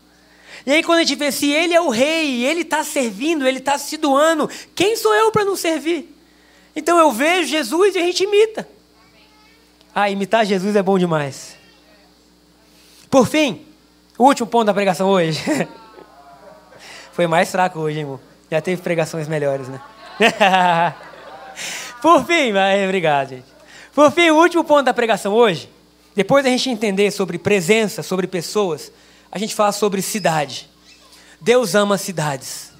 E 0.66 0.72
aí, 0.72 0.84
quando 0.84 1.00
a 1.00 1.04
gente 1.04 1.18
vê 1.18 1.32
se 1.32 1.50
ele 1.50 1.74
é 1.74 1.80
o 1.80 1.90
rei, 1.90 2.46
ele 2.46 2.62
está 2.62 2.84
servindo, 2.84 3.48
ele 3.48 3.60
está 3.60 3.78
se 3.78 3.96
doando, 3.96 4.50
quem 4.76 4.98
sou 4.98 5.14
eu 5.14 5.32
para 5.32 5.46
não 5.46 5.56
servir? 5.56 6.13
Então 6.76 6.98
eu 6.98 7.12
vejo 7.12 7.50
Jesus 7.50 7.96
e 7.96 8.00
a 8.00 8.02
gente 8.02 8.24
imita. 8.24 8.68
Ah, 9.94 10.10
imitar 10.10 10.46
Jesus 10.46 10.76
é 10.76 10.82
bom 10.82 10.98
demais. 10.98 11.56
Por 13.10 13.28
fim, 13.28 13.66
o 14.18 14.24
último 14.24 14.48
ponto 14.48 14.66
da 14.66 14.74
pregação 14.74 15.08
hoje. 15.08 15.40
Foi 17.14 17.28
mais 17.28 17.52
fraco 17.52 17.80
hoje, 17.80 17.98
hein, 17.98 18.04
irmão? 18.04 18.20
Já 18.50 18.60
teve 18.60 18.82
pregações 18.82 19.28
melhores, 19.28 19.68
né? 19.68 19.80
Por 22.02 22.26
fim, 22.26 22.52
mas 22.52 22.84
obrigado, 22.84 23.30
gente. 23.30 23.46
Por 23.94 24.12
fim, 24.12 24.32
o 24.32 24.36
último 24.36 24.64
ponto 24.64 24.86
da 24.86 24.94
pregação 24.94 25.32
hoje, 25.34 25.70
depois 26.16 26.44
da 26.44 26.50
gente 26.50 26.70
entender 26.70 27.12
sobre 27.12 27.38
presença, 27.38 28.02
sobre 28.02 28.26
pessoas, 28.26 28.92
a 29.32 29.38
gente 29.38 29.54
fala 29.54 29.72
sobre 29.72 30.02
cidade. 30.02 30.70
Deus 31.40 31.76
ama 31.76 31.98
cidades. 31.98 32.72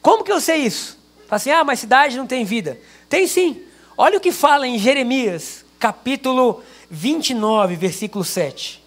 Como 0.00 0.24
que 0.24 0.32
eu 0.32 0.40
sei 0.40 0.58
isso? 0.58 0.98
Fala 1.32 1.38
assim, 1.38 1.50
ah, 1.50 1.64
mas 1.64 1.80
cidade 1.80 2.18
não 2.18 2.26
tem 2.26 2.44
vida. 2.44 2.78
Tem 3.08 3.26
sim. 3.26 3.62
Olha 3.96 4.18
o 4.18 4.20
que 4.20 4.30
fala 4.30 4.66
em 4.66 4.78
Jeremias, 4.78 5.64
capítulo 5.78 6.62
29, 6.90 7.74
versículo 7.74 8.22
7. 8.22 8.84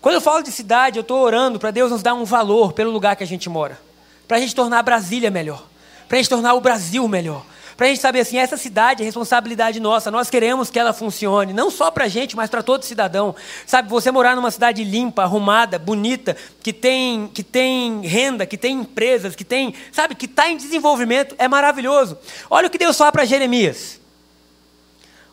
Quando 0.00 0.16
eu 0.16 0.20
falo 0.20 0.42
de 0.42 0.50
cidade, 0.50 0.98
eu 0.98 1.02
estou 1.02 1.20
orando 1.20 1.56
para 1.56 1.70
Deus 1.70 1.92
nos 1.92 2.02
dar 2.02 2.14
um 2.14 2.24
valor 2.24 2.72
pelo 2.72 2.90
lugar 2.90 3.14
que 3.14 3.22
a 3.22 3.26
gente 3.26 3.48
mora. 3.48 3.80
Para 4.26 4.38
a 4.38 4.40
gente 4.40 4.56
tornar 4.56 4.82
Brasília 4.82 5.30
melhor. 5.30 5.64
Para 6.08 6.18
a 6.18 6.20
gente 6.20 6.28
tornar 6.28 6.54
o 6.54 6.60
Brasil 6.60 7.06
melhor. 7.06 7.46
Para 7.76 7.86
a 7.86 7.88
gente 7.88 8.00
saber 8.00 8.20
assim, 8.20 8.38
essa 8.38 8.56
cidade 8.56 9.02
é 9.02 9.04
responsabilidade 9.04 9.80
nossa. 9.80 10.10
Nós 10.10 10.30
queremos 10.30 10.70
que 10.70 10.78
ela 10.78 10.92
funcione, 10.92 11.52
não 11.52 11.70
só 11.70 11.90
para 11.90 12.04
a 12.04 12.08
gente, 12.08 12.36
mas 12.36 12.48
para 12.48 12.62
todo 12.62 12.84
cidadão. 12.84 13.34
Sabe, 13.66 13.88
você 13.88 14.10
morar 14.10 14.36
numa 14.36 14.50
cidade 14.50 14.84
limpa, 14.84 15.22
arrumada, 15.22 15.78
bonita, 15.78 16.36
que 16.62 16.72
tem, 16.72 17.28
que 17.28 17.42
tem 17.42 18.00
renda, 18.02 18.46
que 18.46 18.56
tem 18.56 18.76
empresas, 18.80 19.34
que 19.34 19.44
tem, 19.44 19.74
sabe, 19.90 20.14
que 20.14 20.26
está 20.26 20.48
em 20.48 20.56
desenvolvimento, 20.56 21.34
é 21.38 21.48
maravilhoso. 21.48 22.16
Olha 22.48 22.68
o 22.68 22.70
que 22.70 22.78
Deus 22.78 22.96
fala 22.96 23.10
para 23.10 23.24
Jeremias. 23.24 24.00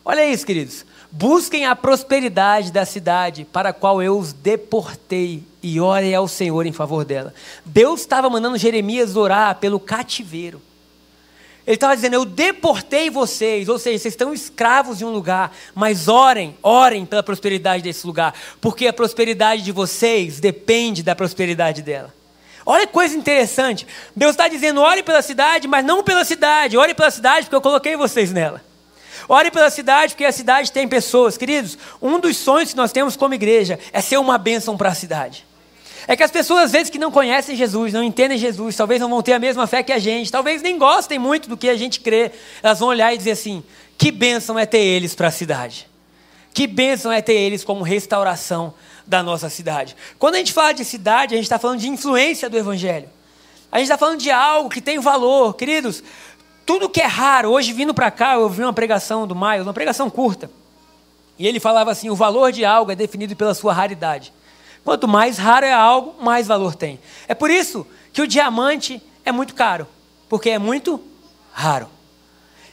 Olha 0.04 0.26
isso, 0.26 0.44
queridos. 0.44 0.84
Busquem 1.12 1.66
a 1.66 1.76
prosperidade 1.76 2.72
da 2.72 2.86
cidade 2.86 3.44
para 3.44 3.68
a 3.68 3.72
qual 3.72 4.02
eu 4.02 4.18
os 4.18 4.32
deportei 4.32 5.44
e 5.62 5.78
orem 5.78 6.14
ao 6.14 6.26
Senhor 6.26 6.66
em 6.66 6.72
favor 6.72 7.04
dela. 7.04 7.34
Deus 7.64 8.00
estava 8.00 8.28
mandando 8.28 8.56
Jeremias 8.56 9.14
orar 9.14 9.56
pelo 9.56 9.78
cativeiro. 9.78 10.60
Ele 11.66 11.76
estava 11.76 11.94
dizendo: 11.94 12.14
Eu 12.14 12.24
deportei 12.24 13.08
vocês, 13.10 13.68
ou 13.68 13.78
seja, 13.78 13.98
vocês 13.98 14.14
estão 14.14 14.32
escravos 14.32 14.98
de 14.98 15.04
um 15.04 15.10
lugar, 15.10 15.54
mas 15.74 16.08
orem, 16.08 16.56
orem 16.62 17.06
pela 17.06 17.22
prosperidade 17.22 17.82
desse 17.82 18.06
lugar, 18.06 18.34
porque 18.60 18.86
a 18.86 18.92
prosperidade 18.92 19.62
de 19.62 19.72
vocês 19.72 20.40
depende 20.40 21.02
da 21.02 21.14
prosperidade 21.14 21.82
dela. 21.82 22.12
Olha 22.64 22.86
que 22.86 22.92
coisa 22.92 23.16
interessante. 23.16 23.86
Deus 24.14 24.32
está 24.32 24.48
dizendo: 24.48 24.80
ore 24.80 25.02
pela 25.02 25.22
cidade, 25.22 25.68
mas 25.68 25.84
não 25.84 26.02
pela 26.02 26.24
cidade, 26.24 26.76
ore 26.76 26.94
pela 26.94 27.10
cidade 27.10 27.46
porque 27.46 27.56
eu 27.56 27.60
coloquei 27.60 27.96
vocês 27.96 28.32
nela. 28.32 28.60
Ore 29.28 29.50
pela 29.50 29.70
cidade, 29.70 30.14
porque 30.14 30.24
a 30.24 30.32
cidade 30.32 30.72
tem 30.72 30.88
pessoas. 30.88 31.36
Queridos, 31.36 31.78
um 32.00 32.18
dos 32.18 32.36
sonhos 32.36 32.70
que 32.70 32.76
nós 32.76 32.90
temos 32.90 33.16
como 33.16 33.34
igreja 33.34 33.78
é 33.92 34.00
ser 34.00 34.16
uma 34.16 34.36
bênção 34.36 34.76
para 34.76 34.88
a 34.88 34.94
cidade. 34.94 35.46
É 36.06 36.16
que 36.16 36.22
as 36.22 36.30
pessoas, 36.30 36.64
às 36.64 36.72
vezes, 36.72 36.90
que 36.90 36.98
não 36.98 37.10
conhecem 37.10 37.54
Jesus, 37.54 37.92
não 37.92 38.02
entendem 38.02 38.36
Jesus, 38.36 38.76
talvez 38.76 39.00
não 39.00 39.08
vão 39.08 39.22
ter 39.22 39.32
a 39.32 39.38
mesma 39.38 39.66
fé 39.66 39.82
que 39.82 39.92
a 39.92 39.98
gente, 39.98 40.32
talvez 40.32 40.62
nem 40.62 40.78
gostem 40.78 41.18
muito 41.18 41.48
do 41.48 41.56
que 41.56 41.68
a 41.68 41.76
gente 41.76 42.00
crê, 42.00 42.32
elas 42.62 42.80
vão 42.80 42.88
olhar 42.88 43.14
e 43.14 43.18
dizer 43.18 43.32
assim: 43.32 43.62
que 43.96 44.10
bênção 44.10 44.58
é 44.58 44.66
ter 44.66 44.80
eles 44.80 45.14
para 45.14 45.28
a 45.28 45.30
cidade. 45.30 45.88
Que 46.52 46.66
bênção 46.66 47.10
é 47.10 47.22
ter 47.22 47.34
eles 47.34 47.64
como 47.64 47.82
restauração 47.82 48.74
da 49.06 49.22
nossa 49.22 49.48
cidade. 49.48 49.96
Quando 50.18 50.34
a 50.34 50.38
gente 50.38 50.52
fala 50.52 50.72
de 50.72 50.84
cidade, 50.84 51.34
a 51.34 51.36
gente 51.36 51.46
está 51.46 51.58
falando 51.58 51.80
de 51.80 51.88
influência 51.88 52.50
do 52.50 52.58
Evangelho. 52.58 53.08
A 53.70 53.78
gente 53.78 53.86
está 53.86 53.96
falando 53.96 54.18
de 54.18 54.30
algo 54.30 54.68
que 54.68 54.80
tem 54.80 54.98
valor. 54.98 55.54
Queridos, 55.54 56.02
tudo 56.66 56.88
que 56.88 57.00
é 57.00 57.06
raro, 57.06 57.50
hoje 57.50 57.72
vindo 57.72 57.94
para 57.94 58.10
cá, 58.10 58.34
eu 58.34 58.42
ouvi 58.42 58.62
uma 58.62 58.72
pregação 58.72 59.26
do 59.26 59.34
Maio, 59.34 59.62
uma 59.62 59.72
pregação 59.72 60.10
curta. 60.10 60.50
E 61.38 61.46
ele 61.46 61.58
falava 61.58 61.90
assim: 61.90 62.10
o 62.10 62.14
valor 62.14 62.52
de 62.52 62.64
algo 62.64 62.92
é 62.92 62.94
definido 62.94 63.34
pela 63.34 63.54
sua 63.54 63.72
raridade. 63.72 64.32
Quanto 64.84 65.06
mais 65.06 65.38
raro 65.38 65.64
é 65.64 65.72
algo, 65.72 66.22
mais 66.22 66.46
valor 66.46 66.74
tem. 66.74 66.98
É 67.28 67.34
por 67.34 67.50
isso 67.50 67.86
que 68.12 68.20
o 68.20 68.26
diamante 68.26 69.02
é 69.24 69.30
muito 69.30 69.54
caro, 69.54 69.86
porque 70.28 70.50
é 70.50 70.58
muito 70.58 71.00
raro. 71.52 71.88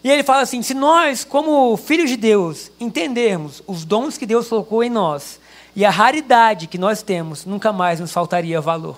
E 0.03 0.10
ele 0.10 0.24
fala 0.24 0.41
assim: 0.41 0.62
se 0.62 0.74
nós, 0.74 1.24
como 1.24 1.76
filhos 1.78 2.10
de 2.10 2.18
Deus, 2.18 2.72
entendermos 2.80 3.62
os 3.68 3.86
dons 3.86 4.18
que 4.18 4.26
Deus 4.26 4.47
colocou 4.47 4.84
em 4.84 4.89
nós 4.89 5.39
e 5.76 5.86
a 5.86 5.89
raridade 5.89 6.68
que 6.68 6.78
nós 6.78 7.01
temos, 7.01 7.45
nunca 7.45 7.72
mais 7.72 7.99
nos 7.99 8.12
faltaria 8.12 8.60
valor. 8.60 8.97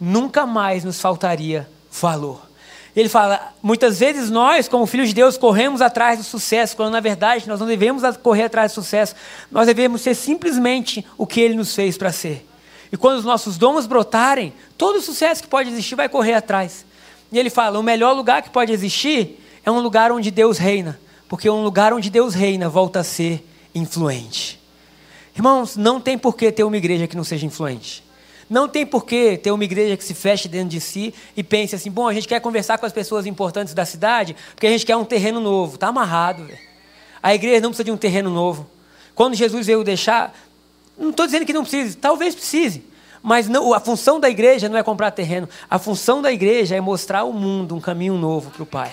Nunca 0.00 0.44
mais 0.44 0.84
nos 0.84 1.00
faltaria 1.00 1.68
valor. 1.90 2.42
Ele 2.96 3.08
fala: 3.08 3.52
muitas 3.62 3.98
vezes 3.98 4.30
nós, 4.30 4.68
como 4.68 4.86
filhos 4.86 5.08
de 5.08 5.14
Deus, 5.14 5.36
corremos 5.36 5.80
atrás 5.80 6.18
do 6.18 6.24
sucesso, 6.24 6.76
quando 6.76 6.92
na 6.92 7.00
verdade 7.00 7.48
nós 7.48 7.58
não 7.58 7.66
devemos 7.66 8.02
correr 8.18 8.44
atrás 8.44 8.72
do 8.72 8.76
sucesso, 8.76 9.14
nós 9.50 9.66
devemos 9.66 10.00
ser 10.00 10.14
simplesmente 10.14 11.04
o 11.18 11.26
que 11.26 11.40
Ele 11.40 11.54
nos 11.54 11.74
fez 11.74 11.98
para 11.98 12.12
ser. 12.12 12.46
E 12.92 12.96
quando 12.96 13.18
os 13.18 13.24
nossos 13.24 13.58
dons 13.58 13.86
brotarem, 13.86 14.52
todo 14.78 14.96
o 14.96 15.02
sucesso 15.02 15.42
que 15.42 15.48
pode 15.48 15.68
existir 15.68 15.96
vai 15.96 16.08
correr 16.08 16.34
atrás. 16.34 16.86
E 17.32 17.38
ele 17.38 17.50
fala: 17.50 17.80
o 17.80 17.82
melhor 17.82 18.12
lugar 18.12 18.42
que 18.42 18.50
pode 18.50 18.72
existir 18.72 19.40
é 19.64 19.70
um 19.70 19.80
lugar 19.80 20.12
onde 20.12 20.30
Deus 20.30 20.58
reina, 20.58 21.00
porque 21.28 21.50
um 21.50 21.64
lugar 21.64 21.92
onde 21.92 22.08
Deus 22.08 22.34
reina 22.34 22.68
volta 22.68 23.00
a 23.00 23.04
ser 23.04 23.44
influente. 23.74 24.60
Irmãos, 25.34 25.76
não 25.76 26.00
tem 26.00 26.16
por 26.16 26.36
que 26.36 26.52
ter 26.52 26.62
uma 26.62 26.76
igreja 26.76 27.08
que 27.08 27.16
não 27.16 27.24
seja 27.24 27.44
influente. 27.44 28.03
Não 28.48 28.68
tem 28.68 28.84
porquê 28.84 29.36
ter 29.36 29.50
uma 29.50 29.64
igreja 29.64 29.96
que 29.96 30.04
se 30.04 30.14
feche 30.14 30.48
dentro 30.48 30.68
de 30.68 30.80
si 30.80 31.14
e 31.36 31.42
pense 31.42 31.74
assim: 31.74 31.90
bom, 31.90 32.06
a 32.06 32.12
gente 32.12 32.28
quer 32.28 32.40
conversar 32.40 32.78
com 32.78 32.86
as 32.86 32.92
pessoas 32.92 33.26
importantes 33.26 33.74
da 33.74 33.84
cidade 33.84 34.36
porque 34.54 34.66
a 34.66 34.70
gente 34.70 34.84
quer 34.84 34.96
um 34.96 35.04
terreno 35.04 35.40
novo. 35.40 35.74
Está 35.74 35.88
amarrado. 35.88 36.44
Véio. 36.44 36.58
A 37.22 37.34
igreja 37.34 37.60
não 37.60 37.70
precisa 37.70 37.84
de 37.84 37.90
um 37.90 37.96
terreno 37.96 38.30
novo. 38.30 38.68
Quando 39.14 39.34
Jesus 39.34 39.66
veio 39.66 39.82
deixar, 39.84 40.34
não 40.98 41.10
estou 41.10 41.24
dizendo 41.24 41.46
que 41.46 41.52
não 41.52 41.62
precise, 41.62 41.96
talvez 41.96 42.34
precise. 42.34 42.84
Mas 43.22 43.48
não, 43.48 43.72
a 43.72 43.80
função 43.80 44.20
da 44.20 44.28
igreja 44.28 44.68
não 44.68 44.76
é 44.76 44.82
comprar 44.82 45.10
terreno. 45.10 45.48
A 45.70 45.78
função 45.78 46.20
da 46.20 46.30
igreja 46.30 46.76
é 46.76 46.80
mostrar 46.80 47.20
ao 47.20 47.32
mundo 47.32 47.74
um 47.74 47.80
caminho 47.80 48.14
novo 48.14 48.50
para 48.50 48.62
o 48.62 48.66
Pai. 48.66 48.92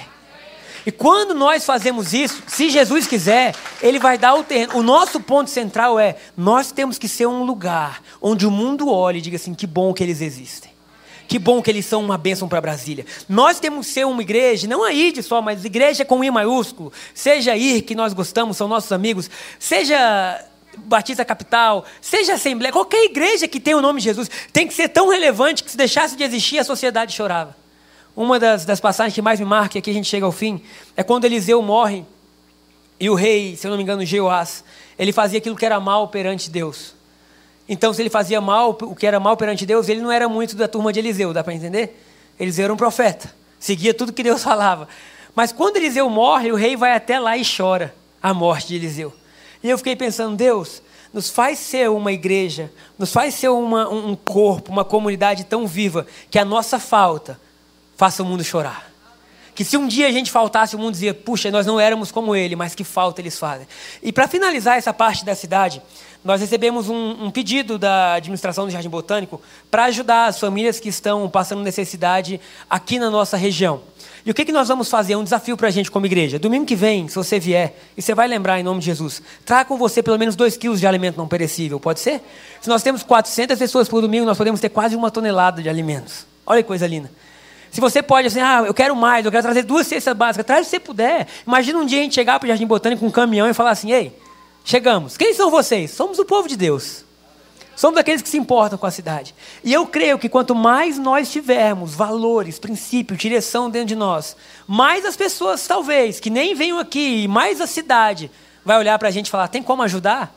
E 0.85 0.91
quando 0.91 1.33
nós 1.33 1.65
fazemos 1.65 2.13
isso, 2.13 2.41
se 2.47 2.69
Jesus 2.69 3.07
quiser, 3.07 3.55
Ele 3.81 3.99
vai 3.99 4.17
dar 4.17 4.35
o 4.35 4.43
terreno. 4.43 4.77
O 4.77 4.83
nosso 4.83 5.19
ponto 5.19 5.49
central 5.49 5.99
é: 5.99 6.15
nós 6.35 6.71
temos 6.71 6.97
que 6.97 7.07
ser 7.07 7.27
um 7.27 7.43
lugar 7.43 8.01
onde 8.21 8.45
o 8.47 8.51
mundo 8.51 8.89
olhe 8.89 9.19
e 9.19 9.21
diga 9.21 9.35
assim: 9.35 9.53
que 9.53 9.67
bom 9.67 9.93
que 9.93 10.03
eles 10.03 10.21
existem. 10.21 10.71
Que 11.27 11.39
bom 11.39 11.61
que 11.61 11.71
eles 11.71 11.85
são 11.85 12.03
uma 12.03 12.17
bênção 12.17 12.49
para 12.49 12.59
Brasília. 12.59 13.05
Nós 13.29 13.57
temos 13.57 13.87
que 13.87 13.93
ser 13.93 14.05
uma 14.05 14.21
igreja, 14.21 14.67
não 14.67 14.83
a 14.83 14.91
ID 14.91 15.21
só, 15.21 15.41
mas 15.41 15.63
igreja 15.63 16.03
com 16.03 16.21
I 16.21 16.29
maiúsculo. 16.29 16.91
Seja 17.13 17.55
IR, 17.55 17.83
que 17.83 17.95
nós 17.95 18.11
gostamos, 18.11 18.57
são 18.57 18.67
nossos 18.67 18.91
amigos. 18.91 19.29
Seja 19.57 20.43
Batista 20.77 21.23
Capital, 21.23 21.85
seja 22.01 22.33
Assembleia, 22.33 22.73
qualquer 22.73 23.05
igreja 23.05 23.47
que 23.47 23.61
tenha 23.61 23.77
o 23.77 23.81
nome 23.81 23.99
de 23.99 24.05
Jesus, 24.05 24.29
tem 24.51 24.67
que 24.67 24.73
ser 24.73 24.89
tão 24.89 25.09
relevante 25.09 25.63
que 25.63 25.71
se 25.71 25.77
deixasse 25.77 26.17
de 26.17 26.23
existir, 26.23 26.59
a 26.59 26.65
sociedade 26.65 27.13
chorava. 27.13 27.60
Uma 28.15 28.39
das, 28.39 28.65
das 28.65 28.79
passagens 28.79 29.13
que 29.13 29.21
mais 29.21 29.39
me 29.39 29.45
marca, 29.45 29.77
e 29.77 29.79
aqui 29.79 29.89
a 29.89 29.93
gente 29.93 30.07
chega 30.07 30.25
ao 30.25 30.31
fim, 30.31 30.61
é 30.95 31.03
quando 31.03 31.25
Eliseu 31.25 31.61
morre 31.61 32.05
e 32.99 33.09
o 33.09 33.15
rei, 33.15 33.55
se 33.55 33.65
eu 33.65 33.71
não 33.71 33.77
me 33.77 33.83
engano, 33.83 34.05
Jeoás, 34.05 34.63
ele 34.99 35.11
fazia 35.11 35.39
aquilo 35.39 35.55
que 35.55 35.65
era 35.65 35.79
mal 35.79 36.07
perante 36.09 36.49
Deus. 36.49 36.93
Então, 37.67 37.93
se 37.93 38.01
ele 38.01 38.09
fazia 38.09 38.41
mal, 38.41 38.77
o 38.81 38.95
que 38.95 39.07
era 39.07 39.19
mal 39.19 39.37
perante 39.37 39.65
Deus, 39.65 39.87
ele 39.87 40.01
não 40.01 40.11
era 40.11 40.27
muito 40.27 40.55
da 40.55 40.67
turma 40.67 40.91
de 40.91 40.99
Eliseu, 40.99 41.33
dá 41.33 41.43
para 41.43 41.53
entender? 41.53 41.99
Eliseu 42.39 42.65
era 42.65 42.73
um 42.73 42.77
profeta, 42.77 43.33
seguia 43.59 43.93
tudo 43.93 44.13
que 44.13 44.21
Deus 44.21 44.43
falava. 44.43 44.87
Mas 45.33 45.51
quando 45.51 45.77
Eliseu 45.77 46.09
morre, 46.09 46.51
o 46.51 46.55
rei 46.55 46.75
vai 46.75 46.93
até 46.93 47.19
lá 47.19 47.37
e 47.37 47.43
chora 47.45 47.95
a 48.21 48.33
morte 48.33 48.67
de 48.67 48.75
Eliseu. 48.75 49.13
E 49.63 49.69
eu 49.69 49.77
fiquei 49.77 49.95
pensando, 49.95 50.35
Deus, 50.35 50.81
nos 51.13 51.29
faz 51.29 51.59
ser 51.59 51.89
uma 51.89 52.11
igreja, 52.11 52.71
nos 52.99 53.11
faz 53.11 53.33
ser 53.35 53.49
uma, 53.49 53.89
um 53.89 54.15
corpo, 54.15 54.71
uma 54.71 54.83
comunidade 54.83 55.45
tão 55.45 55.65
viva, 55.65 56.05
que 56.29 56.37
a 56.37 56.45
nossa 56.45 56.77
falta 56.77 57.39
faça 58.01 58.23
o 58.23 58.25
mundo 58.25 58.43
chorar. 58.43 58.91
Que 59.53 59.63
se 59.63 59.77
um 59.77 59.87
dia 59.87 60.07
a 60.07 60.11
gente 60.11 60.31
faltasse, 60.31 60.75
o 60.75 60.79
mundo 60.79 60.93
dizia, 60.93 61.13
puxa, 61.13 61.51
nós 61.51 61.67
não 61.67 61.79
éramos 61.79 62.11
como 62.11 62.35
ele, 62.35 62.55
mas 62.55 62.73
que 62.73 62.83
falta 62.83 63.21
eles 63.21 63.37
fazem. 63.37 63.67
E 64.01 64.11
para 64.11 64.27
finalizar 64.27 64.75
essa 64.75 64.91
parte 64.91 65.23
da 65.23 65.35
cidade, 65.35 65.79
nós 66.25 66.41
recebemos 66.41 66.89
um, 66.89 67.25
um 67.25 67.29
pedido 67.29 67.77
da 67.77 68.15
administração 68.15 68.65
do 68.65 68.71
Jardim 68.71 68.89
Botânico 68.89 69.39
para 69.69 69.83
ajudar 69.83 70.25
as 70.25 70.39
famílias 70.39 70.79
que 70.79 70.89
estão 70.89 71.29
passando 71.29 71.61
necessidade 71.61 72.41
aqui 72.67 72.97
na 72.97 73.11
nossa 73.11 73.37
região. 73.37 73.81
E 74.25 74.31
o 74.31 74.33
que, 74.33 74.45
que 74.45 74.51
nós 74.51 74.67
vamos 74.67 74.89
fazer? 74.89 75.13
É 75.13 75.17
um 75.17 75.23
desafio 75.23 75.55
para 75.55 75.67
a 75.67 75.71
gente 75.71 75.91
como 75.91 76.07
igreja. 76.07 76.39
Domingo 76.39 76.65
que 76.65 76.75
vem, 76.75 77.07
se 77.07 77.13
você 77.13 77.39
vier, 77.39 77.77
e 77.95 78.01
você 78.01 78.15
vai 78.15 78.27
lembrar 78.27 78.59
em 78.59 78.63
nome 78.63 78.79
de 78.79 78.87
Jesus, 78.87 79.21
traga 79.45 79.65
com 79.65 79.77
você 79.77 80.01
pelo 80.01 80.17
menos 80.17 80.35
2 80.35 80.57
quilos 80.57 80.79
de 80.79 80.87
alimento 80.87 81.17
não 81.17 81.27
perecível, 81.27 81.79
pode 81.79 81.99
ser? 81.99 82.19
Se 82.61 82.67
nós 82.67 82.81
temos 82.81 83.03
400 83.03 83.59
pessoas 83.59 83.87
por 83.87 84.01
domingo, 84.01 84.25
nós 84.25 84.39
podemos 84.39 84.59
ter 84.59 84.69
quase 84.69 84.95
uma 84.95 85.11
tonelada 85.11 85.61
de 85.61 85.69
alimentos. 85.69 86.25
Olha 86.47 86.63
que 86.63 86.67
coisa 86.67 86.87
linda. 86.87 87.11
Se 87.71 87.79
você 87.79 88.03
pode, 88.03 88.27
assim, 88.27 88.41
ah, 88.41 88.63
eu 88.67 88.73
quero 88.73 88.93
mais, 88.95 89.25
eu 89.25 89.31
quero 89.31 89.43
trazer 89.43 89.63
duas 89.63 89.87
cestas 89.87 90.15
básicas, 90.15 90.45
traz 90.45 90.67
se 90.67 90.71
você 90.71 90.79
puder. 90.79 91.25
Imagina 91.47 91.79
um 91.79 91.85
dia 91.85 91.99
a 91.99 92.03
gente 92.03 92.13
chegar 92.13 92.37
para 92.37 92.45
o 92.45 92.49
Jardim 92.49 92.67
Botânico 92.67 92.99
com 92.99 93.07
um 93.07 93.11
caminhão 93.11 93.49
e 93.49 93.53
falar 93.53 93.71
assim: 93.71 93.91
ei, 93.91 94.13
chegamos. 94.65 95.15
Quem 95.15 95.33
são 95.33 95.49
vocês? 95.49 95.91
Somos 95.91 96.19
o 96.19 96.25
povo 96.25 96.49
de 96.49 96.57
Deus. 96.57 97.05
Somos 97.73 97.97
aqueles 97.97 98.21
que 98.21 98.27
se 98.27 98.37
importam 98.37 98.77
com 98.77 98.85
a 98.85 98.91
cidade. 98.91 99.33
E 99.63 99.71
eu 99.71 99.87
creio 99.87 100.19
que 100.19 100.27
quanto 100.27 100.53
mais 100.53 100.99
nós 100.99 101.31
tivermos 101.31 101.95
valores, 101.95 102.59
princípios, 102.59 103.17
direção 103.17 103.69
dentro 103.69 103.87
de 103.87 103.95
nós, 103.95 104.35
mais 104.67 105.05
as 105.05 105.15
pessoas, 105.15 105.65
talvez, 105.65 106.19
que 106.19 106.29
nem 106.29 106.53
venham 106.53 106.77
aqui, 106.77 107.27
mais 107.27 107.61
a 107.61 107.65
cidade, 107.65 108.29
vai 108.65 108.77
olhar 108.77 108.99
para 108.99 109.07
a 109.07 109.11
gente 109.11 109.27
e 109.27 109.31
falar: 109.31 109.47
tem 109.47 109.63
como 109.63 109.81
ajudar? 109.81 110.35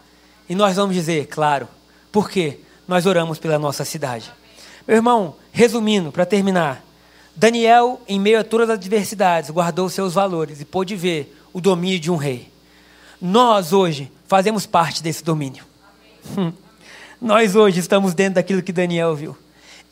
E 0.48 0.54
nós 0.54 0.76
vamos 0.76 0.94
dizer: 0.94 1.26
claro. 1.26 1.68
Por 2.12 2.30
quê? 2.30 2.60
Nós 2.86 3.06
oramos 3.06 3.40
pela 3.40 3.58
nossa 3.58 3.84
cidade. 3.84 4.32
Meu 4.86 4.98
irmão, 4.98 5.34
resumindo, 5.50 6.12
para 6.12 6.24
terminar. 6.24 6.84
Daniel, 7.36 8.00
em 8.06 8.20
meio 8.20 8.38
a 8.38 8.44
todas 8.44 8.70
as 8.70 8.76
adversidades, 8.76 9.50
guardou 9.50 9.88
seus 9.88 10.14
valores 10.14 10.60
e 10.60 10.64
pôde 10.64 10.94
ver 10.94 11.36
o 11.52 11.60
domínio 11.60 11.98
de 11.98 12.10
um 12.10 12.16
rei. 12.16 12.48
Nós 13.20 13.72
hoje 13.72 14.10
fazemos 14.28 14.66
parte 14.66 15.02
desse 15.02 15.24
domínio. 15.24 15.64
Hum. 16.36 16.52
Nós 17.20 17.56
hoje 17.56 17.80
estamos 17.80 18.14
dentro 18.14 18.34
daquilo 18.34 18.62
que 18.62 18.72
Daniel 18.72 19.14
viu. 19.14 19.36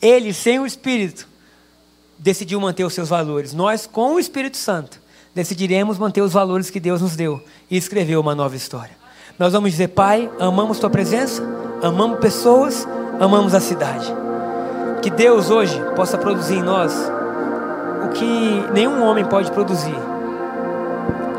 Ele, 0.01 0.33
sem 0.33 0.59
o 0.59 0.65
Espírito, 0.65 1.27
decidiu 2.17 2.59
manter 2.61 2.83
os 2.83 2.93
seus 2.93 3.09
valores. 3.09 3.53
Nós, 3.53 3.85
com 3.85 4.15
o 4.15 4.19
Espírito 4.19 4.57
Santo, 4.57 5.01
decidiremos 5.33 5.97
manter 5.97 6.21
os 6.21 6.31
valores 6.31 6.69
que 6.69 6.79
Deus 6.79 7.01
nos 7.01 7.15
deu 7.15 7.43
e 7.69 7.75
escrever 7.75 8.17
uma 8.17 8.35
nova 8.35 8.55
história. 8.55 8.95
Nós 9.37 9.53
vamos 9.53 9.71
dizer, 9.71 9.89
Pai, 9.89 10.29
amamos 10.39 10.79
Tua 10.79 10.89
presença, 10.89 11.43
amamos 11.81 12.19
pessoas, 12.19 12.87
amamos 13.19 13.53
a 13.53 13.59
cidade. 13.59 14.07
Que 15.01 15.09
Deus 15.09 15.49
hoje 15.49 15.77
possa 15.95 16.17
produzir 16.17 16.55
em 16.55 16.63
nós 16.63 16.93
o 18.05 18.09
que 18.09 18.65
nenhum 18.73 19.03
homem 19.03 19.25
pode 19.25 19.51
produzir. 19.51 19.95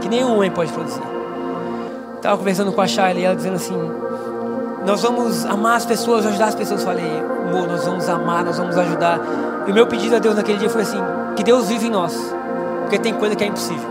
Que 0.01 0.09
nenhum 0.09 0.37
homem 0.37 0.51
pode 0.51 0.73
produzir. 0.73 1.03
Estava 2.17 2.39
conversando 2.39 2.73
com 2.73 2.81
a 2.81 2.87
Shayla 2.87 3.21
e 3.21 3.25
ela 3.25 3.37
dizendo 3.37 3.57
assim: 3.57 3.77
Nós 4.87 5.03
vamos 5.03 5.45
amar 5.45 5.77
as 5.77 5.87
pessoas, 5.87 6.27
ajudar 6.27 6.47
as 6.47 6.55
pessoas. 6.55 6.81
Eu 6.81 6.87
falei, 6.87 7.23
amor, 7.49 7.69
nós 7.69 7.85
vamos 7.85 8.09
amar, 8.09 8.45
nós 8.45 8.59
vamos 8.59 8.77
ajudar. 8.77 9.21
E 9.67 9.71
o 9.71 9.75
meu 9.75 9.87
pedido 9.87 10.17
a 10.17 10.19
Deus 10.19 10.35
naquele 10.35 10.59
dia 10.59 10.71
foi 10.71 10.83
assim: 10.83 10.99
Que 11.37 11.43
Deus 11.43 11.69
vive 11.69 11.87
em 11.87 11.91
nós. 11.91 12.15
Porque 12.83 12.99
tem 12.99 13.15
coisa 13.15 13.35
que 13.37 13.45
é 13.45 13.47
impossível. 13.47 13.89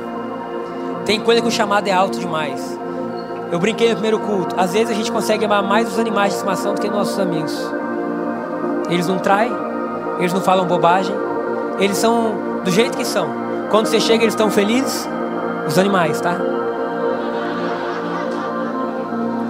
Tem 1.05 1.19
coisa 1.19 1.41
que 1.41 1.47
o 1.47 1.51
chamado 1.51 1.87
é 1.87 1.91
alto 1.91 2.19
demais. 2.19 2.79
Eu 3.51 3.59
brinquei 3.59 3.89
no 3.89 3.95
primeiro 3.95 4.19
culto. 4.19 4.55
Às 4.57 4.73
vezes 4.73 4.89
a 4.89 4.93
gente 4.93 5.11
consegue 5.11 5.45
amar 5.45 5.61
mais 5.61 5.91
os 5.91 5.99
animais 5.99 6.29
de 6.31 6.37
estimação 6.37 6.73
do 6.73 6.81
que 6.81 6.89
nossos 6.89 7.19
amigos. 7.19 7.55
Eles 8.89 9.07
não 9.07 9.19
traem, 9.19 9.51
eles 10.17 10.33
não 10.33 10.41
falam 10.41 10.65
bobagem, 10.65 11.15
eles 11.79 11.97
são 11.97 12.52
do 12.63 12.71
jeito 12.71 12.97
que 12.97 13.05
são. 13.05 13.27
Quando 13.69 13.87
você 13.87 13.99
chega, 13.99 14.23
eles 14.23 14.33
estão 14.33 14.49
felizes. 14.49 15.07
Os 15.67 15.77
animais, 15.77 16.19
tá? 16.19 16.35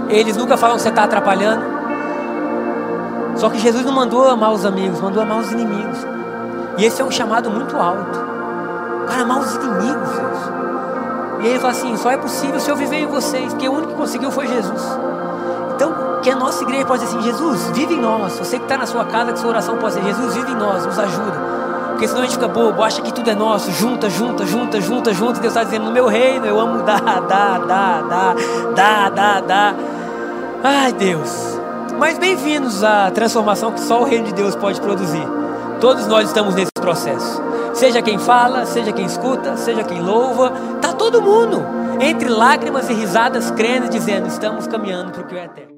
Eles 0.09 0.38
nunca 0.38 0.55
falam 0.55 0.76
que 0.76 0.84
você 0.84 0.89
está 0.89 1.03
atrapalhando. 1.03 1.64
Só 3.36 3.49
que 3.49 3.57
Jesus 3.57 3.84
não 3.84 3.91
mandou 3.91 4.28
amar 4.28 4.53
os 4.53 4.66
amigos, 4.66 5.01
mandou 5.01 5.24
amar 5.24 5.39
os 5.39 5.51
inimigos. 5.51 5.97
E 6.78 6.86
esse 6.86 7.01
é 7.01 7.05
um 7.05 7.09
chamado 7.09 7.49
muito 7.49 7.76
alto. 7.76 8.20
Cara, 9.07 9.24
amar 9.24 9.39
os 9.39 9.55
inimigos, 9.55 10.09
Deus. 10.09 10.38
E 11.41 11.47
ele 11.47 11.59
fala 11.59 11.72
assim: 11.72 11.97
só 11.97 12.11
é 12.11 12.18
possível 12.18 12.59
se 12.59 12.70
eu 12.70 12.76
viver 12.76 12.97
em 12.97 13.07
vocês, 13.07 13.53
porque 13.53 13.68
o 13.68 13.74
único 13.74 13.91
que 13.91 13.97
conseguiu 13.97 14.32
foi 14.32 14.47
Jesus. 14.47 14.82
Então, 15.76 15.93
que 16.22 16.30
a 16.30 16.36
nossa 16.36 16.64
igreja 16.64 16.86
pode 16.86 17.03
dizer 17.03 17.18
assim: 17.18 17.26
Jesus, 17.28 17.72
vive 17.74 17.95
em 17.95 17.99
nós. 17.99 18.38
Você 18.38 18.57
que 18.57 18.66
está 18.66 18.78
na 18.78 18.86
sua 18.86 19.05
casa, 19.05 19.34
que 19.34 19.39
sua 19.39 19.49
oração 19.49 19.78
pode 19.78 19.95
ser: 19.95 20.03
Jesus, 20.03 20.36
vive 20.36 20.51
em 20.51 20.55
nós, 20.55 20.86
nos 20.86 20.97
ajuda. 20.97 21.53
Porque 21.93 22.07
senão 22.07 22.21
a 22.21 22.25
gente 22.25 22.33
fica 22.33 22.47
bobo, 22.47 22.83
acha 22.83 23.01
que 23.01 23.13
tudo 23.13 23.29
é 23.29 23.35
nosso, 23.35 23.71
junta, 23.71 24.09
junta, 24.09 24.45
junta, 24.45 24.81
junta, 24.81 25.13
junta. 25.13 25.39
Deus 25.39 25.53
está 25.53 25.63
dizendo: 25.63 25.85
no 25.85 25.91
meu 25.91 26.07
reino 26.07 26.45
eu 26.45 26.59
amo 26.59 26.83
dar, 26.83 26.99
dar, 26.99 27.59
dar, 27.59 28.01
dar, 28.01 28.35
dar, 28.75 29.11
dar, 29.11 29.41
dar. 29.41 29.75
Ai, 30.63 30.91
Deus. 30.91 31.59
Mas 31.99 32.17
bem-vindos 32.17 32.83
à 32.83 33.11
transformação 33.11 33.71
que 33.71 33.79
só 33.79 34.01
o 34.01 34.05
reino 34.05 34.25
de 34.25 34.33
Deus 34.33 34.55
pode 34.55 34.81
produzir. 34.81 35.25
Todos 35.79 36.07
nós 36.07 36.27
estamos 36.27 36.55
nesse 36.55 36.71
processo. 36.71 37.41
Seja 37.75 38.01
quem 38.01 38.17
fala, 38.17 38.65
seja 38.65 38.91
quem 38.91 39.05
escuta, 39.05 39.55
seja 39.55 39.83
quem 39.83 40.01
louva, 40.01 40.51
tá 40.81 40.93
todo 40.93 41.21
mundo 41.21 41.63
entre 42.01 42.27
lágrimas 42.27 42.89
e 42.89 42.93
risadas 42.93 43.51
crendo 43.51 43.85
e 43.85 43.89
dizendo: 43.89 44.27
estamos 44.27 44.65
caminhando 44.65 45.11
para 45.11 45.21
o 45.21 45.27
que 45.27 45.35
é 45.35 45.45
eterno. 45.45 45.72